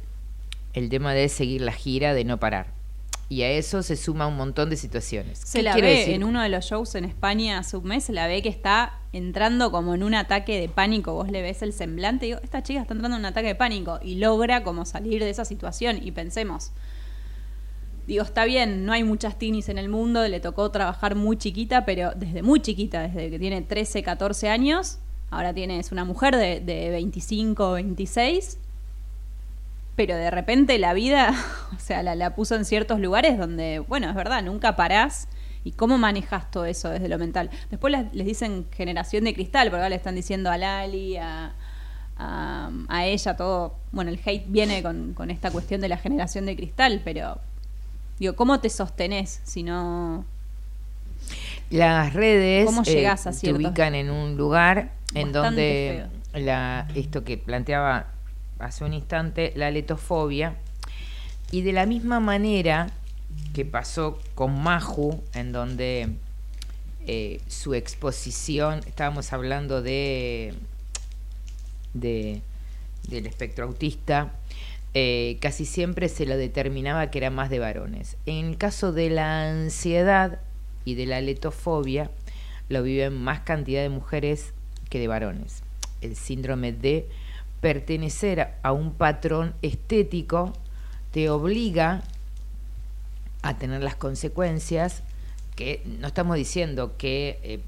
[0.74, 2.68] el tema de seguir la gira, de no parar.
[3.30, 5.40] Y a eso se suma un montón de situaciones.
[5.40, 6.14] Se ¿Qué la ve decir?
[6.14, 8.99] en uno de los shows en España hace un mes, se la ve que está
[9.18, 11.14] entrando como en un ataque de pánico.
[11.14, 13.99] Vos le ves el semblante digo, esta chica está entrando en un ataque de pánico
[14.02, 15.99] y logra como salir de esa situación.
[16.02, 16.72] Y pensemos,
[18.07, 21.85] digo, está bien, no hay muchas tinis en el mundo, le tocó trabajar muy chiquita,
[21.85, 24.99] pero desde muy chiquita, desde que tiene 13, 14 años,
[25.30, 28.60] ahora tiene, es una mujer de, de 25, 26,
[29.98, 31.34] pero de repente la vida,
[31.76, 35.27] o sea, la, la puso en ciertos lugares donde, bueno, es verdad, nunca parás.
[35.63, 37.49] ¿Y cómo manejas todo eso desde lo mental?
[37.69, 41.53] Después les, les dicen generación de cristal, porque ahora le están diciendo a Lali, a,
[42.17, 43.75] a, a ella, todo.
[43.91, 47.39] Bueno, el hate viene con, con esta cuestión de la generación de cristal, pero
[48.19, 50.25] digo, ¿cómo te sostenés si no.
[51.69, 57.23] Las redes ¿Cómo eh, llegás a te ubican en un lugar en donde la, esto
[57.23, 58.07] que planteaba
[58.59, 60.55] hace un instante, la letofobia,
[61.51, 62.88] y de la misma manera
[63.53, 66.09] que pasó con Maju, en donde
[67.07, 70.53] eh, su exposición, estábamos hablando de,
[71.93, 72.41] de
[73.09, 74.34] del espectro autista,
[74.93, 78.18] eh, casi siempre se lo determinaba que era más de varones.
[78.26, 80.39] En el caso de la ansiedad
[80.84, 82.11] y de la letofobia,
[82.68, 84.53] lo viven más cantidad de mujeres
[84.89, 85.64] que de varones.
[86.01, 87.07] El síndrome de
[87.61, 90.51] pertenecer a- a un patrón estético
[91.11, 92.03] te obliga
[93.41, 95.03] a tener las consecuencias
[95.55, 97.59] que no estamos diciendo que eh,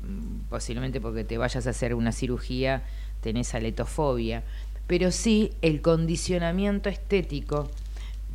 [0.49, 2.83] posiblemente porque te vayas a hacer una cirugía
[3.21, 4.43] tenés aletofobia,
[4.87, 7.69] pero sí el condicionamiento estético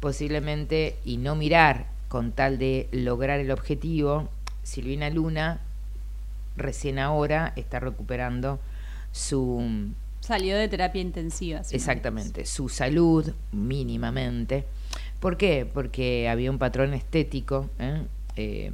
[0.00, 4.28] posiblemente y no mirar con tal de lograr el objetivo.
[4.62, 5.60] Silvina Luna
[6.56, 8.60] recién ahora está recuperando
[9.12, 11.60] su Salió de terapia intensiva.
[11.70, 14.64] Exactamente, su salud mínimamente.
[15.24, 15.64] ¿Por qué?
[15.64, 18.02] Porque había un patrón estético, ¿eh?
[18.36, 18.72] Eh,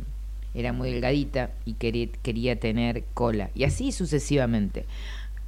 [0.52, 4.84] era muy delgadita y quería, quería tener cola, y así sucesivamente.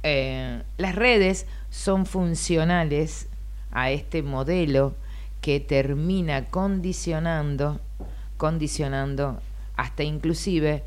[0.03, 3.27] Eh, las redes son funcionales
[3.73, 4.95] a este modelo
[5.41, 7.81] que termina condicionando,
[8.37, 9.41] condicionando
[9.75, 10.83] hasta inclusive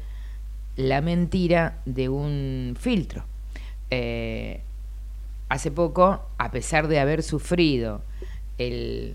[0.76, 3.22] la mentira de un filtro.
[3.90, 4.62] Eh,
[5.50, 8.00] hace poco, a pesar de haber sufrido
[8.56, 9.14] el,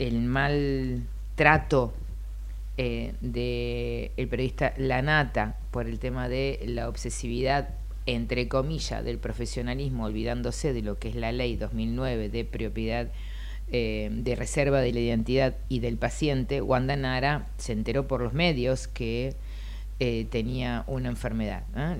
[0.00, 1.02] el mal
[1.36, 1.92] trato
[2.78, 7.68] eh, de el periodista Lanata por el tema de la obsesividad
[8.06, 13.08] entre comillas del profesionalismo olvidándose de lo que es la ley 2009 de propiedad
[13.70, 18.32] eh, de reserva de la identidad y del paciente Wanda Nara se enteró por los
[18.32, 19.36] medios que
[19.98, 21.96] eh, tenía una enfermedad ¿eh?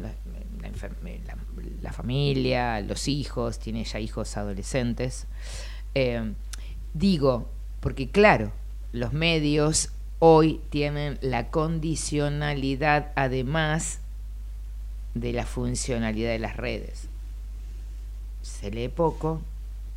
[1.82, 5.26] la, familia los hijos tiene ya hijos adolescentes
[6.94, 8.52] digo porque claro
[8.92, 14.00] los medios hoy tienen la condicionalidad además
[15.14, 17.08] de la funcionalidad de las redes.
[18.42, 19.40] Se lee poco,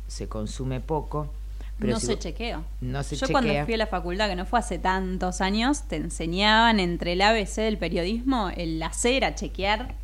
[0.08, 1.30] se consume poco,
[1.78, 2.64] pero no si se chequeo.
[2.80, 3.32] no se Yo chequea.
[3.32, 7.22] cuando fui a la facultad, que no fue hace tantos años, te enseñaban entre el
[7.22, 9.94] ABC del periodismo el hacer a chequear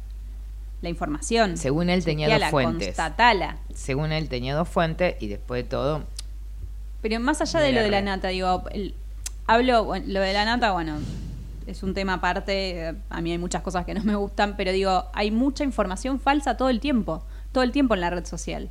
[0.82, 1.57] la información.
[1.57, 2.89] Según él tenía dos fuentes.
[2.89, 3.59] Constatala.
[3.74, 6.05] Según él tenía dos fuentes y después de todo,
[7.02, 8.94] Pero más allá De de lo de la nata, digo, el-
[9.47, 10.98] hablo, bueno, lo de la nata, bueno,
[11.66, 15.06] es un tema aparte, a mí hay muchas cosas que no me gustan, pero digo,
[15.12, 18.68] hay mucha información falsa todo el tiempo, todo el tiempo en la red social.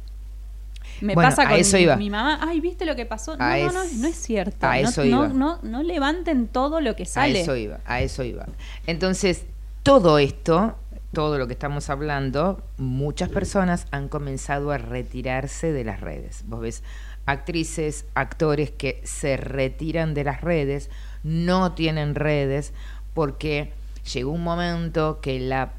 [1.01, 3.35] Me Bueno, pasa con eso mi, mi mamá, ay, ¿viste lo que pasó?
[3.37, 4.65] No, no, no, es- no es cierto.
[4.65, 5.27] a no, eso no, iba.
[5.29, 7.39] no, no levanten todo lo que sale.
[7.39, 8.45] a eso iba, a eso iba.
[8.87, 9.45] Entonces,
[9.83, 10.75] todo esto
[11.11, 16.43] todo lo que estamos hablando, muchas personas han comenzado a retirarse de las redes.
[16.45, 16.83] Vos ves
[17.31, 20.89] actrices, actores que se retiran de las redes,
[21.23, 22.73] no tienen redes,
[23.13, 23.71] porque
[24.13, 25.73] llegó un momento que la,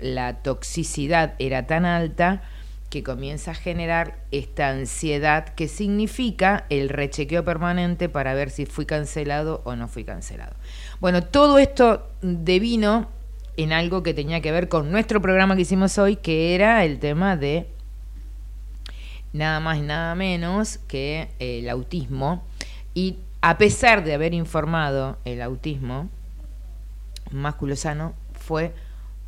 [0.00, 2.42] la toxicidad era tan alta
[2.90, 8.86] que comienza a generar esta ansiedad que significa el rechequeo permanente para ver si fui
[8.86, 10.54] cancelado o no fui cancelado.
[11.00, 13.08] Bueno, todo esto devino
[13.56, 16.98] en algo que tenía que ver con nuestro programa que hicimos hoy, que era el
[16.98, 17.66] tema de
[19.36, 22.42] nada más y nada menos que el autismo.
[22.94, 26.08] Y a pesar de haber informado el autismo,
[27.30, 28.72] Másculo Sano fue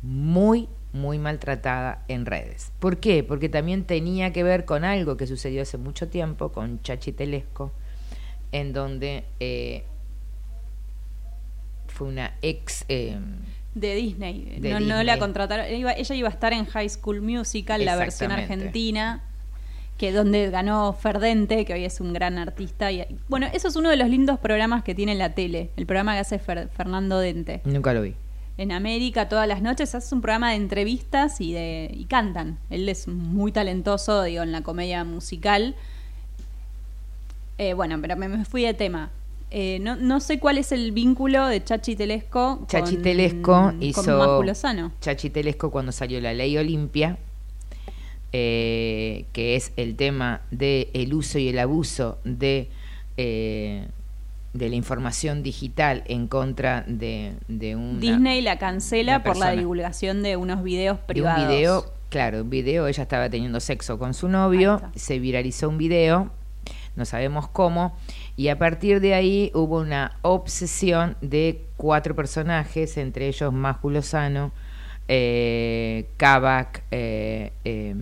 [0.01, 2.71] muy, muy maltratada en redes.
[2.79, 3.23] ¿Por qué?
[3.23, 7.71] Porque también tenía que ver con algo que sucedió hace mucho tiempo con Chachi Telesco,
[8.51, 9.83] en donde eh,
[11.87, 12.85] fue una ex...
[12.89, 13.17] eh,
[13.75, 14.57] De Disney.
[14.59, 15.67] De no, la contrataron.
[15.73, 19.23] Iba- ella iba a estar en High School Musical, la versión argentina,
[19.99, 22.89] que donde ganó Ferdente, que hoy es un gran artista.
[22.91, 26.13] Y, bueno, eso es uno de los lindos programas que tiene la tele, el programa
[26.13, 27.61] que hace Fer- Fernando Dente.
[27.65, 28.15] nunca lo vi.
[28.57, 32.59] En América todas las noches hace un programa de entrevistas y de y cantan.
[32.69, 35.75] Él es muy talentoso, digo, en la comedia musical.
[37.57, 39.11] Eh, bueno, pero me, me fui de tema.
[39.51, 43.83] Eh, no, no sé cuál es el vínculo de Chachi Telesco Chachi con, Telesco con
[43.83, 44.91] hizo Lozano.
[45.01, 47.17] Chachi Telesco cuando salió la ley Olimpia,
[48.33, 52.69] eh, que es el tema de el uso y el abuso de
[53.17, 53.87] eh,
[54.53, 60.23] de la información digital en contra de, de una, Disney la cancela por la divulgación
[60.23, 61.43] de unos videos de privados.
[61.43, 65.77] un video, claro, un video, ella estaba teniendo sexo con su novio, se viralizó un
[65.77, 66.31] video,
[66.95, 67.95] no sabemos cómo,
[68.35, 74.51] y a partir de ahí hubo una obsesión de cuatro personajes, entre ellos Másculo Sano,
[75.09, 77.95] eh, Kavak, eh, eh,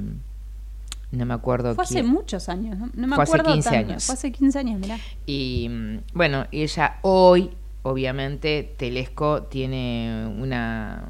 [1.11, 3.89] no me acuerdo Fue hace muchos años, no, No me Fue hace acuerdo 15 tanto.
[3.89, 4.03] años.
[4.05, 4.97] Fue hace 15 años, mirá.
[5.25, 5.71] Y
[6.13, 7.51] bueno, ella hoy,
[7.83, 11.05] obviamente, Telesco tiene una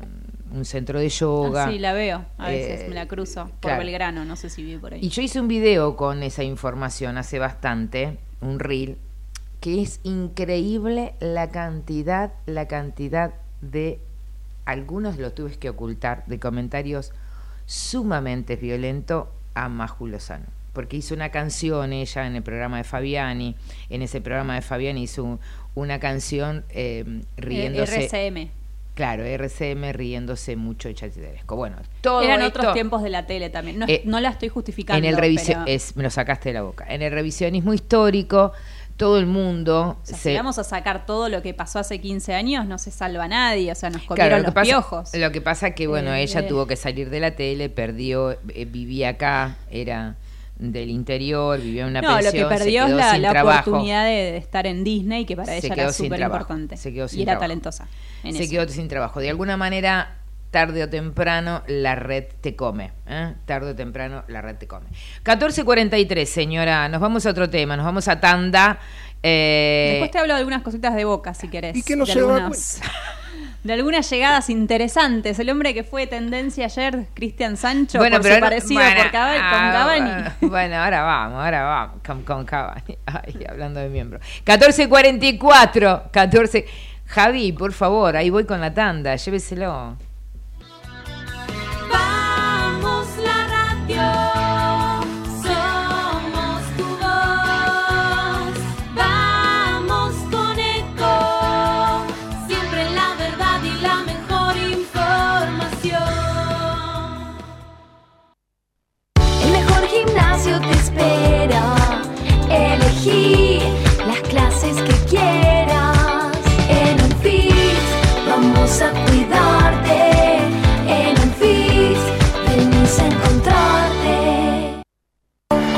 [0.50, 1.66] un centro de yoga.
[1.66, 2.26] Ah, sí, la veo.
[2.38, 3.80] A veces Eh, me la cruzo por claro.
[3.80, 5.00] Belgrano, no sé si vive por ahí.
[5.04, 8.98] Y yo hice un video con esa información hace bastante, un reel,
[9.60, 14.00] que es increíble la cantidad, la cantidad de,
[14.68, 17.12] algunos lo tuve que ocultar, de comentarios
[17.66, 20.46] sumamente violentos a Maju Lozano.
[20.74, 23.56] Porque hizo una canción ella en el programa de Fabiani,
[23.90, 25.40] en ese programa de Fabiani hizo un-
[25.74, 28.06] una canción eh, riéndose.
[28.06, 28.52] RCM.
[28.94, 31.56] Claro, RCM riéndose mucho de Chachi Telesco.
[31.56, 33.78] Bueno, todo Eran esto- otros tiempos de la tele también.
[33.80, 34.98] No, Eh, no la estoy justificando.
[34.98, 36.86] en el revisio- pero- es, me lo sacaste de la boca.
[36.90, 38.54] En el revisionismo histórico,
[38.98, 42.02] todo el mundo o sea, se si vamos a sacar todo lo que pasó hace
[42.02, 43.72] 15 años, no se salva nadie.
[43.72, 45.10] O sea, nos Claro, comieron lo los pasa, piojos.
[45.16, 46.44] Lo que pasa que bueno, Eh, ella eh.
[46.44, 50.16] tuvo que salir de la tele, perdió, eh, vivía acá, era
[50.58, 52.92] del interior, vivía en una no, lo pensión, que perdió es
[53.22, 56.78] la, oportunidad de, de estar en Disney, que para Se ella era súper importante.
[56.78, 57.44] se quedó sin y era trabajo.
[57.44, 57.88] talentosa.
[58.24, 58.52] en se eso.
[58.52, 59.20] quedó sin trabajo.
[59.20, 60.18] De alguna manera,
[60.58, 62.92] tarde o temprano, la red te come.
[63.06, 63.34] ¿eh?
[63.46, 64.88] Tarde o temprano, la red te come.
[65.24, 66.90] 14.43, señora.
[66.90, 67.78] Nos vamos a otro tema.
[67.78, 68.80] Nos vamos a tanda.
[69.22, 71.78] Eh, Después te hablo de algunas cositas de boca, si querés.
[71.78, 72.82] ¿Y qué no de se da algunas,
[73.64, 75.38] de algunas llegadas interesantes.
[75.38, 79.50] El hombre que fue tendencia ayer, Cristian Sancho, por su no- parecido bueno, por Cavani-
[79.52, 80.50] con ah, Cavani.
[80.50, 82.98] Bueno, ahora vamos, ahora vamos con, con Cavani.
[83.06, 84.20] Ay, hablando de miembro.
[84.44, 86.10] 14.44.
[86.10, 86.66] 14.
[87.06, 89.16] Javi, por favor, ahí voy con la tanda.
[89.16, 89.98] Lléveselo.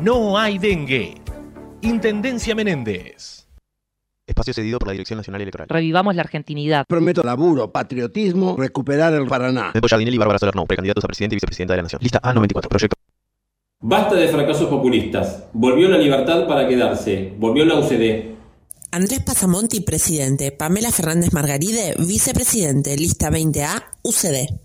[0.00, 1.14] no hay dengue.
[1.82, 3.46] Intendencia Menéndez.
[4.26, 5.68] Espacio cedido por la Dirección Nacional Electoral.
[5.68, 6.84] Revivamos la argentinidad.
[6.86, 9.72] Prometo laburo, patriotismo, recuperar el Paraná.
[9.74, 12.00] Neto Jardinelli y Bárbara Solerno, precandidatos a presidente y vicepresidenta de la Nación.
[12.02, 12.96] Lista A94, proyecto.
[13.80, 15.44] Basta de fracasos populistas.
[15.52, 17.32] Volvió la libertad para quedarse.
[17.38, 18.36] Volvió la UCD.
[18.90, 20.52] Andrés Pasamonti, presidente.
[20.52, 22.96] Pamela Fernández Margaride, vicepresidente.
[22.96, 24.60] Lista 20A, UCD.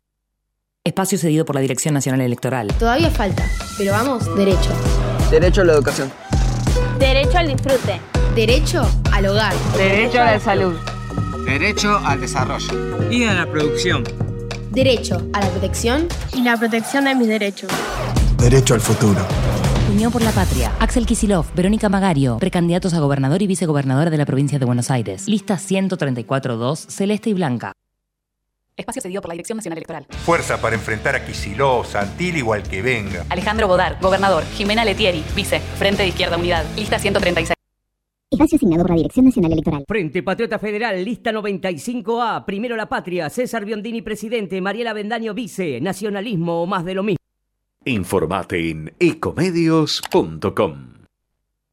[0.84, 2.68] Espacio cedido por la Dirección Nacional Electoral.
[2.78, 4.72] Todavía falta, pero vamos, derecho.
[5.34, 6.12] Derecho a la educación.
[7.00, 8.00] Derecho al disfrute.
[8.36, 9.52] Derecho al hogar.
[9.76, 10.76] Derecho a la salud.
[11.44, 13.10] Derecho al desarrollo.
[13.10, 14.04] Y a la producción.
[14.70, 17.72] Derecho a la protección y la protección de mis derechos.
[18.38, 19.26] Derecho al futuro.
[19.92, 20.72] Unión por la Patria.
[20.80, 25.28] Axel Kisilov, Verónica Magario, precandidatos a gobernador y vicegobernadora de la provincia de Buenos Aires.
[25.28, 27.74] Lista 134-2, Celeste y Blanca.
[28.76, 30.08] Espacio cedido por la Dirección Nacional Electoral.
[30.26, 33.26] Fuerza para enfrentar a Kisilov, Santil o al que venga.
[33.30, 34.44] Alejandro Bodar, gobernador.
[34.56, 35.60] Jimena Letieri, vice.
[35.60, 36.66] Frente de Izquierda Unidad.
[36.76, 37.54] Lista 136.
[38.32, 39.86] Espacio asignado por la Dirección Nacional Electoral.
[39.88, 42.46] Frente Patriota Federal, lista 95A.
[42.46, 43.30] Primero la patria.
[43.30, 44.60] César Biondini, presidente.
[44.60, 45.80] Mariela Bendaño, vice.
[45.80, 47.20] Nacionalismo o más de lo mismo.
[47.86, 50.94] Informate en ecomedios.com.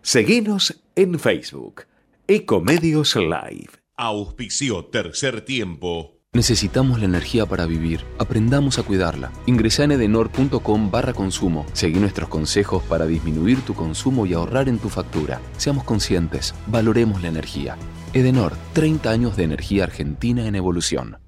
[0.03, 1.85] Seguinos en Facebook.
[2.27, 3.71] Ecomedios Live.
[3.97, 6.20] Auspicio Tercer Tiempo.
[6.33, 8.07] Necesitamos la energía para vivir.
[8.21, 9.33] Aprendamos a cuidarla.
[9.47, 11.67] Ingresa en edenor.com barra consumo.
[11.73, 15.41] Seguí nuestros consejos para disminuir tu consumo y ahorrar en tu factura.
[15.57, 16.55] Seamos conscientes.
[16.69, 17.77] Valoremos la energía.
[18.13, 21.19] Edenor, 30 años de energía argentina en evolución.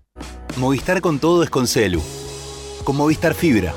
[0.57, 2.01] Movistar con todo es con Celu.
[2.85, 3.75] Con Movistar Fibra.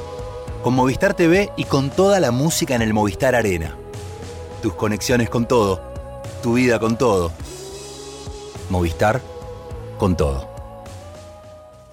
[0.63, 3.75] Con Movistar TV y con toda la música en el Movistar Arena.
[4.61, 5.81] Tus conexiones con todo.
[6.43, 7.31] Tu vida con todo.
[8.69, 9.23] Movistar
[9.97, 10.54] con todo.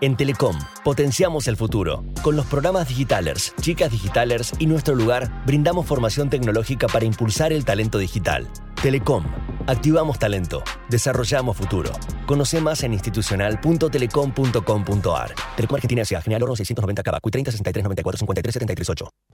[0.00, 2.04] En Telecom potenciamos el futuro.
[2.22, 7.64] Con los programas Digitalers, Chicas Digitalers y Nuestro Lugar brindamos formación tecnológica para impulsar el
[7.64, 8.46] talento digital.
[8.80, 9.24] Telecom.
[9.66, 10.62] Activamos talento.
[10.88, 11.90] Desarrollamos futuro.
[12.26, 15.34] Conoce más en institucional.telecom.com.ar.
[15.56, 16.22] Telecom Argentina S.A.
[16.22, 19.10] General Oro 690 Cabacuy 30 63 94 53 73 8.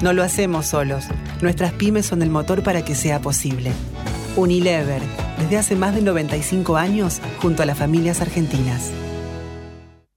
[0.00, 1.06] No lo hacemos solos.
[1.42, 3.72] Nuestras pymes son el motor para que sea posible.
[4.36, 5.02] Unilever,
[5.38, 8.92] desde hace más de 95 años, junto a las familias argentinas.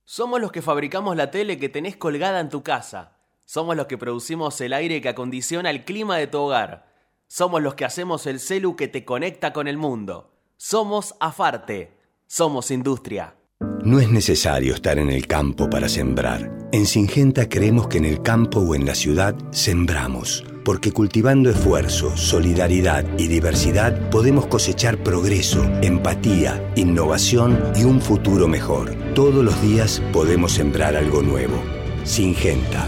[0.05, 3.17] Somos los que fabricamos la tele que tenés colgada en tu casa.
[3.43, 6.85] Somos los que producimos el aire que acondiciona el clima de tu hogar.
[7.27, 10.31] Somos los que hacemos el celu que te conecta con el mundo.
[10.57, 11.97] Somos Afarte.
[12.27, 13.35] Somos industria.
[13.83, 16.60] No es necesario estar en el campo para sembrar.
[16.73, 22.15] En Singenta creemos que en el campo o en la ciudad sembramos, porque cultivando esfuerzo,
[22.15, 28.95] solidaridad y diversidad podemos cosechar progreso, empatía, innovación y un futuro mejor.
[29.13, 31.61] Todos los días podemos sembrar algo nuevo.
[32.05, 32.87] Singenta.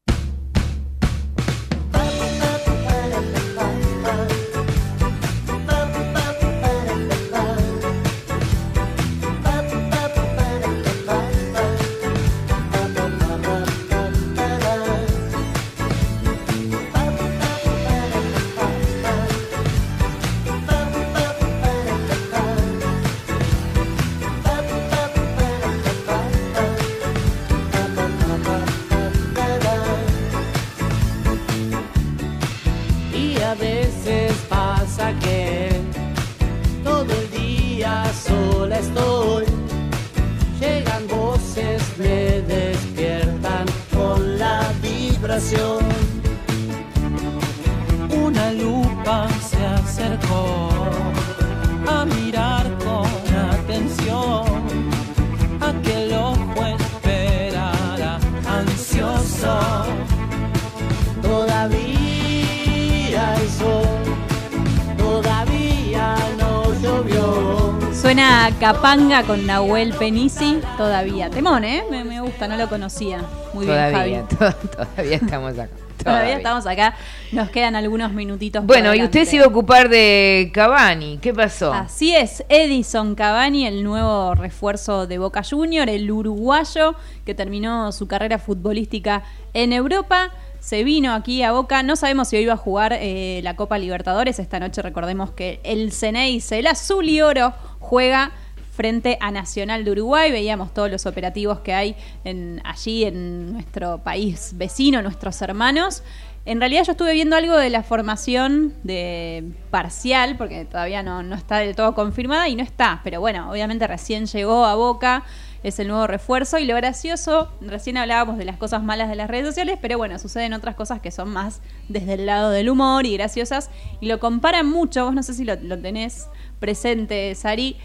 [68.81, 70.59] Capanga con Nahuel Penisi.
[70.75, 71.29] Todavía.
[71.29, 71.83] Temón, ¿eh?
[71.91, 73.23] Me, me gusta, no lo conocía.
[73.53, 74.55] Muy todavía, bien, Javi.
[74.75, 75.69] todavía estamos acá.
[76.03, 76.95] Todavía estamos acá.
[77.31, 78.65] Nos quedan algunos minutitos.
[78.65, 81.19] Bueno, y usted se iba a ocupar de Cavani.
[81.19, 81.71] ¿Qué pasó?
[81.71, 88.07] Así es, Edison Cavani, el nuevo refuerzo de Boca Junior, el uruguayo que terminó su
[88.07, 89.21] carrera futbolística
[89.53, 90.31] en Europa.
[90.59, 93.77] Se vino aquí a Boca, no sabemos si hoy va a jugar eh, la Copa
[93.77, 94.39] Libertadores.
[94.39, 98.31] Esta noche recordemos que el Ceneice, el azul y oro, juega
[98.71, 100.31] frente a Nacional de Uruguay.
[100.31, 106.03] Veíamos todos los operativos que hay en, allí en nuestro país vecino, nuestros hermanos.
[106.43, 111.59] En realidad yo estuve viendo algo de la formación de parcial, porque todavía no, está
[111.59, 113.01] del todo confirmada y no está.
[113.03, 115.23] Pero bueno, obviamente recién llegó a Boca,
[115.61, 116.57] es el nuevo refuerzo.
[116.57, 120.17] Y lo gracioso, recién hablábamos de las cosas malas de las redes sociales, pero bueno,
[120.17, 123.69] suceden otras cosas que son más desde el lado del humor y graciosas.
[123.99, 126.27] Y lo comparan mucho, vos no sé si lo, lo tenés
[126.59, 127.77] presente, Sari,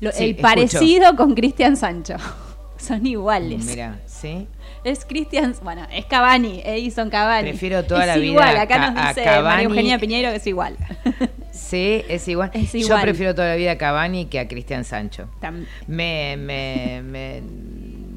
[0.00, 0.42] lo- Sí, el escucho.
[0.42, 2.14] parecido con Cristian Sancho.
[2.76, 3.64] Son iguales.
[3.64, 4.46] Mira, ¿sí?
[4.82, 7.48] Es Cristian, bueno, es Cavani, Edison Cavani.
[7.50, 9.44] Prefiero toda es la vida igual, a acá Ca- nos a dice Cavani.
[9.48, 10.76] María Eugenia Piñeiro que es igual.
[11.54, 12.50] Sí, es igual.
[12.52, 15.28] Es Yo prefiero toda la vida a Cavani que a Cristian Sancho.
[15.40, 17.42] Tam- Me, me, me,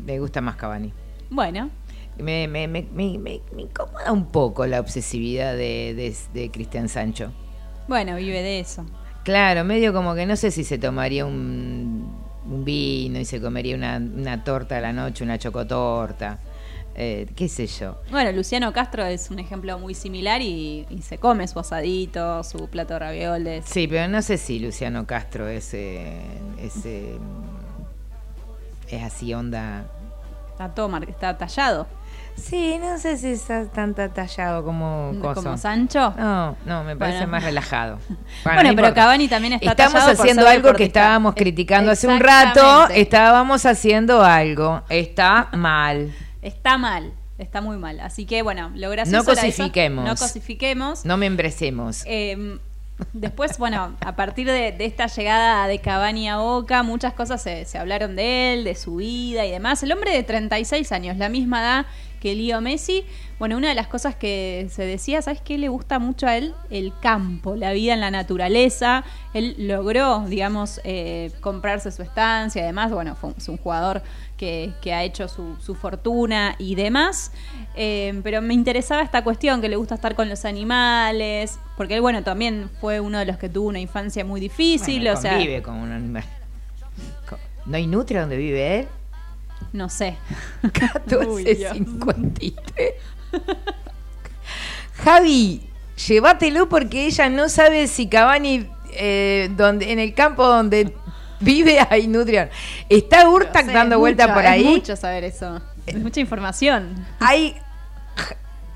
[0.06, 0.92] me gusta más Cavani.
[1.30, 1.70] Bueno,
[2.18, 6.90] Me, me, me, me, me- me incomoda un poco la obsesividad de, de, de Cristian
[6.90, 7.32] Sancho.
[7.88, 8.86] bueno, vive de eso.
[9.28, 12.16] Claro, medio como que no sé si se tomaría un,
[12.50, 16.40] un vino y se comería una, una torta a la noche, una chocotorta.
[16.96, 17.98] Eh, qué sé yo.
[18.10, 22.70] Bueno, Luciano Castro es un ejemplo muy similar y, y se come su asadito, su
[22.70, 23.66] plato de ravioles.
[23.66, 26.22] Sí, pero no sé si Luciano Castro es, eh,
[26.64, 27.18] es, eh,
[28.90, 29.88] es así onda.
[30.52, 31.86] Está todo mar- está tallado.
[32.38, 35.58] Sí, no sé si está tan tallado como ¿Como.
[35.58, 36.14] Sancho?
[36.18, 37.32] No, no, me parece Bueno.
[37.32, 38.00] más relajado.
[38.44, 38.94] Bueno, no pero.
[38.94, 42.88] Cavani también está Estamos tallado haciendo algo que estábamos E- criticando hace un rato.
[42.90, 44.84] Estábamos haciendo algo.
[44.90, 46.14] Está mal.
[46.42, 48.00] Está mal, está muy mal.
[48.00, 49.42] Así que bueno, lo gracioso No eso.
[49.42, 50.06] cosifiquemos.
[50.06, 51.06] No cosifiquemos.
[51.06, 52.04] No me embrecemos.
[52.06, 52.60] Eh,
[53.14, 57.78] después, bueno, a partir de, esta llegada de Cavani a Boca, muchas cosas se, se
[57.78, 59.84] hablaron de él, de su vida y demás.
[59.84, 61.86] El hombre de 36 años, la misma edad
[62.20, 63.06] que Leo Messi.
[63.40, 66.56] Bueno, una de las cosas que se decía, ¿sabes qué le gusta mucho a él?
[66.70, 69.04] El campo, la vida en la naturaleza.
[69.34, 72.64] Él logró, digamos, eh, comprarse su estancia.
[72.64, 74.02] Además, bueno, fue es un jugador
[74.38, 77.32] que, que ha hecho su, su fortuna y demás.
[77.76, 82.02] Eh, pero me interesaba esta cuestión, que le gusta estar con los animales, porque él,
[82.02, 85.32] bueno, también fue uno de los que tuvo una infancia muy difícil, Bueno, o sea,
[85.32, 86.24] convive con un animal.
[87.66, 88.88] ¿No hay nutria donde vive él?
[89.74, 90.16] no sé.
[90.62, 92.94] 1453.
[95.04, 95.62] Javi,
[96.08, 100.94] llévatelo porque ella no sabe si Cavani eh, donde, en el campo donde
[101.40, 102.50] vive hay nutria.
[102.90, 104.64] Está Urtac dando es vuelta mucho, por es ahí.
[104.64, 105.62] mucho saber eso.
[105.86, 107.06] Es mucha información.
[107.20, 107.56] Hay.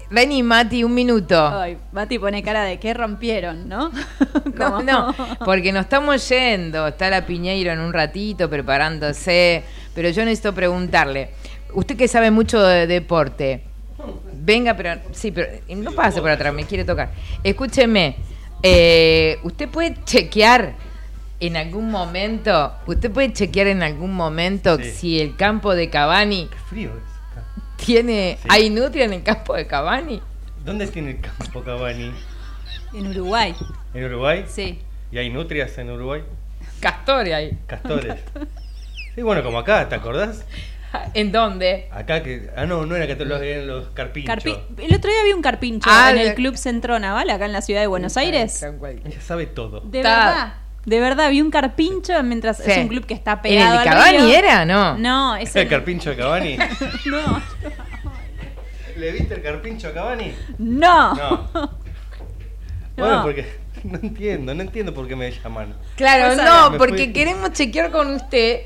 [0.10, 1.48] Vení, Mati, un minuto.
[1.58, 3.92] Ay, Mati pone cara de que rompieron, ¿no?
[4.56, 5.16] No, no,
[5.46, 6.88] porque nos estamos yendo.
[6.88, 9.64] Está la Piñeiro en un ratito preparándose.
[9.96, 11.30] Pero yo necesito preguntarle.
[11.74, 13.64] Usted que sabe mucho de deporte.
[14.34, 15.00] Venga, pero.
[15.14, 15.48] Sí, pero
[15.78, 17.12] no pase por atrás, me quiere tocar.
[17.44, 18.18] Escúcheme.
[18.62, 20.74] eh, ¿Usted puede chequear
[21.42, 22.74] en algún momento?
[22.88, 24.92] ¿Usted puede chequear en algún momento Sí.
[24.92, 27.46] si el campo de Cavani Frío es acá.
[27.84, 28.38] tiene.
[28.42, 28.48] Sí.
[28.50, 30.22] ¿Hay nutria en el campo de Cavani?
[30.64, 32.12] ¿Dónde tiene el campo Cavani?
[32.94, 33.56] En Uruguay.
[33.94, 34.46] ¿En Uruguay?
[34.48, 34.80] Sí.
[35.12, 36.24] ¿Y hay nutrias en Uruguay?
[36.80, 37.58] Castores ahí.
[37.68, 38.16] Castores.
[39.16, 40.46] Sí, bueno, como acá, ¿te acordás?
[41.14, 41.88] ¿En dónde?
[41.92, 42.50] Acá que.
[42.56, 44.36] Ah, no, no era que los, eran los carpinchos.
[44.36, 47.54] Carpi- el otro día vi un carpincho Ah, en el Club Centro Naval, acá en
[47.54, 48.62] la ciudad de Buenos Aires.
[48.64, 49.80] Ella sabe todo.
[49.82, 50.54] De verdad.
[50.86, 52.72] De verdad, vi un carpincho mientras Sí.
[52.72, 54.66] es un club que está ¿En el pegado de Cavani era?
[54.66, 54.98] No.
[54.98, 55.68] No, es ¿El el...
[55.70, 56.58] carpincho de Cavani?
[57.06, 57.42] No.
[58.98, 60.34] ¿Le viste el carpincho a Cavani?
[60.58, 61.14] No.
[61.16, 61.50] No.
[62.98, 63.24] Bueno, No.
[63.24, 63.46] porque
[63.84, 65.76] no entiendo, no entiendo por qué me llaman.
[65.96, 68.62] Claro, Pues, no, porque fui- queremos chequear con usted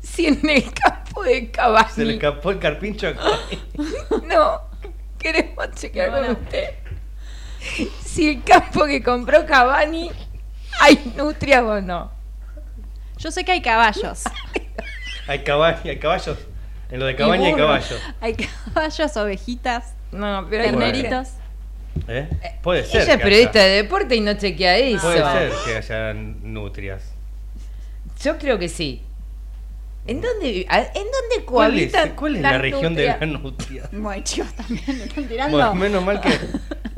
[0.00, 1.88] si en el campo de Cavani.
[1.92, 3.62] Se le escapó el carpincho a Cavani.
[4.28, 4.60] No,
[5.18, 6.32] queremos chequear No, con no.
[6.34, 6.64] usted
[8.04, 10.10] si el campo que compró Cavani
[10.80, 12.10] hay nutrias o no.
[13.18, 14.24] Yo sé que hay caballos.
[15.26, 16.38] Hay, caballos, hay caballos.
[16.90, 18.00] En lo de Cavani hay caballos.
[18.20, 21.28] Hay caballos, ovejitas, No, pero hay terneritos.
[22.08, 22.28] ¿Eh?
[22.62, 23.02] Puede ser.
[23.02, 25.00] Ella es periodista haya- de deporte y no chequea eso.
[25.00, 27.02] Puede ser que haya nutrias.
[28.22, 29.02] Yo creo que sí.
[30.06, 33.88] ¿En dónde, ¿en dónde ¿Cuál es, cuál es la región de las nutrias?
[33.92, 35.56] Bueno, chicos, también me están tirando.
[35.56, 36.30] Bueno, menos mal que.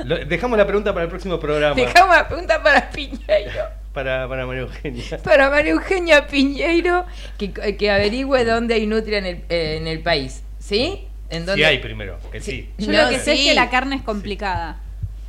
[0.03, 1.75] lo- dejamos la pregunta para el próximo programa.
[1.75, 3.79] Dejamos la pregunta para Piñeiro.
[3.93, 5.17] Para, para María Eugenia.
[5.23, 7.05] Para María Eugenia Piñeiro,
[7.39, 10.43] que, que averigüe dónde hay nutria en el, eh, en el país.
[10.59, 11.07] ¿Sí?
[11.31, 11.63] ¿En dónde?
[11.63, 12.69] Sí hay primero, que sí.
[12.77, 14.79] Yo No, lo que sé es que la carne es complicada.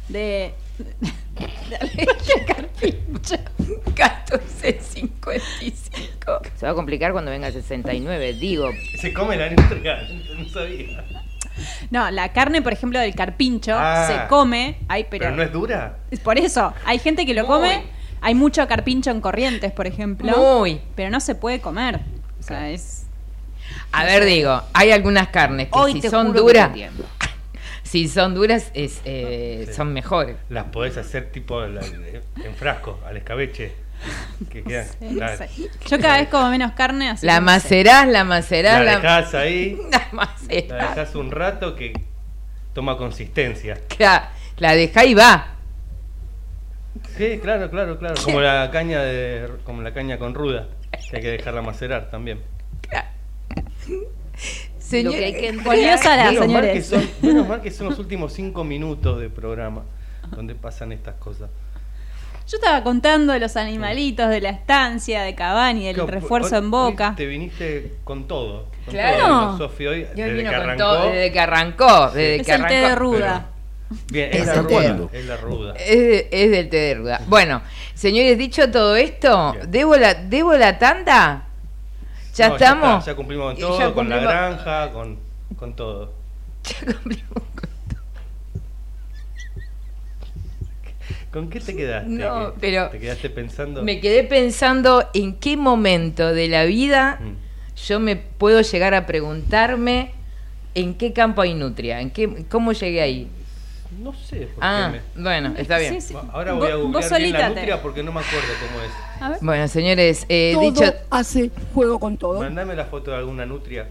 [0.09, 0.53] De
[1.81, 3.37] aleche carpincho.
[3.95, 6.41] 14.55.
[6.57, 8.71] Se va a complicar cuando venga el 69, digo.
[9.01, 9.99] Se come la nutria,
[10.37, 11.05] no sabía.
[11.91, 14.07] No, la carne, por ejemplo, del carpincho Ah.
[14.07, 14.79] se come.
[14.89, 15.25] Ay, pero.
[15.25, 15.99] Pero no es dura.
[16.11, 17.83] Es Por eso, hay gente que lo come.
[18.23, 20.37] Hay mucho carpincho en corrientes, por ejemplo.
[20.37, 20.81] Muy.
[20.95, 22.01] Pero no se puede comer.
[22.39, 23.07] O sea, es.
[23.93, 26.71] A ver, digo, hay algunas carnes que Hoy si te son que duras.
[27.91, 30.37] Si son duras, es, eh, son mejores.
[30.49, 33.73] Las podés hacer tipo la- en frasco, al escabeche.
[34.49, 34.87] Que quedan.
[35.01, 35.49] No la, sé.
[35.89, 39.77] Yo cada vez como menos carne, así La macerás, la macerás, la la, dejás ahí,
[39.91, 40.89] la la macerás.
[40.97, 41.93] dejás un rato que
[42.73, 43.77] toma consistencia.
[43.99, 45.57] La, la dejá y va.
[47.17, 48.15] Sí, claro, claro, claro.
[48.23, 50.69] Como la caña de, como la caña con ruda,
[51.11, 52.41] que hay que dejarla macerar también.
[54.91, 57.99] Señor, Lo que hay que eh, menos, mal que son, menos mal que son los
[58.01, 59.83] últimos cinco minutos de programa
[60.35, 61.49] donde pasan estas cosas.
[62.49, 66.65] Yo estaba contando de los animalitos, de la estancia, de Cavani, del Claro, refuerzo hoy-
[66.65, 67.15] en Boca.
[67.17, 68.67] Te viniste con todo.
[68.85, 69.19] Con Claro.
[69.29, 70.83] todo, Sofi, hoy, Yo desde vino que con arrancó.
[70.85, 73.47] todo, desde que arrancó, desde Es que el té de ruda.
[74.11, 75.09] Bien, es Es la el ruda.
[75.13, 75.75] Es la ruda.
[75.77, 77.21] Es, de- es del té de ruda.
[77.29, 77.63] Bueno,
[77.95, 79.71] señores, dicho todo esto, Bien.
[79.71, 81.45] ¿debo la, ¿debo la tanda?
[82.35, 82.99] ¿Ya No, estamos?
[83.01, 85.19] está, ya cumplimos con todo, con la granja, con,
[85.57, 86.13] con todo.
[86.65, 87.71] Ya cumplimos con-
[91.33, 92.09] ¿Con qué te quedaste?
[92.09, 93.83] No, ¿Qué- pero ¿Te quedaste pensando?
[93.83, 97.35] Me quedé pensando en qué momento de la vida Mm.
[97.87, 100.11] yo me puedo llegar a preguntarme
[100.75, 103.29] en qué campo hay nutria, en qué, cómo llegué ahí.
[104.01, 104.37] No sé.
[104.47, 106.01] por qué Ah, me- bueno, está bien.
[106.01, 106.17] Sí, sí.
[106.33, 108.91] Ahora voy a googlear bien la nutria porque no me acuerdo cómo es.
[109.23, 109.39] A ver.
[109.43, 110.95] Bueno, señores, eh, todo dicho...
[111.11, 112.41] hace juego con todo.
[112.41, 113.89] Mándame la foto de alguna nutria.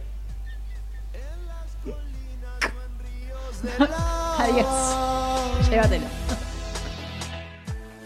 [4.40, 5.69] Adiós.
[5.69, 6.06] Llévatelo.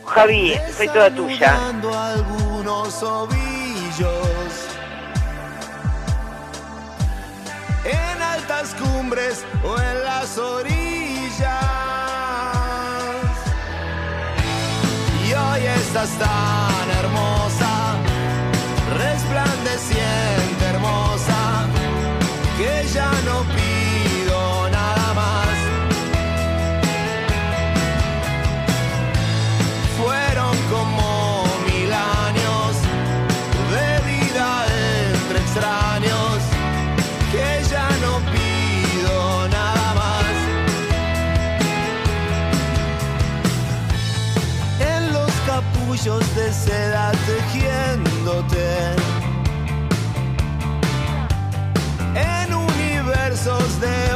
[0.05, 1.69] Javi, soy toda tuya.
[1.69, 4.67] algunos ovillos
[7.85, 11.93] en altas cumbres o en las orillas.
[15.94, 17.95] Tan hermosa,
[18.98, 21.68] resplandeciente hermosa,
[22.57, 23.62] que ya no
[53.45, 54.15] universos de